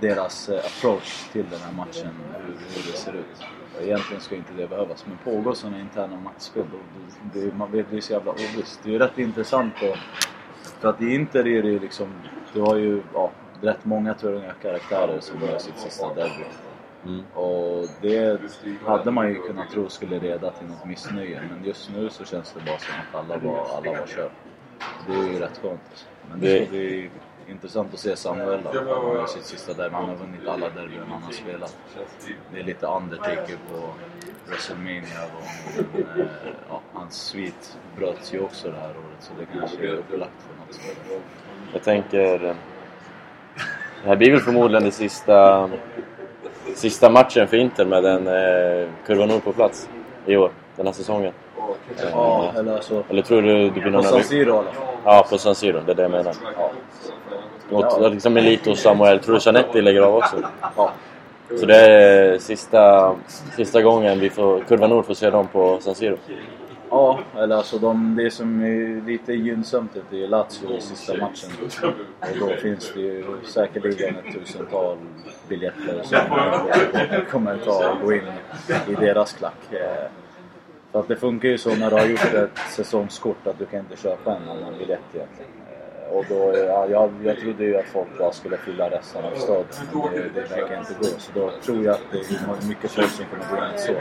deras 0.00 0.48
eh, 0.48 0.58
approach 0.58 1.28
till 1.32 1.44
den 1.50 1.60
här 1.60 1.72
matchen, 1.72 2.10
hur, 2.32 2.52
hur 2.52 2.92
det 2.92 2.98
ser 2.98 3.12
ut. 3.12 3.46
Och 3.76 3.82
egentligen 3.82 4.20
ska 4.20 4.36
inte 4.36 4.52
det 4.56 4.68
behövas, 4.68 5.06
men 5.06 5.34
pågår 5.34 5.54
sådana 5.54 5.80
interna 5.80 6.16
matchspel, 6.16 6.64
då, 6.72 6.78
det, 7.32 7.40
det, 7.40 7.54
man 7.54 7.72
vet, 7.72 7.90
det 7.90 7.96
är 7.96 8.00
så 8.00 8.12
jävla 8.12 8.32
ovisst. 8.32 8.80
Det 8.82 8.88
är 8.88 8.92
ju 8.92 8.98
rätt 8.98 9.18
intressant 9.18 9.74
att 9.82 9.98
för 10.80 10.88
att 10.88 11.02
i 11.02 11.14
Inter 11.14 11.46
är 11.46 11.62
det 11.62 11.68
ju 11.68 11.78
liksom, 11.78 12.08
du 12.52 12.60
har 12.60 12.76
ju 12.76 13.02
ja, 13.14 13.30
rätt 13.62 13.84
många 13.84 14.14
tunga 14.14 14.52
karaktärer 14.62 15.20
som 15.20 15.40
gör 15.40 15.58
sitt 15.58 15.78
sista 15.78 16.14
derby. 16.14 16.44
Mm. 17.04 17.24
Och 17.34 17.86
det 18.02 18.40
hade 18.86 19.10
man 19.10 19.28
ju 19.28 19.34
kunnat 19.34 19.70
tro 19.70 19.88
skulle 19.88 20.20
leda 20.20 20.50
till 20.50 20.66
något 20.66 20.84
missnöje. 20.84 21.42
Men 21.50 21.64
just 21.64 21.90
nu 21.90 22.10
så 22.10 22.24
känns 22.24 22.52
det 22.52 22.60
bara 22.60 22.78
som 22.78 22.94
att 22.94 23.24
alla 23.24 23.38
var, 23.38 23.66
alla 23.76 24.00
var 24.00 24.06
kör. 24.06 24.30
Det 25.06 25.14
är 25.14 25.32
ju 25.32 25.38
rätt 25.38 25.60
skönt. 25.62 26.06
Men 26.30 26.40
det 26.40 26.62
ska 26.62 26.70
bli 26.70 27.10
intressant 27.48 27.94
att 27.94 28.00
se 28.00 28.16
Samuel 28.16 28.60
då. 28.62 28.78
Han 28.78 28.86
har 28.86 29.26
sitt 29.26 29.44
sista 29.44 29.74
derby. 29.74 29.94
Han 29.94 30.08
har 30.08 30.16
vunnit 30.16 30.48
alla 30.48 30.68
derbyn 30.68 31.00
han 31.08 31.22
har 31.22 31.32
spelat. 31.32 31.76
Det 32.52 32.60
är 32.60 32.64
lite 32.64 32.86
Undertaker 32.86 33.58
på 33.70 33.88
WrestleMania. 34.46 35.24
Och, 35.24 35.84
men, 36.02 36.20
eh, 36.20 36.26
ja, 36.68 36.80
hans 36.92 37.14
svit 37.14 37.78
bröts 37.96 38.34
ju 38.34 38.40
också 38.40 38.70
det 38.70 38.78
här 38.78 38.90
året 38.90 39.20
så 39.20 39.32
det 39.38 39.46
kanske 39.58 39.86
är 39.86 39.92
upplagt 39.92 40.42
för 40.42 40.66
något 40.66 40.74
större. 40.74 41.20
Jag 41.72 41.82
tänker... 41.82 42.56
Det 44.06 44.10
här 44.10 44.16
blir 44.16 44.30
väl 44.30 44.40
förmodligen 44.40 44.84
det 44.84 44.90
sista, 44.90 45.70
sista 46.74 47.10
matchen 47.10 47.48
för 47.48 47.56
Inter 47.56 47.84
med 47.84 48.04
en 48.04 48.26
eh, 48.26 48.88
Kurva 49.06 49.26
Nord 49.26 49.44
på 49.44 49.52
plats 49.52 49.88
i 50.26 50.36
år, 50.36 50.50
den 50.76 50.86
här 50.86 50.92
säsongen. 50.92 51.32
Ja, 52.12 52.52
eller 52.56 52.74
alltså... 52.74 53.02
Eller 53.08 53.22
tror 53.22 53.42
du 53.42 53.64
det 53.64 53.70
blir 53.70 53.82
På 53.82 53.90
någon 53.90 54.02
San 54.02 54.12
annan? 54.12 54.24
Siro 54.24 54.52
alla 54.52 54.72
fall. 54.72 54.84
Ja, 55.04 55.26
på 55.30 55.38
San 55.38 55.54
Siro. 55.54 55.80
Det 55.86 55.92
är 55.92 55.94
det 55.94 56.02
jag 56.02 56.10
menar. 56.10 56.34
Ja. 56.58 56.70
Mot 57.70 58.12
liksom 58.12 58.32
Melito 58.32 58.70
och 58.70 58.78
Samuel. 58.78 59.18
Tror 59.18 59.34
du 59.34 59.40
Zanetti 59.40 59.82
lägger 59.82 60.02
av 60.02 60.16
också? 60.16 60.36
ja. 60.76 60.92
Så 61.60 61.66
det 61.66 61.76
är 61.76 62.38
sista, 62.38 63.14
sista 63.56 63.82
gången 63.82 64.20
vi 64.20 64.30
får, 64.30 64.60
Kurva 64.60 64.86
Nord 64.86 65.06
får 65.06 65.14
se 65.14 65.30
dem 65.30 65.46
på 65.46 65.78
San 65.80 65.94
Siro. 65.94 66.16
Ja, 66.90 67.20
eller 67.36 67.56
alltså 67.56 67.78
de, 67.78 68.16
det 68.16 68.30
som 68.30 68.62
är 68.62 69.06
lite 69.06 69.32
gynnsamt 69.32 69.94
typ, 69.94 70.04
det 70.10 70.22
är 70.22 70.28
Lazio 70.28 70.76
i 70.76 70.80
sista 70.80 71.16
matchen. 71.16 71.50
Och 72.20 72.38
då 72.48 72.56
finns 72.56 72.92
det 72.94 73.00
ju 73.00 73.24
säkerligen 73.44 74.16
ett 74.16 74.34
tusental 74.34 74.96
biljetter 75.48 76.02
som 76.02 76.18
kommer 77.30 77.58
ta 77.58 77.90
och 77.90 78.06
gå 78.06 78.12
in 78.12 78.22
i 78.88 78.94
deras 78.94 79.32
klack. 79.32 79.72
Eh, 79.72 80.10
för 80.92 81.00
att 81.00 81.08
det 81.08 81.16
funkar 81.16 81.48
ju 81.48 81.58
så 81.58 81.74
när 81.76 81.90
du 81.90 81.96
har 81.96 82.06
gjort 82.06 82.34
ett 82.34 82.58
säsongskort 82.70 83.46
att 83.46 83.58
du 83.58 83.66
kan 83.66 83.80
inte 83.80 83.96
köpa 83.96 84.36
en 84.36 84.48
annan 84.48 84.78
biljett 84.78 85.00
egentligen. 85.14 85.50
Eh, 85.70 86.16
och 86.16 86.24
då, 86.28 86.56
ja, 86.56 86.86
jag, 86.90 87.10
jag 87.24 87.38
trodde 87.38 87.64
ju 87.64 87.76
att 87.76 87.84
folk 87.84 88.18
bara 88.18 88.32
skulle 88.32 88.56
fylla 88.56 88.90
resten 88.90 89.24
av 89.24 89.30
staden. 89.34 89.64
Men 89.92 90.12
det, 90.12 90.40
det 90.40 90.40
verkar 90.40 90.78
inte 90.78 90.94
gå. 91.00 91.06
Så 91.18 91.30
då 91.34 91.50
tror 91.64 91.84
jag 91.84 91.94
att 91.94 92.04
det 92.12 92.18
är 92.18 92.68
mycket 92.68 92.90
folk 92.90 93.10
som 93.10 93.24
kommer 93.24 93.60
gå 93.60 93.66
in 93.66 93.78
så. 93.78 93.92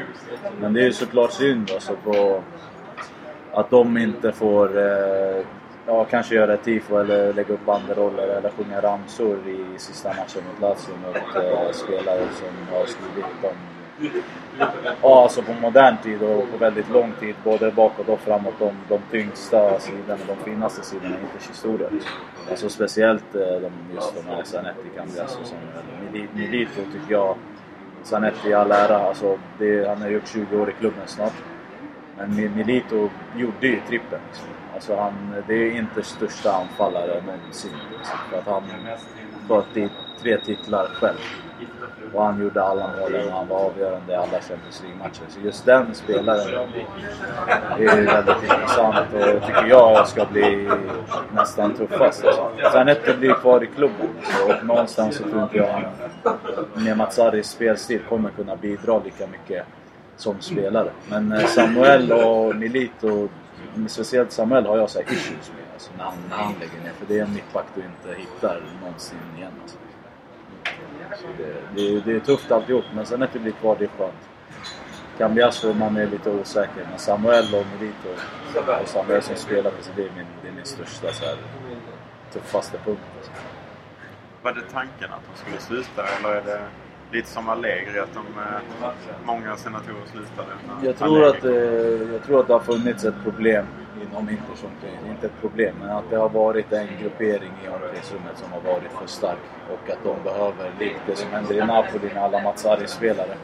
Men 0.59 0.73
det 0.73 0.81
är 0.81 0.85
ju 0.85 0.93
såklart 0.93 1.31
synd 1.31 1.71
alltså 1.73 1.95
på 2.03 2.43
att 3.55 3.69
de 3.69 3.97
inte 3.97 4.31
får 4.31 4.77
eh, 4.77 5.45
ja, 5.87 6.05
kanske 6.05 6.35
göra 6.35 6.53
ett 6.53 6.63
tifo 6.63 6.97
eller 6.97 7.33
lägga 7.33 7.53
upp 7.53 7.65
banderoller 7.65 8.27
eller 8.27 8.49
sjunga 8.49 8.81
ramsor 8.81 9.37
i 9.47 9.79
sista 9.79 10.09
matchen 10.09 10.41
mot 10.51 10.61
Lazio 10.61 10.95
mot 11.05 11.15
eh, 11.15 11.71
spelare 11.71 12.27
som 12.39 12.77
har 12.77 12.85
skrivit 12.85 13.41
dem 13.41 13.55
Ja, 15.01 15.23
alltså 15.23 15.41
på 15.41 15.53
modern 15.53 15.97
tid 16.03 16.21
och 16.23 16.51
på 16.51 16.57
väldigt 16.57 16.89
lång 16.89 17.13
tid, 17.19 17.35
både 17.43 17.71
bakåt 17.71 18.09
och 18.09 18.19
framåt, 18.19 18.53
de, 18.59 18.71
de 18.89 18.99
tyngsta 19.11 19.79
sidorna, 19.79 20.17
de 20.27 20.51
finaste 20.51 20.83
sidorna 20.83 21.15
i 21.15 21.21
Inters 21.21 21.49
historia. 21.49 21.87
Alltså 22.49 22.69
speciellt 22.69 23.35
eh, 23.35 23.41
de, 23.41 23.71
just 23.93 24.15
de 24.15 24.29
här 24.29 24.43
Zanetti, 24.43 24.89
Cambiasso, 24.95 25.21
alltså 25.21 25.43
som 25.43 25.57
Milito 26.33 26.81
tycker 26.93 27.13
jag, 27.13 27.35
Zanetti 28.03 28.49
i 28.49 28.53
all 28.53 28.71
ära, 28.71 28.97
alltså 28.97 29.37
det, 29.59 29.87
han 29.87 30.01
har 30.01 30.09
gjort 30.09 30.27
20 30.27 30.61
år 30.61 30.69
i 30.69 30.73
klubben 30.73 31.07
snart. 31.07 31.33
Men 32.17 32.55
Milito 32.55 33.09
gjorde 33.35 33.67
ju 33.67 33.79
trippen. 33.87 34.19
Liksom. 34.27 34.47
Alltså 34.73 34.95
han, 34.95 35.43
det 35.47 35.53
är 35.53 35.71
inte 35.71 36.03
största 36.03 36.51
anfallare 36.51 37.21
någonsin. 37.21 37.71
Liksom. 37.97 38.17
För 38.29 38.37
att 38.37 38.45
han 38.45 38.63
sköt 39.47 39.91
tre 40.21 40.37
titlar 40.37 40.85
själv. 40.85 41.17
Och 42.13 42.23
han 42.23 42.41
gjorde 42.41 42.63
alla 42.63 42.89
målen 42.99 43.27
och 43.27 43.33
han 43.33 43.47
var 43.47 43.59
avgörande 43.59 44.13
i 44.13 44.15
alla 44.15 44.41
Champions 44.41 44.83
League-matcher. 44.83 45.23
Så 45.29 45.39
just 45.39 45.65
den 45.65 45.95
spelaren 45.95 46.69
är 47.77 47.79
ju 47.79 48.05
väldigt 48.05 48.43
intressant 48.43 48.95
och 49.13 49.47
tycker 49.47 49.65
jag 49.65 50.07
ska 50.07 50.25
bli 50.25 50.69
nästan 51.33 51.73
tuffast. 51.73 52.25
Alltså. 52.25 52.51
Zanetti 52.71 53.13
blir 53.13 53.33
kvar 53.33 53.63
i 53.63 53.67
klubben 53.67 54.09
och 54.47 54.65
någonstans 54.65 55.15
så 55.15 55.23
tror 55.23 55.43
inte 55.43 55.57
jag 55.57 55.67
han 55.67 55.83
med 56.83 56.97
Mazzaris 56.97 57.47
spelstil 57.49 57.99
kommer 58.09 58.29
kunna 58.29 58.55
bidra 58.55 59.01
lika 59.03 59.27
mycket 59.27 59.65
som 60.17 60.41
spelare. 60.41 60.91
Men 61.09 61.31
eh, 61.31 61.45
Samuel 61.45 62.11
och 62.11 62.55
Milito, 62.55 63.29
speciellt 63.87 64.31
Samuel 64.31 64.65
har 64.65 64.77
jag 64.77 64.89
så 64.89 64.99
här 64.99 65.05
issues 65.13 65.51
med 65.55 65.63
alltså, 65.73 65.91
när, 65.97 66.03
han, 66.03 66.13
när 66.29 66.35
han 66.35 66.53
lägger 66.59 66.83
ner. 66.83 66.91
För 66.99 67.05
det 67.05 67.19
är 67.19 67.23
en 67.23 67.33
mittback 67.33 67.65
du 67.75 67.81
inte 67.81 68.19
hittar 68.21 68.61
någonsin 68.81 69.17
igen. 69.37 69.51
Alltså. 69.61 69.77
Det, 71.37 71.53
det, 71.75 71.81
är- 71.95 72.01
det 72.05 72.11
är 72.15 72.19
tufft 72.19 72.51
alltihop, 72.51 72.85
men 72.95 73.05
sen 73.05 73.23
att 73.23 73.33
det 73.33 73.39
blir 73.39 73.51
kvar, 73.51 73.75
det 73.79 73.85
är 73.85 73.89
skönt. 73.97 74.13
Cambiasso, 75.17 75.73
man 75.73 75.97
är 75.97 76.07
lite 76.07 76.29
osäker, 76.29 76.87
men 76.89 76.99
Samuel 76.99 77.55
och 77.55 77.65
Milito 77.79 78.09
och 78.81 78.87
Samuel 78.89 79.21
som 79.21 79.35
spelar, 79.35 79.71
det 79.95 80.01
är 80.01 80.11
min, 80.15 80.25
det 80.41 80.47
är 80.47 80.51
min 80.51 80.65
största 80.65 81.11
så 81.13 81.25
här, 81.25 81.35
tuffaste 82.33 82.77
punkt. 82.85 82.99
Alltså. 83.17 83.31
Var 84.41 84.51
det 84.53 84.61
tanken 84.61 85.11
att 85.13 85.21
de 85.33 85.39
skulle 85.41 85.61
sluta 85.61 86.03
eller 86.19 86.29
är 86.35 86.41
det 86.45 86.61
lite 87.11 87.27
som 87.27 87.49
Allegri 87.49 87.99
att 87.99 88.13
de, 88.13 88.41
eh, 88.41 89.15
många 89.25 89.55
senatorer 89.57 90.05
slutade? 90.11 90.49
Jag 90.83 90.97
tror, 90.97 91.25
att, 91.25 91.43
eh, 91.43 92.13
jag 92.13 92.23
tror 92.23 92.39
att 92.39 92.47
det 92.47 92.53
har 92.53 92.59
funnits 92.59 93.05
ett 93.05 93.23
problem 93.23 93.65
inom 94.01 94.29
Inter 94.29 94.55
som 94.55 94.69
inte 95.09 95.25
ett 95.25 95.41
problem, 95.41 95.75
men 95.79 95.89
att 95.89 96.09
det 96.09 96.15
har 96.15 96.29
varit 96.29 96.73
en 96.73 96.87
gruppering 97.01 97.51
i 97.65 97.67
omklädningsrummet 97.67 98.37
som 98.37 98.51
har 98.51 98.61
varit 98.61 98.91
för 98.99 99.07
stark. 99.07 99.39
Och 99.69 99.89
att 99.89 100.03
de 100.03 100.23
behöver, 100.23 100.71
likt 100.79 100.99
det 101.05 101.15
som 101.15 101.31
händer 101.31 101.55
i 101.55 101.65
Napoli 101.65 102.13
med 102.13 102.23
alla 102.23 102.41
Mazzari-spelare, 102.43 103.35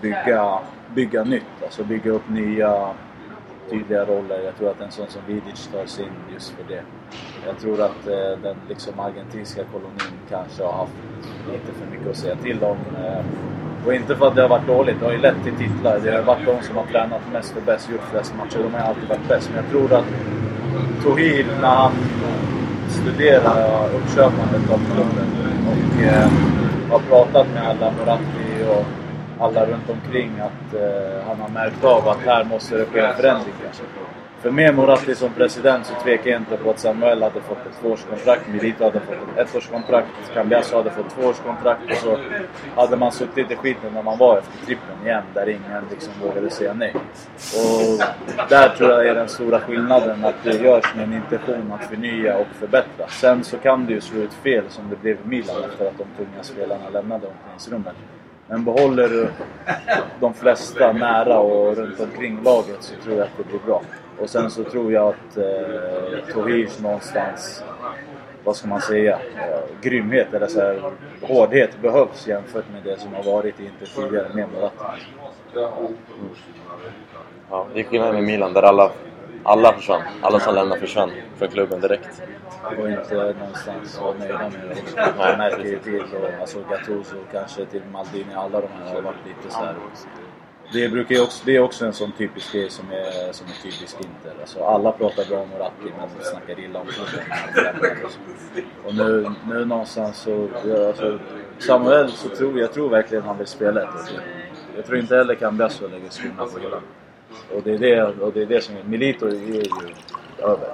bygga, 0.00 0.58
bygga 0.94 1.24
nytt. 1.24 1.62
Alltså 1.62 1.84
bygga 1.84 2.10
upp 2.10 2.28
nya 2.28 2.94
tydliga 3.70 4.04
roller. 4.04 4.40
Jag 4.44 4.56
tror 4.56 4.70
att 4.70 4.80
en 4.80 4.90
sån 4.90 5.06
som 5.08 5.22
Vidic 5.26 5.66
tar 5.72 5.86
sig 5.86 6.04
in 6.04 6.34
just 6.34 6.50
för 6.50 6.64
det. 6.74 6.82
Jag 7.46 7.58
tror 7.58 7.82
att 7.82 8.06
eh, 8.06 8.38
den 8.42 8.56
liksom 8.68 9.00
argentinska 9.00 9.64
kolonin 9.64 10.18
kanske 10.30 10.64
har 10.64 10.72
haft 10.72 10.92
lite 11.52 11.72
för 11.78 11.90
mycket 11.90 12.10
att 12.10 12.16
säga 12.16 12.36
till 12.36 12.64
om. 12.64 12.76
Eh, 13.04 13.24
och 13.86 13.94
inte 13.94 14.16
för 14.16 14.28
att 14.28 14.34
det 14.34 14.42
har 14.42 14.48
varit 14.48 14.66
dåligt, 14.66 14.96
det 15.00 15.04
har 15.04 15.12
ju 15.12 15.18
lett 15.18 15.44
till 15.44 15.56
titlar. 15.56 16.00
Det 16.04 16.10
har 16.10 16.22
varit 16.22 16.46
de 16.46 16.62
som 16.62 16.76
har 16.76 16.84
tränat 16.84 17.20
mest 17.32 17.56
och 17.56 17.62
bäst, 17.62 17.90
gjort 17.90 18.04
flest 18.10 18.34
matcher. 18.38 18.58
De 18.62 18.74
har 18.74 18.80
alltid 18.80 19.08
varit 19.08 19.28
bäst. 19.28 19.50
Men 19.54 19.64
jag 19.64 19.70
tror 19.72 19.98
att 19.98 20.04
Tohir, 21.02 21.46
när 21.60 21.68
han 21.68 21.92
studerar 22.88 23.88
uppköpandet 23.94 24.70
av 24.70 24.80
klubben 24.94 25.28
och 25.66 26.02
eh, 26.02 26.30
har 26.90 26.98
pratat 26.98 27.46
med 27.54 27.68
alla 27.68 27.92
Moratti 27.98 28.64
och 28.70 29.01
alla 29.42 29.66
runt 29.66 29.90
omkring 29.90 30.30
att 30.40 30.74
eh, 30.74 31.26
han 31.26 31.40
har 31.40 31.48
märkt 31.48 31.84
av 31.84 32.08
att 32.08 32.18
här 32.18 32.44
måste 32.44 32.76
det 32.76 32.84
ske 32.84 33.00
en 33.00 33.14
förändring 33.14 33.54
kanske. 33.64 33.82
För 34.42 34.50
med 34.50 34.74
Moratti 34.74 35.14
som 35.14 35.32
president 35.32 35.86
så 35.86 35.94
tvekar 36.04 36.30
jag 36.30 36.40
inte 36.40 36.56
på 36.56 36.70
att 36.70 36.78
Samuel 36.78 37.22
hade 37.22 37.40
fått 37.40 37.66
ett 37.66 37.80
tvåårskontrakt, 37.80 38.48
Milito 38.48 38.84
hade 38.84 39.00
fått 39.00 39.16
ett 39.36 39.54
ettårskontrakt, 39.54 40.08
Cambiasso 40.34 40.76
hade 40.76 40.90
fått 40.90 41.10
tvåårskontrakt 41.10 41.90
och 41.90 41.96
så 41.96 42.18
hade 42.76 42.96
man 42.96 43.12
suttit 43.12 43.50
i 43.50 43.56
skiten 43.56 43.94
när 43.94 44.02
man 44.02 44.18
var 44.18 44.38
efter 44.38 44.66
trippen 44.66 45.06
igen 45.06 45.22
där 45.34 45.48
ingen 45.48 45.84
liksom 45.90 46.12
vågade 46.22 46.50
säga 46.50 46.74
nej. 46.74 46.94
Och 46.94 48.02
där 48.48 48.68
tror 48.68 48.90
jag 48.90 49.06
är 49.06 49.14
den 49.14 49.28
stora 49.28 49.60
skillnaden 49.60 50.24
att 50.24 50.44
det 50.44 50.56
görs 50.56 50.94
med 50.94 51.04
en 51.04 51.12
intention 51.12 51.72
att 51.72 51.84
förnya 51.84 52.36
och 52.36 52.46
förbättra. 52.46 53.08
Sen 53.08 53.44
så 53.44 53.58
kan 53.58 53.86
det 53.86 53.92
ju 53.92 54.00
slå 54.00 54.20
ut 54.20 54.34
fel 54.34 54.64
som 54.68 54.84
det 54.90 54.96
blev 54.96 55.16
i 55.16 55.28
Milan 55.28 55.64
efter 55.70 55.86
att 55.86 55.98
de 55.98 56.24
tunga 56.24 56.42
spelarna 56.42 56.88
lämnade 56.92 57.26
omklädningsrummet. 57.26 57.94
Men 58.52 58.64
behåller 58.64 59.08
du 59.08 59.28
de 60.20 60.34
flesta 60.34 60.92
nära 60.92 61.38
och 61.38 61.76
runt 61.76 62.00
omkring 62.00 62.42
laget 62.44 62.76
så 62.80 62.94
tror 63.04 63.16
jag 63.16 63.24
att 63.24 63.36
det 63.36 63.44
blir 63.44 63.58
bra. 63.66 63.82
Och 64.20 64.30
sen 64.30 64.50
så 64.50 64.64
tror 64.64 64.92
jag 64.92 65.08
att 65.08 65.36
eh, 65.36 66.34
Tohirs 66.34 66.80
någonstans, 66.80 67.64
vad 68.44 68.56
ska 68.56 68.68
man 68.68 68.80
säga, 68.80 69.18
eh, 69.36 69.60
grymhet 69.82 70.34
eller 70.34 70.46
så 70.46 70.60
här, 70.60 70.82
hårdhet 71.22 71.70
behövs 71.82 72.26
jämfört 72.26 72.64
med 72.72 72.82
det 72.84 73.00
som 73.00 73.14
har 73.14 73.22
varit 73.22 73.60
i 73.60 73.64
Inter 73.64 73.86
tidigare 73.86 74.28
med 74.34 74.44
mm. 74.44 74.70
Ja, 77.50 77.66
det 77.74 77.80
är 77.80 77.84
skillnad 77.84 78.14
med 78.14 78.24
Milan 78.24 78.52
där 78.52 78.62
alla, 78.62 78.90
alla 79.42 79.72
försvann. 79.72 80.02
Alla 80.20 80.40
som 80.40 80.54
lämnade 80.54 80.80
försvann 80.80 81.10
från 81.38 81.48
klubben 81.48 81.80
direkt. 81.80 82.22
Och 82.62 82.90
inte 82.90 83.34
någonstans 83.38 84.00
vara 84.00 84.14
nöjda 84.18 84.38
med 84.38 84.76
det. 84.94 85.02
Jag 85.18 85.38
märker 85.38 85.64
ju 85.64 85.78
till, 85.78 86.02
och, 86.02 86.40
alltså 86.40 86.58
Gattuso 86.70 87.16
kanske 87.32 87.66
till 87.66 87.82
Maldini, 87.92 88.34
alla 88.34 88.60
de 88.60 88.68
här 88.68 88.94
har 88.94 89.02
varit 89.02 89.26
lite 89.26 89.54
så 89.54 89.58
här. 89.58 89.74
Det, 90.72 90.88
brukar 90.88 91.22
också, 91.22 91.42
det 91.46 91.56
är 91.56 91.60
också 91.60 91.86
en 91.86 91.92
sån 91.92 92.12
typisk 92.12 92.52
grej 92.52 92.70
som 92.70 92.90
är, 92.90 93.32
som 93.32 93.46
är 93.46 93.62
typisk 93.62 93.96
Inter. 94.00 94.40
Alltså 94.40 94.64
alla 94.64 94.92
pratar 94.92 95.24
bra 95.24 95.38
om 95.38 95.48
Moratti 95.48 95.92
men 95.98 96.24
snackar 96.24 96.60
illa 96.60 96.80
om 96.80 96.86
klubben. 96.86 97.28
Och 98.84 98.94
nu, 98.94 99.30
nu 99.48 99.64
någonstans 99.64 100.16
så... 100.16 100.48
Ja, 100.64 100.88
alltså, 100.88 101.18
Samuel 101.58 102.10
så 102.10 102.28
tror 102.28 102.58
jag 102.58 102.72
tror 102.72 102.88
verkligen 102.88 103.24
han 103.24 103.38
vill 103.38 103.46
spela 103.46 103.82
ett. 103.82 104.12
Jag 104.76 104.86
tror 104.86 104.98
inte 104.98 105.16
heller 105.16 105.34
Cambiasso 105.34 105.88
lägger 105.88 106.10
skorna 106.10 106.46
på 106.46 106.58
hyllan. 106.58 106.82
Och 107.54 107.62
det 107.62 107.74
är 107.74 107.78
det, 107.78 108.02
och 108.02 108.32
det, 108.32 108.42
är 108.42 108.46
det 108.46 108.60
som 108.60 108.76
är... 108.76 108.82
Milito 108.84 109.26
är 109.26 109.30
ju 109.30 109.62
över. 110.42 110.68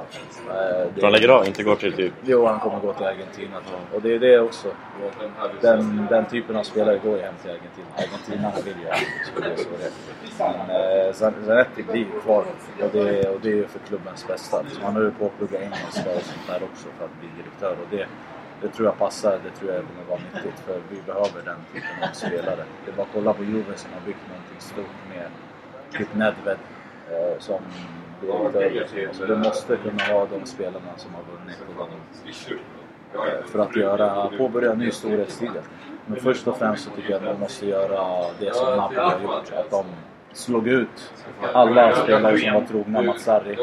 Eh, 0.48 0.94
För 0.94 1.02
han 1.02 1.12
lägger 1.12 1.28
av, 1.28 1.46
inte 1.46 1.62
går 1.62 1.76
till 1.76 1.92
typ... 1.92 2.12
Jo, 2.24 2.46
han 2.46 2.60
kommer 2.60 2.80
gå 2.80 2.92
till 2.92 3.06
Argentina. 3.06 3.56
Och 3.94 4.02
det 4.02 4.14
är 4.14 4.18
det 4.18 4.40
också. 4.40 4.68
Den, 5.60 6.06
den 6.10 6.24
typen 6.24 6.56
av 6.56 6.62
spelare 6.62 6.98
går 6.98 7.16
ju 7.16 7.22
hem 7.22 7.34
till 7.42 7.50
Argentina. 7.50 7.86
Argentina 7.96 8.52
vill 8.64 8.74
ju 8.82 8.88
hem. 8.88 9.04
Men 10.38 10.70
eh, 10.70 11.12
Zan- 11.12 11.44
Zanetti 11.46 11.82
blir 11.82 11.96
ju 11.96 12.20
kvar 12.20 12.44
och 12.82 12.88
det, 12.92 13.28
och 13.28 13.40
det 13.40 13.48
är 13.48 13.54
ju 13.54 13.66
för 13.66 13.78
klubbens 13.78 14.26
bästa. 14.26 14.62
Så 14.72 14.80
han 14.82 14.92
håller 14.94 15.10
på 15.10 15.26
att 15.26 15.38
plugga 15.38 15.60
engelska 15.62 16.10
och 16.16 16.22
sånt 16.22 16.46
där 16.48 16.62
också 16.62 16.86
för 16.98 17.04
att 17.04 17.20
bli 17.20 17.28
direktör. 17.42 17.72
Och 17.82 17.86
det, 17.90 18.06
det 18.62 18.68
tror 18.68 18.86
jag 18.88 18.98
passar, 18.98 19.38
det 19.44 19.50
tror 19.58 19.72
jag 19.72 19.84
kommer 19.84 20.04
vara 20.08 20.20
nyttigt 20.34 20.60
för 20.66 20.80
vi 20.90 21.02
behöver 21.06 21.42
den 21.44 21.56
typen 21.72 22.02
av 22.10 22.12
spelare. 22.12 22.64
Det 22.84 22.90
är 22.90 22.96
bara 22.96 23.02
att 23.02 23.08
kolla 23.14 23.32
på 23.32 23.44
Juve 23.44 23.72
som 23.76 23.90
har 23.92 24.00
byggt 24.06 24.24
någonting 24.28 24.60
stort 24.60 24.96
med 25.14 25.26
typ 25.98 26.14
Nedved 26.14 26.58
eh, 27.10 27.38
som 27.38 27.58
du 29.26 29.36
måste 29.36 29.76
kunna 29.76 30.02
ha 30.04 30.26
de 30.26 30.46
spelarna 30.46 30.96
som 30.96 31.14
har 31.14 31.22
vunnit 31.22 31.58
vunnit. 31.78 32.22
eh, 33.14 33.46
för 33.46 33.58
att 33.58 33.76
göra, 33.76 34.30
påbörja 34.38 34.72
en 34.72 34.78
ny 34.78 34.90
storhetstid. 34.90 35.50
Men 36.06 36.20
först 36.20 36.48
och 36.48 36.58
främst 36.58 36.84
så 36.84 36.90
tycker 36.90 37.10
jag 37.10 37.24
att 37.26 37.34
de 37.34 37.40
måste 37.40 37.66
göra 37.66 38.24
det 38.40 38.54
som 38.54 38.76
Napoli 38.76 38.98
har 39.00 39.20
gjort. 39.22 39.52
Att 39.56 39.70
de 39.70 39.84
slog 40.32 40.68
ut 40.68 41.12
alla 41.52 41.92
spelare 41.92 42.38
som 42.38 42.54
var 42.54 42.60
trogna 42.60 43.02
Mats 43.02 43.22
Sarri. 43.22 43.56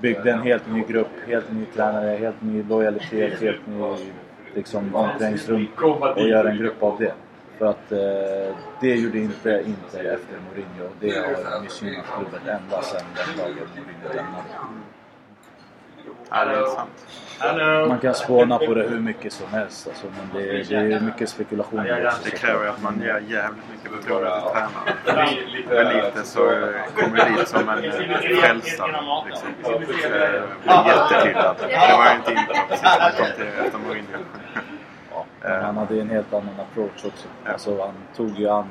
Byggde 0.00 0.30
en 0.30 0.42
helt 0.42 0.72
ny 0.72 0.80
grupp, 0.88 1.08
helt 1.26 1.52
ny 1.52 1.64
tränare, 1.64 2.16
helt 2.16 2.42
ny 2.42 2.62
lojalitet, 2.62 3.40
helt 3.40 3.66
ny 3.66 3.96
liksom, 4.54 4.94
omklädningsrum 4.94 5.66
och 6.16 6.28
gör 6.28 6.44
en 6.44 6.56
grupp 6.58 6.82
av 6.82 6.98
det. 6.98 7.12
För 7.60 7.66
att 7.66 7.92
eh, 7.92 8.56
det 8.80 8.94
gjorde 8.94 9.18
inte 9.18 9.62
Inter 9.66 10.04
efter 10.04 10.34
Mourinho. 10.48 10.90
Det 11.00 11.16
har 11.16 11.60
missgynnat 11.62 12.04
klubben 12.16 12.48
ända 12.48 12.82
sedan 12.82 13.06
den 13.16 13.36
dagen 13.38 13.54
Mourinho 13.76 14.08
lämnade. 14.14 14.44
Ja, 16.30 16.44
det 16.44 16.54
är 16.54 16.66
sant. 16.66 17.88
Man 17.88 17.98
kan 17.98 18.14
spåna 18.14 18.58
på 18.58 18.74
det 18.74 18.82
hur 18.82 19.00
mycket 19.00 19.32
som 19.32 19.46
helst 19.48 19.88
alltså, 19.88 20.06
men 20.06 20.42
det, 20.42 20.62
det 20.62 20.74
är 20.94 21.00
mycket 21.00 21.28
spekulationer 21.28 22.06
också. 22.06 22.18
Det 22.24 22.30
kräver 22.30 22.66
att 22.66 22.82
man 22.82 23.00
ger 23.00 23.22
jävligt 23.28 23.64
mycket 23.72 23.92
förtroende 23.92 24.40
till 24.40 24.50
tränaren. 24.50 25.38
Med 25.68 26.04
lite 26.04 26.26
så 26.26 26.38
kommer 26.96 27.24
vi 27.30 27.36
dit 27.38 27.48
som 27.48 27.68
en 27.68 27.92
frälsare. 27.92 28.52
Liksom. 29.26 29.48
Eh, 29.64 29.78
Blir 29.78 30.86
jättehyllad. 30.86 31.56
Det 31.58 31.96
var 31.98 32.10
ju 32.10 32.16
inte 32.16 32.30
Inter 32.32 32.66
precis 32.68 32.82
när 32.82 33.00
man 33.00 33.12
kom 33.16 33.26
till 33.36 33.64
efter 33.64 33.78
Mourinho. 33.78 34.18
Men 35.42 35.64
han 35.64 35.76
hade 35.76 35.94
ju 35.94 36.00
en 36.00 36.10
helt 36.10 36.32
annan 36.32 36.60
approach 36.60 37.04
också. 37.04 37.28
Alltså, 37.44 37.80
han 37.80 37.94
tog 38.16 38.38
ju 38.38 38.48
an 38.48 38.68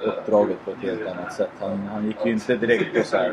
uppdraget 0.00 0.64
på 0.64 0.70
ett 0.70 0.78
helt 0.82 1.06
annat 1.08 1.32
sätt. 1.32 1.50
Han, 1.60 1.88
han 1.92 2.06
gick 2.06 2.16
ju 2.24 2.32
inte 2.32 2.56
direkt 2.56 2.94
på 2.94 3.02
så 3.04 3.16
här. 3.16 3.32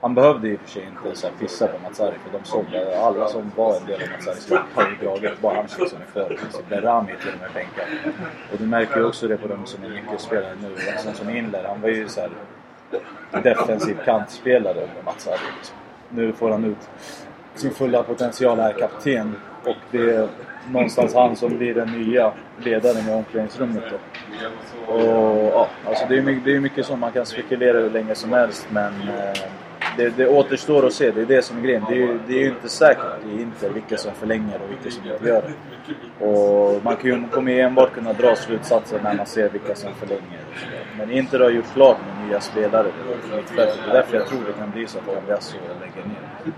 Han 0.00 0.14
behövde 0.14 0.48
ju 0.48 0.54
i 0.54 0.56
och 0.56 0.60
för 0.60 0.70
sig 0.70 0.82
inte 0.82 1.16
så 1.16 1.26
här 1.26 1.34
pissa 1.38 1.66
på 1.66 1.78
Matsari 1.82 2.14
för 2.24 2.38
de 2.38 2.44
såg 2.44 2.64
att 2.76 3.02
alla 3.02 3.28
som 3.28 3.52
var 3.56 3.76
en 3.76 3.86
del 3.86 4.02
av 4.02 4.08
Matsaris 4.12 4.50
lag 4.50 4.62
har 4.74 4.82
ju 4.90 5.06
dragit. 5.06 5.40
Bara 5.40 5.56
han 5.56 5.68
som 5.68 5.82
är 5.84 6.06
för. 6.12 6.38
Så 6.50 6.60
Berami 6.68 7.12
till 7.20 7.30
och 7.34 7.40
med 7.40 7.50
bänkad. 7.54 8.14
Och 8.52 8.58
du 8.58 8.66
märker 8.66 8.96
ju 8.96 9.04
också 9.04 9.28
det 9.28 9.36
på 9.36 9.48
de 9.48 9.66
som 9.66 9.84
är 9.84 9.88
nyckelspelare 9.88 10.54
nu. 10.62 10.68
Liksom 10.68 11.14
som 11.14 11.30
Inler, 11.30 11.64
han 11.64 11.80
var 11.80 11.88
ju 11.88 12.08
så 12.08 12.20
här 12.20 12.30
defensiv 13.42 13.98
kantspelare 14.04 14.74
under 14.74 15.02
Matsari. 15.04 15.38
Liksom. 15.56 15.76
Nu 16.08 16.32
får 16.32 16.50
han 16.50 16.64
ut 16.64 16.88
sin 17.54 17.70
fulla 17.70 18.02
potential 18.02 18.58
här, 18.58 18.72
kapten 18.72 19.36
och 19.64 19.76
det 19.90 20.14
är 20.14 20.28
någonstans 20.72 21.14
han 21.14 21.36
som 21.36 21.58
blir 21.58 21.74
den 21.74 21.88
nya 21.88 22.32
ledaren 22.58 23.08
i 23.08 23.12
omklädningsrummet 23.14 23.82
då. 23.90 23.96
Och 24.92 25.52
ja, 25.54 25.68
alltså 25.86 26.06
det 26.08 26.18
är 26.18 26.22
mycket, 26.22 26.44
det 26.44 26.56
är 26.56 26.60
mycket 26.60 26.86
som 26.86 27.00
man 27.00 27.12
kan 27.12 27.26
spekulera 27.26 27.78
hur 27.80 27.90
länge 27.90 28.14
som 28.14 28.32
helst 28.32 28.66
men 28.70 28.92
eh, 28.92 29.40
det, 29.96 30.16
det 30.16 30.28
återstår 30.28 30.86
att 30.86 30.92
se. 30.92 31.10
Det 31.10 31.20
är 31.20 31.26
det 31.26 31.42
som 31.42 31.58
är 31.58 31.62
grejen. 31.62 31.84
Det 31.88 31.94
är, 31.94 31.98
ju- 31.98 32.18
det 32.26 32.34
är 32.34 32.38
ju 32.40 32.48
inte 32.48 32.68
säkert 32.68 33.04
i 33.32 33.42
Inter 33.42 33.70
vilka 33.70 33.96
som 33.96 34.12
förlänger 34.14 34.54
och 34.64 34.70
vilka 34.70 34.90
som 34.90 35.10
inte 35.12 35.28
gör 35.28 35.42
det. 35.42 36.24
Och 36.26 36.84
man 36.84 36.96
kan 36.96 37.10
ju, 37.10 37.28
kommer 37.28 37.52
ju 37.52 37.60
enbart 37.60 37.92
kunna 37.94 38.12
dra 38.12 38.36
slutsatser 38.36 39.00
när 39.02 39.14
man 39.14 39.26
ser 39.26 39.48
vilka 39.48 39.74
som 39.74 39.94
förlänger. 39.94 40.40
Men 40.98 41.10
Inter 41.10 41.40
har 41.40 41.50
gjort 41.50 41.72
klart 41.74 41.96
med 42.18 42.28
nya 42.28 42.40
spelare 42.40 42.86
på 43.30 43.36
mittfältet. 43.36 43.78
Det 43.84 43.90
är 43.90 43.94
därför 43.94 44.16
jag 44.16 44.26
tror 44.26 44.38
det 44.46 44.52
kan 44.52 44.70
bli 44.70 44.86
så 44.86 44.98
att 44.98 45.14
Cambiasso 45.14 45.56
lägger 45.80 46.08
ner. 46.08 46.52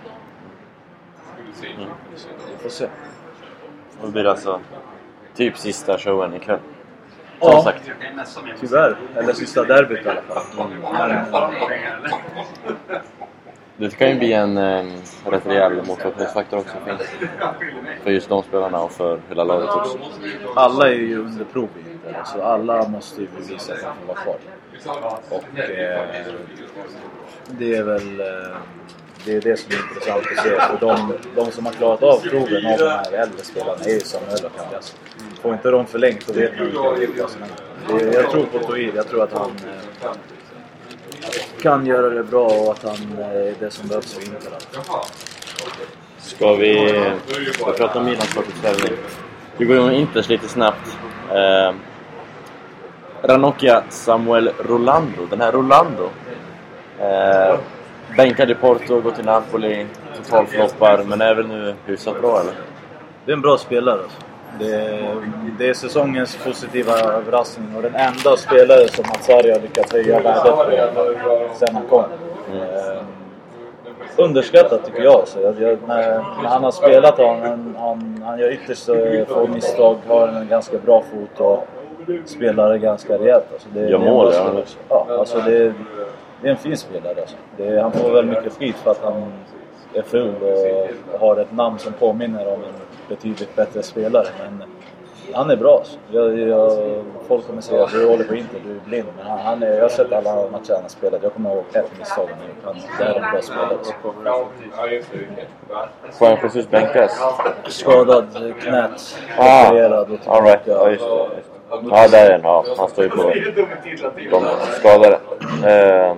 Vi 1.61 2.63
får 2.63 2.69
se. 2.71 2.87
Det 4.03 4.09
blir 4.09 4.25
alltså 4.25 4.61
typ 5.35 5.59
sista 5.59 5.99
showen 5.99 6.35
ikväll. 6.35 6.59
Ja. 7.41 7.53
Som 7.53 7.63
sagt. 7.63 7.91
Tyvärr. 8.61 8.97
Eller 9.17 9.33
sista 9.33 9.65
derbyt 9.65 10.07
i 10.07 10.09
alla 10.09 10.23
fall. 10.23 11.53
Det 13.77 13.99
kan 13.99 14.09
ju 14.09 14.19
bli 14.19 14.33
en 14.33 14.59
eh, 14.59 14.85
rätt 15.25 15.47
rejäl 15.47 15.87
motivationsfaktor 15.87 16.59
också 16.59 16.77
för, 16.85 16.99
för 18.03 18.11
just 18.11 18.29
de 18.29 18.43
spelarna 18.43 18.81
och 18.81 18.93
för 18.93 19.21
hela 19.29 19.45
laget 19.45 19.71
också. 19.71 19.99
alla 20.55 20.89
är 20.89 20.95
ju 20.95 21.19
under 21.19 21.45
prov 21.45 21.69
i 21.77 21.93
Inter. 21.93 22.19
Alltså 22.19 22.43
alla 22.43 22.89
måste 22.89 23.21
ju 23.21 23.29
bevisa 23.37 23.73
att 23.73 23.81
de 23.81 24.07
får 24.07 24.07
vara 24.07 24.19
kvar. 24.19 24.37
Och 25.31 25.59
eh, 25.59 26.01
det 27.47 27.75
är 27.75 27.83
väl 27.83 28.21
eh, 28.21 28.57
det, 29.25 29.37
är 29.37 29.41
det 29.41 29.57
som 29.57 29.73
är 29.73 29.77
intressant 29.77 30.25
att 30.37 30.45
se. 30.45 30.51
För 30.51 30.79
de, 30.81 31.13
de 31.37 31.53
som 31.53 31.67
har 31.67 31.73
klarat 31.73 32.03
av 32.03 32.21
proven 32.21 32.67
av 32.67 32.79
de 32.79 32.89
här 32.89 33.13
äldre 33.13 33.45
spelarna 33.45 33.85
är 33.85 33.91
ju 33.91 34.01
Samuel 34.01 34.45
och 34.45 34.57
Cambiasso. 34.57 34.97
Får 35.43 35.53
inte 35.53 35.71
de 35.71 35.87
förlängt 35.87 36.23
så 36.23 36.33
vet 36.33 36.59
man 36.59 36.67
inte 36.69 37.07
vilka 37.07 37.29
som 37.29 37.43
är. 37.43 38.15
Jag 38.15 38.31
tror 38.31 38.45
på 38.45 38.59
Toir. 38.59 38.93
Jag 38.97 39.09
tror 39.09 39.23
att 39.23 39.33
han 39.33 39.51
eh, 39.51 40.11
kan 41.63 41.87
göra 41.87 42.11
det 42.11 42.25
bra 42.25 42.47
och 42.47 42.73
att 42.73 42.83
han 42.83 43.19
eh, 43.19 43.27
är 43.27 43.55
det 43.61 43.71
som 43.71 43.89
behövs 43.89 44.15
för 44.15 44.23
Inter. 44.23 44.53
Ska 46.19 46.55
vi 46.55 47.05
ska 47.53 47.71
vi 47.71 47.77
prata 47.79 47.99
om 47.99 48.05
Milans 48.05 48.35
kortuppställning? 48.35 48.99
Vi 49.57 49.65
går 49.65 49.77
igenom 49.77 49.95
Inters 49.95 50.29
lite 50.29 50.49
snabbt. 50.49 50.99
Eh, 51.31 51.75
Ranocchia 53.23 53.83
Samuel 53.89 54.51
Rolando. 54.59 55.27
Den 55.31 55.41
här 55.41 55.53
Rolando. 55.53 56.11
Eh, 57.01 57.59
bänkad 58.17 58.51
i 58.51 58.55
Porto, 58.55 59.01
går 59.01 59.11
till 59.11 59.25
Napoli, 59.25 59.87
totalfloppar, 60.17 61.05
men 61.07 61.21
är 61.21 61.35
väl 61.35 61.47
nu 61.47 61.75
hyfsat 61.87 62.21
bra 62.21 62.41
eller? 62.41 62.53
Det 63.25 63.33
är 63.33 63.37
en 63.37 63.43
bra 63.43 63.59
spelare 63.59 64.01
alltså. 64.03 64.19
Det 64.59 64.75
är, 64.75 65.15
det 65.59 65.69
är 65.69 65.75
säsongens 65.75 66.39
positiva 66.45 66.93
överraskning 66.93 67.77
och 67.77 67.83
den 67.83 67.95
enda 67.95 68.37
spelare 68.37 68.89
som 68.89 69.05
Matsari 69.09 69.53
har 69.53 69.61
lyckats 69.61 69.93
höja 69.93 70.21
värdet 70.21 70.95
på 70.95 71.49
sen 71.55 71.75
han 71.75 71.87
kom. 71.89 72.05
Eh, 72.53 73.03
underskattat 74.17 74.85
tycker 74.85 75.03
jag. 75.03 75.29
Så 75.29 75.41
jag, 75.41 75.61
jag 75.61 75.79
när, 75.89 76.09
när 76.43 76.49
han 76.49 76.65
har 76.65 76.71
spelat 76.71 77.19
har 77.19 77.35
han, 77.35 77.77
han, 77.79 78.23
han 78.27 78.39
gör 78.39 78.53
ytterst 78.53 78.89
eh, 78.89 79.27
få 79.29 79.47
misstag, 79.47 79.97
har 80.09 80.29
en 80.29 80.49
ganska 80.49 80.79
bra 80.79 81.03
fot 81.03 81.41
och 81.41 81.67
spelar 82.25 82.77
ganska 82.77 83.19
rejält. 83.19 83.45
Alltså 83.53 83.69
det, 83.75 83.89
Gör 83.89 83.99
mål. 83.99 84.33
Ja, 84.89 85.07
alltså 85.19 85.39
det, 85.39 85.73
det 86.43 86.49
är 86.49 86.53
en 86.53 86.57
fin 86.59 86.77
spelare 86.77 87.21
alltså. 87.21 87.37
Det, 87.57 87.81
han 87.83 87.93
får 87.93 88.13
väl 88.13 88.27
mycket 88.27 88.53
skit 88.53 88.77
för 88.77 88.91
att 88.91 89.03
han 89.03 89.33
är 89.95 90.03
ful 90.03 90.35
och 91.13 91.21
har 91.21 91.37
ett 91.37 91.53
namn 91.53 91.79
som 91.79 91.93
påminner 91.93 92.47
om 92.49 92.65
en 92.65 92.75
betydligt 93.09 93.57
bättre 93.57 93.83
spelare. 93.83 94.27
Men 94.43 94.63
han 95.33 95.51
är 95.51 95.57
bra 95.57 95.77
alltså. 95.79 95.99
jag, 96.11 96.39
jag, 96.39 96.73
Folk 97.29 97.47
kommer 97.47 97.61
säga 97.61 97.85
att 97.85 97.93
du 97.93 98.09
håller 98.09 98.25
på 98.25 98.35
Inter, 98.35 98.61
du 98.65 98.71
är 98.71 98.81
blind. 98.85 99.07
Men 99.17 99.27
han, 99.27 99.39
han 99.39 99.63
är, 99.63 99.73
jag 99.73 99.83
har 99.83 99.89
sett 99.89 100.13
alla 100.13 100.35
matcher 100.51 100.73
han 100.73 100.83
har 100.83 100.89
spelat. 100.89 101.23
Jag 101.23 101.33
kommer 101.33 101.51
ihåg 101.51 101.65
ett 101.73 101.99
misstag 101.99 102.29
han 102.31 102.49
gjort. 102.49 102.65
Han 102.65 102.77
Det 102.99 103.05
är 103.05 103.15
en 103.15 103.33
bra 103.33 103.43
spelare. 103.43 103.67
Alltså. 103.79 103.93
Juan 106.21 106.39
Jesus 106.43 106.71
bänkas? 106.71 107.21
Skadad 107.69 108.55
knät, 108.61 109.19
Ah, 109.39 109.69
opererad 109.69 110.11
och 110.11 110.37
all 110.37 110.43
right. 110.43 110.69
Ja, 111.71 112.09
där 112.09 112.27
är 112.27 112.31
den. 112.31 112.41
Ja, 112.43 112.65
han 112.79 112.89
står 112.89 113.05
ju 113.05 113.11
på 113.11 113.33
de 114.31 114.45
skadade. 114.79 115.19
Eh, 115.67 116.17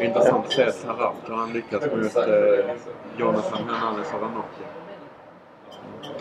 Intressant 0.00 0.46
att 0.46 0.52
se 0.52 0.72
Taram. 0.72 1.14
Har 1.28 1.36
han 1.36 1.52
lyckats 1.52 1.86
få 1.86 1.96
ut 1.96 2.16
eh, 2.16 2.22
Jonathan 3.16 3.58
Hernandez 3.68 4.12
och 4.14 4.20
Ranocchia? 4.22 4.66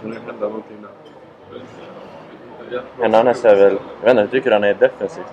Kan 0.01 0.09
det 0.09 0.15
hända 0.25 0.47
någonting 0.47 0.77
där? 0.81 0.89
Hernandez 3.01 3.45
är 3.45 3.55
väl... 3.55 3.79
Jag 4.01 4.01
vet 4.01 4.09
inte, 4.09 4.21
hur 4.21 4.27
tycker 4.27 4.49
du 4.49 4.55
han 4.55 4.63
är 4.63 4.73
defensivt? 4.73 5.25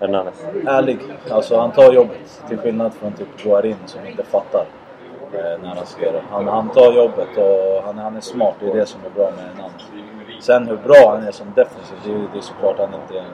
Hernandez? 0.00 0.44
ärlig. 0.66 0.98
Alltså 1.30 1.56
han 1.58 1.70
tar 1.72 1.92
jobbet. 1.92 2.42
Till 2.48 2.58
skillnad 2.58 2.94
från 2.94 3.12
typ 3.12 3.28
Guarin 3.42 3.76
som 3.86 4.06
inte 4.06 4.24
fattar 4.24 4.64
när 5.32 5.74
han 5.74 5.86
ska 5.86 6.02
göra. 6.02 6.22
Han, 6.30 6.48
han 6.48 6.68
tar 6.68 6.92
jobbet 6.92 7.36
och 7.36 7.82
han, 7.84 7.98
han 7.98 8.16
är 8.16 8.20
smart. 8.20 8.54
Det 8.60 8.70
är 8.70 8.74
det 8.74 8.86
som 8.86 9.00
är 9.04 9.10
bra 9.10 9.30
med 9.30 9.44
Hernandez. 9.44 9.82
Sen 10.40 10.66
hur 10.66 10.76
bra 10.76 11.10
han 11.14 11.26
är 11.26 11.32
som 11.32 11.46
defensiv, 11.54 11.96
det 12.04 12.10
är, 12.12 12.28
det 12.32 12.38
är 12.38 12.42
såklart 12.42 12.78
han 12.78 13.00
inte 13.02 13.18
är 13.18 13.22
en 13.22 13.32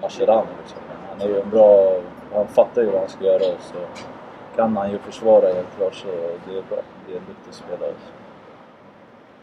Mascherano 0.00 0.46
liksom. 0.62 0.78
Han 1.10 1.20
är 1.20 1.28
ju 1.28 1.40
en 1.40 1.50
bra... 1.50 1.92
Han 2.34 2.46
fattar 2.46 2.82
ju 2.82 2.90
vad 2.90 3.00
han 3.00 3.08
ska 3.08 3.24
göra 3.24 3.54
och 3.54 3.60
så 3.60 3.78
kan 4.56 4.76
han 4.76 4.90
ju 4.90 4.98
försvara 4.98 5.46
helt 5.46 5.76
klart 5.76 5.94
så 5.94 6.06
det 6.46 6.58
är 6.58 6.62
bra. 6.68 6.78
Det 7.06 7.12
är 7.12 7.16
en 7.16 7.24
duktig 7.26 7.54
spelare. 7.54 7.92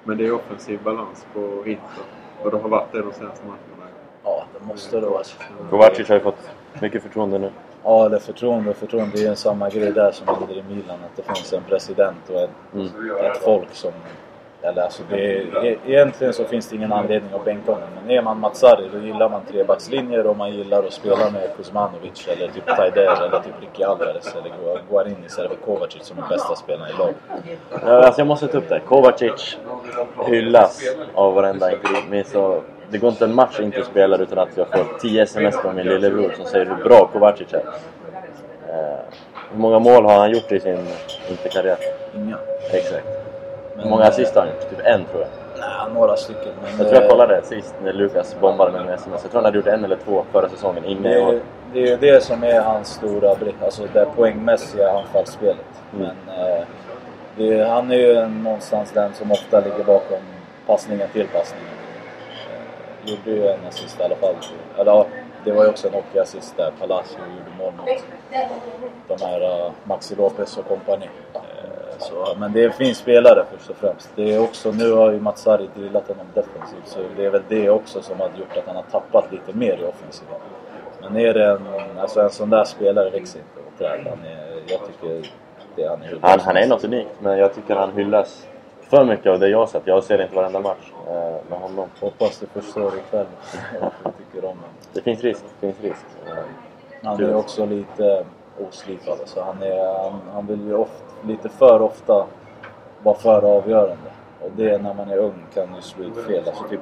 Men 0.04 0.18
det 0.18 0.26
är 0.26 0.36
offensiv 0.36 0.84
balans 0.84 1.26
på 1.34 1.40
Inter. 1.40 2.04
Och 2.44 2.52
det 2.52 2.58
har 2.58 2.70
varit 2.70 2.92
det 2.92 3.02
de 3.02 3.14
senaste 3.14 3.46
matcherna. 3.46 3.92
Ja, 4.24 4.44
det 4.60 4.66
måste 4.66 5.00
det 5.00 5.08
vara. 5.08 5.24
Kovacic 5.70 6.10
har 6.10 6.16
ju 6.16 6.22
fått 6.22 6.50
mycket 6.82 7.04
förtroende 7.04 7.40
nu. 7.40 7.50
Ja, 7.84 8.06
är 8.06 8.20
förtroende 8.20 8.70
och 8.70 8.76
förtroende. 8.76 9.18
Det 9.18 9.24
är 9.26 9.30
ju 9.30 9.36
samma 9.36 9.70
grej 9.70 9.92
där 9.92 10.12
som 10.12 10.28
händer 10.28 10.54
i 10.58 10.64
Milan. 10.70 10.98
Att 11.06 11.16
det 11.16 11.24
finns 11.36 11.54
en 11.54 11.64
president 11.70 12.30
och 12.30 12.40
ett, 12.42 12.50
ett 13.26 13.38
folk 13.38 13.68
som... 13.76 13.92
Eller 14.66 14.82
alltså 14.82 15.04
det 15.10 15.38
är, 15.38 15.78
egentligen 15.88 16.34
så 16.34 16.44
finns 16.46 16.70
det 16.70 16.76
ingen 16.76 16.94
anledning 16.94 17.34
att 17.34 17.46
bänka 17.46 17.72
honom. 17.72 17.88
Men 18.02 18.12
är 18.18 18.22
man 18.22 18.40
Matsari 18.40 18.90
då 18.94 19.00
gillar 19.00 19.30
man 19.30 19.42
trebackslinjer 19.52 20.28
och 20.28 20.38
man 20.38 20.52
gillar 20.52 20.84
att 20.84 20.94
spela 20.94 21.30
med 21.32 21.50
Kuzmanovic 21.58 22.28
eller 22.28 22.48
typ 22.48 22.66
Taider 22.66 23.02
eller 23.28 23.40
typ 23.40 23.54
Ricky 23.62 23.84
Alvarez 23.84 24.36
eller 24.36 24.50
Gu- 24.50 24.80
Guarin 24.90 25.18
istället 25.26 25.52
för 25.52 25.58
Kovacic 25.58 26.04
som 26.04 26.18
är 26.18 26.28
bästa 26.30 26.56
spelaren 26.56 26.90
i 26.96 26.98
laget. 26.98 27.16
Ja, 27.86 28.04
alltså 28.06 28.22
jag 28.22 28.28
måste 28.28 28.48
ta 28.48 28.58
upp 28.58 28.70
det. 28.70 28.80
Kovacic 28.80 29.58
hyllas 30.28 30.82
av 31.14 31.34
varenda 31.34 31.72
intervju. 31.72 31.98
Det 32.90 32.98
går 32.98 33.10
inte 33.10 33.26
en 33.26 33.36
match 33.36 33.60
inte 33.60 33.84
spelar 33.84 34.22
utan 34.22 34.40
att 34.40 34.58
jag 34.58 34.68
får 34.68 34.86
10 35.02 35.22
sms 35.24 35.58
från 35.62 35.76
min 35.76 35.86
lillebror 35.88 36.34
som 36.38 36.46
säger 36.46 36.66
hur 36.66 36.84
bra 36.84 37.08
Kovacic 37.14 37.54
är. 37.54 37.58
Eh, 38.70 39.00
hur 39.52 39.60
många 39.60 39.80
mål 39.80 40.06
har 40.06 40.20
han 40.20 40.32
gjort 40.32 40.52
i 40.52 40.60
sin 40.60 40.78
interkarriär? 41.30 41.78
Inga. 42.16 42.38
Exakt. 42.72 43.06
Hur 43.78 43.90
många 43.90 44.04
assist 44.04 44.36
har 44.36 44.42
han 44.42 44.50
gjort? 44.52 44.70
Typ 44.70 44.80
en 44.86 45.06
tror 45.06 45.22
jag. 45.22 45.30
Nej, 45.60 45.94
några 45.94 46.16
stycken. 46.18 46.52
Men 46.64 46.78
Jag 46.80 46.90
tror 46.90 47.02
jag 47.02 47.10
kollade 47.12 47.42
sist 47.44 47.76
när 47.84 47.94
Lukas 47.94 48.36
bombade 48.42 48.72
med 48.72 48.82
en 48.82 48.90
sms. 48.90 49.22
Jag 49.24 49.32
tror 49.32 49.40
han 49.42 49.46
hade 49.46 49.58
gjort 49.58 49.68
en 49.68 49.86
eller 49.86 49.98
två 50.06 50.24
förra 50.32 50.50
säsongen. 50.50 50.86
Inne 50.86 51.10
Det, 51.10 51.22
är- 51.22 51.40
det 51.74 51.80
är 51.84 51.88
ju 51.88 51.98
det 51.98 52.24
som 52.24 52.44
är 52.44 52.62
hans 52.62 52.88
stora 52.88 53.36
brick, 53.36 53.56
alltså 53.64 53.82
det 53.94 54.06
poängmässiga 54.16 54.92
anfallsspelet. 54.92 55.66
Mm. 55.96 56.08
Men 56.28 57.50
eh, 57.50 57.60
är- 57.60 57.66
han 57.66 57.92
är 57.92 57.96
ju 57.96 58.28
någonstans 58.28 58.92
den 58.92 59.14
som 59.14 59.32
ofta 59.32 59.60
ligger 59.60 59.84
bakom 59.84 60.18
passningen 60.68 61.08
till 61.14 61.28
passningen. 61.28 61.68
Gjorde 63.06 63.32
ju 63.32 63.48
en 63.48 63.66
assist 63.68 64.00
i 64.00 64.04
alla 64.04 64.16
fall. 64.16 64.36
Eller 64.78 64.92
ja, 64.92 65.08
det 65.44 65.52
var 65.52 65.64
ju 65.64 65.70
också 65.70 65.88
en 65.88 65.94
hockeyassist 65.94 66.58
där. 66.58 66.72
Palacio 66.80 67.20
gjorde 67.20 67.58
mål 67.58 67.74
mot 67.74 68.04
de 69.08 69.26
här 69.26 69.66
uh, 69.66 69.72
Maxi 69.84 70.16
Lopez 70.16 70.58
och 70.58 70.68
kompani. 70.68 71.10
Eh, 71.34 71.42
så, 72.00 72.36
men 72.40 72.54
det 72.54 72.76
finns 72.76 72.98
spelare 72.98 73.46
först 73.52 73.70
och 73.70 73.76
främst. 73.76 74.10
Det 74.16 74.34
är 74.34 74.40
också, 74.40 74.72
nu 74.72 74.92
har 74.92 75.12
ju 75.12 75.20
Mats 75.20 75.42
Sarri 75.42 75.70
drillat 75.76 76.08
honom 76.08 76.26
defensivt 76.34 76.88
så 76.88 77.00
det 77.18 77.26
är 77.26 77.30
väl 77.30 77.44
det 77.48 77.70
också 77.70 78.02
som 78.02 78.20
har 78.20 78.28
gjort 78.28 78.58
att 78.58 78.68
han 78.68 78.76
har 78.76 78.84
tappat 78.84 79.32
lite 79.32 79.54
mer 79.54 79.78
i 79.78 79.84
offensiven. 79.84 80.36
Men 81.02 81.18
är 81.18 81.34
det 81.34 81.46
en, 81.46 81.68
alltså 82.00 82.22
en 82.22 82.30
sån 82.30 82.50
där 82.50 82.64
spelare 82.64 83.10
växer 83.10 83.40
inte 83.40 83.60
och 83.60 83.78
träd. 83.80 84.08
Han 84.10 84.26
är, 84.26 84.64
jag 84.68 84.80
tycker 84.88 85.32
det 85.76 85.88
han 85.88 86.02
är 86.02 86.18
Han, 86.22 86.40
han 86.40 86.58
är 86.58 86.68
något 86.68 86.84
unikt, 86.84 87.16
men 87.20 87.38
jag 87.38 87.54
tycker 87.56 87.76
han 87.76 87.92
hyllas 87.92 88.48
för 88.90 89.06
mycket 89.06 89.32
av 89.32 89.40
det 89.40 89.50
jag 89.50 89.58
har 89.58 89.68
sett. 89.68 89.82
Jag 89.86 90.04
ser 90.04 90.22
inte 90.22 90.36
varenda 90.36 90.60
match 90.60 90.92
eh, 91.08 91.50
med 91.50 91.60
honom. 91.60 91.90
Hoppas 92.00 92.40
du 92.40 92.62
förstår 92.62 92.98
ikväll 92.98 93.26
varför 93.82 93.98
jag 94.04 94.14
tycker 94.18 94.48
om 94.48 94.58
honom. 94.58 94.64
Det 94.94 95.02
finns 95.02 95.22
risk. 95.22 95.44
Det 95.60 95.68
finns 95.74 95.82
risk. 95.82 96.06
Eh, 96.28 96.34
Han 97.04 97.24
är 97.24 97.36
också 97.36 97.66
lite 97.66 98.26
oslipad. 98.60 99.18
Så 99.26 99.44
han, 99.44 99.62
är, 99.64 100.04
han, 100.04 100.22
han 100.34 100.48
vill 100.48 100.62
ju 100.68 100.76
ofta, 100.76 101.04
lite 101.28 101.50
för 101.50 101.82
ofta 101.82 102.26
vara 103.04 103.16
för 103.16 103.58
avgörande. 103.58 104.12
Och 104.42 104.52
det 104.56 104.78
när 104.78 104.94
man 104.94 105.10
är 105.10 105.18
ung 105.18 105.44
kan 105.54 105.76
ju 105.76 105.82
slå 105.82 106.06
ut 106.06 106.26
fel. 106.26 106.44
Alltså 106.48 106.64
typ, 106.64 106.80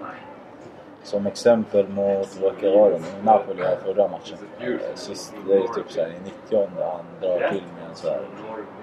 som 1.04 1.28
exempel 1.28 1.88
mot, 1.88 2.38
vad 2.41 2.74
var 2.74 2.91
det, 2.91 3.02
Napoli 3.24 3.64
här 3.64 3.78
förra 3.86 4.08
matchen. 4.08 4.38
Eh, 4.60 4.95
sist, 4.95 5.34
det 5.47 5.54
är 5.54 5.68
typ 5.68 5.91
såhär 5.91 6.08
i 6.08 6.32
90 6.49 6.68
han 6.80 7.06
drar 7.22 7.49
till 7.49 7.64
med 7.78 7.89
en 7.89 7.95
såhär 7.95 8.22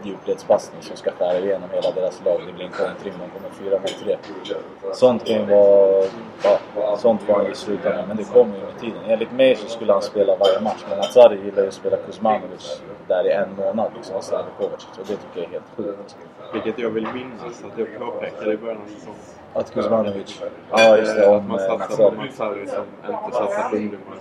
djupledspassning 0.03 0.83
som 0.83 0.97
ska 0.97 1.11
skära 1.11 1.39
igenom 1.39 1.71
hela 1.73 1.91
deras 1.91 2.25
lag. 2.25 2.41
Det 2.47 2.53
blir 2.53 2.65
en 2.65 2.73
kontring, 2.73 3.15
man 3.19 3.29
kommer 3.31 3.51
fyra 3.51 3.79
mot 3.79 3.99
tre. 4.05 4.17
Sånt 4.93 5.25
kan 5.25 5.37
ju 5.37 5.45
vara... 5.45 6.05
Ja, 6.77 6.97
sånt 6.97 7.29
var 7.29 7.35
han 7.35 7.45
ju 7.45 7.53
i 7.53 7.55
slutändan, 7.55 8.09
men 8.09 8.17
det 8.17 8.25
kommer 8.25 8.55
ju 8.55 8.65
med 8.65 8.81
tiden. 8.81 8.99
Enligt 9.07 9.33
mig 9.33 9.57
så 9.57 9.69
skulle 9.69 9.93
han 9.93 10.03
spela 10.03 10.37
varje 10.37 10.61
match, 10.61 10.85
men 10.91 10.99
Azari 10.99 11.45
gillar 11.45 11.63
ju 11.63 11.69
att 11.69 11.75
spela 11.75 11.97
Kuzmanovic 11.97 12.83
där 13.09 13.27
i 13.27 13.33
en 13.33 13.57
månad 13.57 13.91
liksom, 13.97 14.19
istället 14.19 14.47
för 14.47 14.65
Kovacic. 14.65 14.99
Och 14.99 15.07
det 15.07 15.17
tycker 15.17 15.41
jag 15.41 15.45
är 15.45 15.51
helt 15.51 15.71
sjukt. 15.77 16.17
Vilket 16.53 16.79
jag 16.79 16.91
vill 16.91 17.07
minnas 17.15 17.65
att 17.65 17.79
jag 17.79 17.99
påpekade 17.99 18.53
i 18.53 18.57
början 18.57 18.83
av 18.83 18.89
säsongen. 18.95 19.38
Att 19.55 19.75
Kuzmanovic... 19.75 20.43
Ja, 20.71 20.97
just 20.97 21.17
det. 21.17 21.27
Om 21.27 21.37
Att 21.37 21.49
man 21.49 21.59
eh, 21.59 21.67
satsar 21.67 22.11
på 22.11 22.45
Harry 22.45 22.67
som 22.67 22.85
inte 23.09 23.37
satsar 23.37 23.71
på 23.71 23.77
ungdomar. 23.77 24.17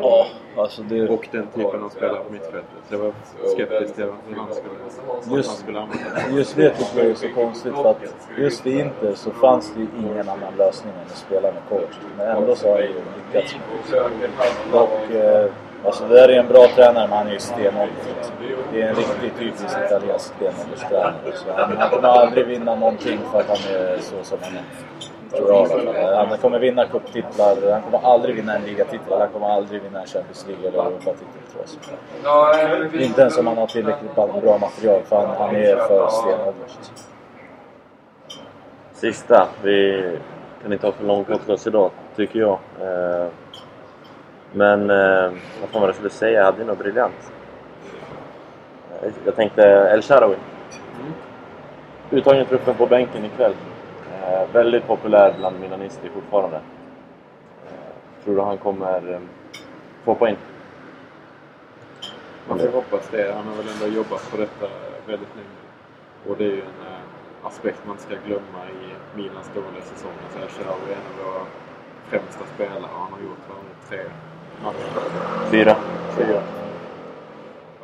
Ja, 0.00 0.26
alltså 0.56 0.82
det... 0.82 1.08
Och 1.08 1.28
den 1.30 1.46
typen 1.46 1.82
av 1.84 1.88
spelare 1.88 2.24
på 2.24 2.32
mittfältet. 2.32 2.68
Så 2.88 2.94
jag 2.94 2.98
var 2.98 3.12
skeptisk 3.54 3.94
till 3.94 4.04
hur 4.04 4.36
han 4.36 4.54
skulle, 4.54 5.36
Just- 5.36 5.48
han 5.48 5.56
skulle 5.58 5.80
använda 5.80 6.30
Just 6.30 6.56
det 6.56 6.70
tycker 6.70 6.98
jag 6.98 7.10
är 7.10 7.14
så 7.14 7.28
konstigt 7.28 7.74
för 7.74 7.90
att 7.90 8.14
just 8.38 8.66
i 8.66 8.80
Inter 8.80 9.14
så 9.14 9.30
fanns 9.30 9.72
det 9.74 9.80
ju 9.80 9.86
ingen 9.98 10.28
annan 10.28 10.54
lösning 10.58 10.92
än 10.92 11.06
att 11.06 11.16
spela 11.16 11.52
med 11.52 11.62
Kovacic. 11.68 11.96
Men 12.16 12.36
ändå 12.36 12.56
så 12.56 12.68
har 12.68 12.74
han 12.74 12.82
ju 12.82 12.94
lyckats 13.32 13.56
med 13.90 14.30
det. 14.70 14.78
Och 14.78 15.14
eh, 15.14 15.50
alltså 15.84 16.04
det 16.08 16.14
där 16.14 16.28
är 16.28 16.38
en 16.38 16.48
bra 16.48 16.66
tränare 16.74 17.06
men 17.08 17.18
han 17.18 17.26
är 17.26 17.32
ju 17.32 17.38
stenålder. 17.38 17.96
Det 18.72 18.82
är 18.82 18.88
en 18.88 18.94
riktigt 18.94 19.38
typisk 19.38 19.76
italiensk 19.86 20.34
stenålderstränare. 20.34 21.14
Han, 21.56 21.76
han 21.76 21.90
kommer 21.90 22.08
aldrig 22.08 22.46
vinna 22.46 22.74
någonting 22.74 23.18
för 23.32 23.40
att 23.40 23.48
han 23.48 23.76
är 23.76 23.98
så 23.98 24.24
som 24.24 24.38
han 24.42 24.52
är. 24.52 24.62
Tror 25.36 25.52
jag. 25.52 26.26
Han 26.26 26.38
kommer 26.38 26.58
vinna 26.58 26.86
cuptitlar, 26.86 27.72
han 27.72 27.82
kommer 27.82 28.08
aldrig 28.08 28.34
vinna 28.36 28.56
en 28.56 28.62
ligatitel, 28.62 29.18
han 29.18 29.28
kommer 29.28 29.48
aldrig 29.48 29.82
vinna 29.82 30.00
en 30.00 30.06
Champions 30.06 30.46
League 30.48 30.68
eller 30.68 30.78
Europatitel 30.78 31.42
tror 31.52 31.64
jag. 32.92 33.02
Inte 33.02 33.20
ens 33.20 33.38
om 33.38 33.46
han 33.46 33.58
har 33.58 33.66
tillräckligt 33.66 34.14
bra 34.14 34.58
material 34.60 35.02
för 35.04 35.16
han, 35.16 35.36
han 35.38 35.56
är 35.56 35.76
för 35.76 36.08
stenålders. 36.08 36.72
Sista. 38.92 39.48
Vi 39.62 40.18
kan 40.62 40.72
inte 40.72 40.86
ha 40.86 40.92
för 40.92 41.04
lång 41.04 41.24
podcast 41.24 41.66
idag, 41.66 41.90
tycker 42.16 42.38
jag. 42.38 42.58
Eh, 42.80 43.26
men 44.56 44.90
eh, 44.90 45.32
vad 45.60 45.70
fan 45.70 45.80
var 45.80 45.80
det 45.80 45.86
jag 45.86 45.94
skulle 45.94 46.10
säga? 46.10 46.38
Jag 46.38 46.44
hade 46.44 46.58
ju 46.58 46.64
något 46.64 46.78
briljant. 46.78 47.32
Jag 49.24 49.36
tänkte 49.36 49.62
El 49.62 50.02
Shaarawy. 50.02 50.36
Uttagen 52.10 52.42
i 52.42 52.44
truppen 52.44 52.74
på 52.74 52.86
bänken 52.86 53.24
ikväll. 53.24 53.54
Eh, 54.22 54.52
väldigt 54.52 54.86
populär 54.86 55.34
bland 55.38 55.60
milanister 55.60 56.08
fortfarande. 56.14 56.56
Eh, 57.66 58.24
tror 58.24 58.36
du 58.36 58.42
han 58.42 58.58
kommer 58.58 59.12
eh, 59.12 59.20
få 60.04 60.10
hoppa 60.10 60.28
in? 60.28 60.36
Man 62.48 62.58
får 62.58 62.68
hoppas 62.68 63.08
det. 63.10 63.32
Han 63.36 63.46
har 63.48 63.54
väl 63.54 63.66
ändå 63.74 63.96
jobbat 63.96 64.30
på 64.30 64.36
detta 64.36 64.66
väldigt 65.06 65.36
länge. 65.36 65.64
Och 66.28 66.36
det 66.36 66.44
är 66.44 66.48
ju 66.48 66.60
en 66.60 66.86
eh, 66.86 67.46
aspekt 67.46 67.78
man 67.86 67.98
ska 67.98 68.14
glömma 68.26 68.60
i 68.82 69.16
Milans 69.16 69.50
dåliga 69.54 69.82
säsong. 69.82 70.12
Alltså 70.24 70.38
El 70.38 70.48
Shaarawy 70.48 70.92
är 70.92 70.96
en 70.96 71.06
av 71.10 71.32
våra 71.32 71.46
främsta 72.08 72.44
spelare 72.54 72.92
och 72.92 73.00
han 73.00 73.12
har 73.12 73.20
gjort 73.20 73.44
vad, 73.48 73.88
tre. 73.88 74.04
Fyra. 75.50 75.76
Fyra. 76.16 76.40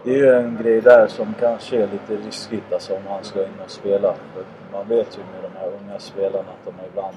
Det 0.05 0.11
är 0.11 0.17
ju 0.17 0.35
en 0.35 0.59
grej 0.63 0.81
där 0.81 1.07
som 1.07 1.35
kanske 1.41 1.77
är 1.77 1.89
lite 1.93 2.27
riskigt 2.27 2.73
alltså 2.73 2.95
om 2.95 3.03
han 3.09 3.25
ska 3.25 3.43
in 3.43 3.61
och 3.65 3.71
spela. 3.71 4.15
För 4.35 4.45
man 4.73 4.89
vet 4.89 5.19
ju 5.19 5.21
med 5.21 5.51
de 5.53 5.59
här 5.59 5.67
unga 5.67 5.99
spelarna 5.99 6.39
att 6.39 6.65
de 6.65 6.73
ibland 6.91 7.17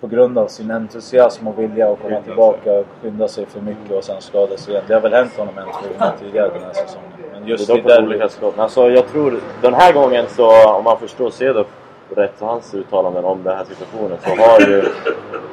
på 0.00 0.08
grund 0.08 0.38
av 0.38 0.46
sin 0.46 0.70
entusiasm 0.70 1.46
och 1.46 1.58
vilja 1.58 1.92
att 1.92 2.02
komma 2.02 2.20
tillbaka 2.20 2.84
skynda 3.02 3.28
sig 3.28 3.46
för 3.46 3.60
mycket 3.60 3.90
och 3.90 4.04
sen 4.04 4.20
skada 4.20 4.56
sig 4.56 4.72
igen. 4.72 4.84
Det 4.86 4.94
har 4.94 5.00
väl 5.00 5.12
hänt 5.12 5.36
honom 5.36 5.58
en 5.58 5.64
två 5.64 5.88
gånger 5.98 6.12
tidigare 6.20 6.50
den 6.54 6.62
här 6.62 6.72
säsongen. 6.72 7.08
Men 7.32 7.48
just 7.48 7.66
det 7.66 7.72
är 7.72 7.78
i 7.78 7.82
dock 7.82 7.96
på 7.96 8.02
olika 8.02 8.28
skott. 8.28 8.58
Alltså, 8.58 8.90
jag 8.90 9.08
tror 9.08 9.40
den 9.62 9.74
här 9.74 9.92
gången 9.92 10.26
så, 10.28 10.76
om 10.76 10.84
man 10.84 10.98
förstår 10.98 11.30
Cedorf 11.30 11.66
rätt 12.14 12.42
och 12.42 12.48
hans 12.48 12.74
uttalanden 12.74 13.24
om 13.24 13.42
den 13.42 13.56
här 13.56 13.64
situationen 13.64 14.18
så 14.24 14.30
har 14.30 14.60
ju 14.60 14.82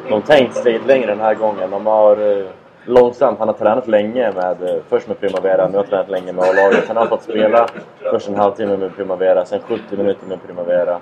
de 0.09 0.21
tänkt 0.21 0.55
steget 0.55 0.85
längre 0.85 1.07
den 1.07 1.19
här 1.19 1.35
gången. 1.35 1.71
De 1.71 1.85
har 1.85 2.37
eh, 2.37 2.45
långsamt, 2.85 3.39
han 3.39 3.47
har 3.47 3.55
tränat 3.55 3.87
länge 3.87 4.31
med, 4.31 4.63
eh, 4.63 4.81
först 4.89 5.07
med 5.07 5.19
Primavera, 5.19 5.67
nu 5.67 5.77
har 5.77 5.83
han 5.83 5.89
tränat 5.89 6.09
länge 6.09 6.33
med 6.33 6.45
A-laget. 6.45 6.87
Sen 6.87 6.95
har 6.95 7.03
han 7.03 7.09
fått 7.09 7.23
spela 7.23 7.67
först 8.11 8.27
en 8.27 8.35
halvtimme 8.35 8.77
med 8.77 8.95
Primavera, 8.95 9.45
sen 9.45 9.59
70 9.67 9.97
minuter 9.97 10.27
med 10.27 10.43
Primavera. 10.45 10.99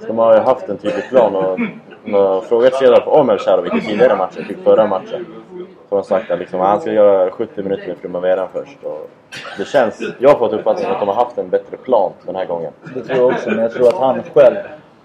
Så 0.00 0.06
de 0.06 0.18
har 0.18 0.34
ju 0.34 0.40
haft 0.40 0.68
en 0.68 0.76
tydlig 0.76 1.08
plan 1.08 1.36
och 1.36 1.58
frågat 2.48 2.74
Cedorf 2.74 3.06
om 3.06 3.30
El 3.30 3.38
Shaarawy 3.38 3.78
i 3.78 3.80
tidigare 3.80 4.16
matcher, 4.16 4.44
typ 4.48 4.64
förra 4.64 4.86
matchen. 4.86 5.26
Så 5.88 5.94
de 5.94 6.04
sagt 6.04 6.30
att 6.30 6.38
liksom, 6.38 6.60
han 6.60 6.80
ska 6.80 6.92
göra 6.92 7.30
70 7.30 7.62
minuter 7.62 7.88
med 7.88 8.00
Primavera 8.00 8.48
först. 8.52 8.78
Och 8.84 9.10
det 9.58 9.64
känns, 9.64 10.02
jag 10.18 10.30
har 10.30 10.38
fått 10.38 10.52
uppfattningen 10.52 10.92
att 10.92 11.00
de 11.00 11.08
har 11.08 11.14
haft 11.14 11.38
en 11.38 11.48
bättre 11.48 11.76
plan 11.76 12.12
den 12.26 12.36
här 12.36 12.46
gången. 12.46 12.72
Det 12.94 13.00
tror 13.00 13.18
jag 13.18 13.26
också, 13.26 13.50
men 13.50 13.58
jag 13.58 13.72
tror 13.72 13.88
att 13.88 13.98
han 13.98 14.22
själv 14.34 14.56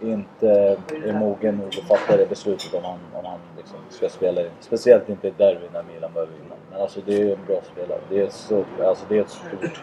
inte 0.01 0.77
är 1.05 1.13
mogen 1.13 1.55
nog 1.55 1.67
att 1.67 1.99
fatta 1.99 2.17
det 2.17 2.29
beslutet 2.29 2.73
om 2.73 2.83
han, 2.83 2.99
om 3.13 3.25
han 3.25 3.39
liksom 3.57 3.77
ska 3.89 4.09
spela 4.09 4.41
in. 4.41 4.49
Speciellt 4.59 5.09
inte 5.09 5.27
i 5.27 5.29
ett 5.29 5.37
derby 5.37 5.65
när 5.73 5.83
Milan 5.93 6.11
behöver 6.13 6.33
vinna. 6.33 6.55
Men 6.71 6.81
alltså 6.81 6.99
det 7.05 7.13
är 7.13 7.19
ju 7.19 7.31
en 7.31 7.45
bra 7.47 7.59
spelare. 7.73 7.99
Det 8.09 8.21
är, 8.21 8.29
så, 8.29 8.63
alltså 8.83 9.05
det 9.09 9.17
är 9.17 9.21
ett 9.21 9.29
stort 9.29 9.81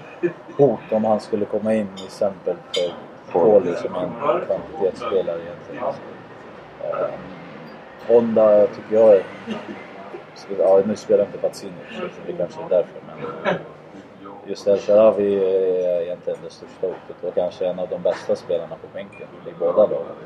hot 0.57 0.93
om 0.93 1.05
han 1.05 1.21
skulle 1.21 1.45
komma 1.45 1.75
in 1.75 1.89
i 1.99 2.05
exempel 2.05 2.57
för 2.73 2.93
Poli 3.33 3.75
som 3.77 3.95
en 3.95 4.11
kvantitetsspelare 4.47 5.39
egentligen. 5.41 5.85
Eh, 6.85 7.09
Honda 8.09 8.67
tycker 8.67 8.95
jag 8.95 9.15
är... 9.17 9.23
Ja, 10.59 10.83
nu 10.87 10.97
spelar 10.97 11.25
inte 11.25 11.39
Pazzini 11.39 11.73
så 11.91 12.03
det 12.27 12.33
kanske 12.33 12.63
är 12.63 12.69
därför. 12.69 13.01
Men, 13.07 13.55
Just 14.47 14.67
El 14.67 14.79
Sharawi 14.79 15.35
är 15.35 16.03
egentligen 16.03 16.39
det 16.45 16.51
största 16.51 16.87
hotet 16.87 17.25
och 17.25 17.35
kanske 17.35 17.67
en 17.67 17.79
av 17.79 17.89
de 17.89 18.03
bästa 18.03 18.37
spelarna 18.37 18.77
på 18.77 18.87
bänken 18.95 19.29
i 19.47 19.53
båda 19.59 19.87
lagen. 19.87 20.17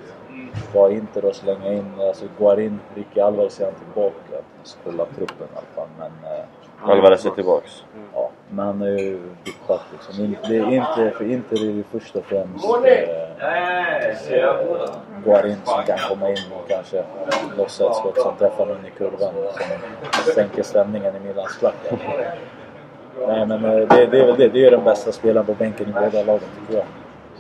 Var 0.75 0.91
inte 0.91 1.21
då 1.21 1.33
slänga 1.33 1.73
in, 1.73 2.01
alltså 2.01 2.25
Guarin, 2.39 2.81
Ricky 2.95 3.21
Alvarez 3.21 3.61
är 3.61 3.65
han 3.65 3.75
tillbaka. 3.75 4.17
Jag 4.31 4.43
kolla 4.85 5.05
truppen 5.05 5.47
i 5.55 5.57
alla 5.57 5.67
fall. 5.75 5.89
Men, 5.99 6.33
eh, 6.33 6.45
Alvarez 6.83 7.27
är 7.27 7.31
tillbaks. 7.31 7.85
ja, 8.15 8.31
men 8.51 8.67
han 8.67 8.83
är 8.83 8.87
ju 8.99 9.19
dippat 9.45 9.81
liksom. 9.93 10.25
In- 10.25 10.37
Det 10.49 10.57
är 10.57 10.71
inte, 10.73 11.11
för 11.19 11.31
Inter 11.33 11.57
är 11.57 11.71
ju 11.71 11.85
först 11.93 12.17
och 12.17 12.25
främst 12.25 12.65
eh, 12.65 12.71
Guarin 15.25 15.57
som 15.65 15.83
kan 15.87 15.99
komma 16.09 16.31
in 16.31 16.37
och 16.55 16.69
kanske 16.69 17.05
lossa 17.57 17.87
ett 17.87 17.95
skott 17.97 18.19
som 18.21 18.37
träffar 18.37 18.67
någon 18.67 18.87
i 18.87 18.91
kurvan 18.99 19.33
som 20.13 20.33
sänker 20.35 20.63
stämningen 20.63 21.17
i 21.17 21.21
Milans 21.29 21.57
klack. 21.57 21.75
Nej 23.29 23.47
men 23.47 23.65
eh, 23.65 23.71
det, 23.89 24.07
det 24.07 24.21
är 24.21 24.27
väl 24.27 24.37
det. 24.37 24.49
Det 24.49 24.67
är 24.67 24.71
den 24.71 24.85
bästa 24.85 25.13
spelaren 25.13 25.47
på 25.47 25.55
bänken 25.55 25.89
i 25.89 25.93
båda 25.93 26.23
lagen 26.23 26.49
tycker 26.61 26.75
jag. 26.75 26.85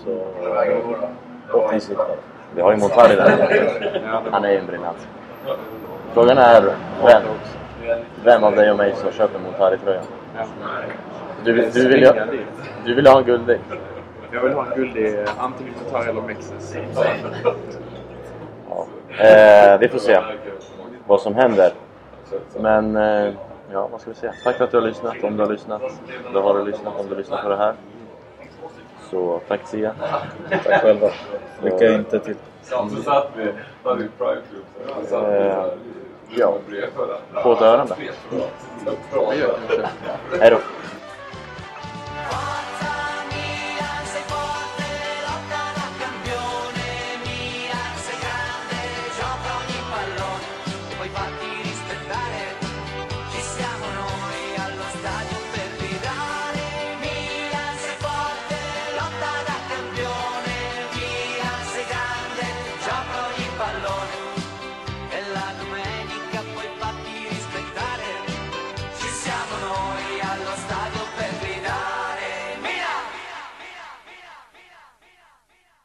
Så 0.05 0.26
offensivt. 1.59 1.99
Vi 2.55 2.61
har 2.62 2.72
ju 2.72 2.76
Montari 2.78 3.14
där. 3.16 4.22
Han 4.30 4.45
är 4.45 4.51
ju 4.51 4.59
en 4.59 4.66
briljant. 4.66 5.09
Frågan 6.14 6.39
är 6.39 6.62
vem, 7.05 7.22
vem 8.24 8.45
av 8.45 8.57
dig 8.57 8.70
och 8.70 8.76
mig 8.76 8.95
som 8.97 9.12
köper 9.12 9.39
Montari-tröjan? 9.39 10.05
Ja. 10.37 10.45
Du, 11.45 11.53
du, 11.53 11.89
vill 11.89 12.03
ju, 12.03 12.12
du 12.84 12.95
vill 12.95 13.07
ha 13.07 13.18
en 13.18 13.24
guldig. 13.24 13.59
Jag 14.32 14.43
vill 14.43 14.53
ha 14.53 14.66
en 14.66 14.74
guldig 14.76 15.16
antingen 15.39 15.74
Qatar 15.74 16.09
eller 16.09 16.22
Mexes. 16.22 16.76
Ja. 18.68 18.87
Eh, 19.24 19.78
vi 19.78 19.89
får 19.89 19.99
se 19.99 20.20
vad 21.07 21.20
som 21.20 21.34
händer. 21.34 21.72
Men 22.61 22.97
eh, 22.97 23.32
ja, 23.72 23.89
vad 23.93 24.01
ska 24.01 24.11
vi 24.11 24.16
säga? 24.16 24.34
Tack 24.45 24.57
för 24.57 24.64
att 24.64 24.70
du 24.70 24.76
har 24.76 24.87
lyssnat. 24.87 25.14
Om 25.22 25.37
du 25.37 25.43
har 25.43 25.53
lyssnat. 25.53 25.82
Då 26.32 26.41
har 26.41 26.59
du 26.59 26.64
lyssnat. 26.64 27.01
Om 27.01 27.09
du 27.09 27.14
lyssnar 27.14 27.43
på 27.43 27.49
det 27.49 27.57
här. 27.57 27.74
Så 29.11 29.41
tack 29.49 29.61
Sia. 29.64 29.95
Tack 30.51 30.82
själva. 30.82 31.11
Lycka 31.62 31.95
inte 31.95 32.18
till. 32.18 32.37
Eh, 35.12 35.66
Ja. 36.31 36.59
På 37.43 37.55
dörren 37.55 37.89
då. 37.89 37.95
Hej 40.41 40.51
då. 40.51 40.59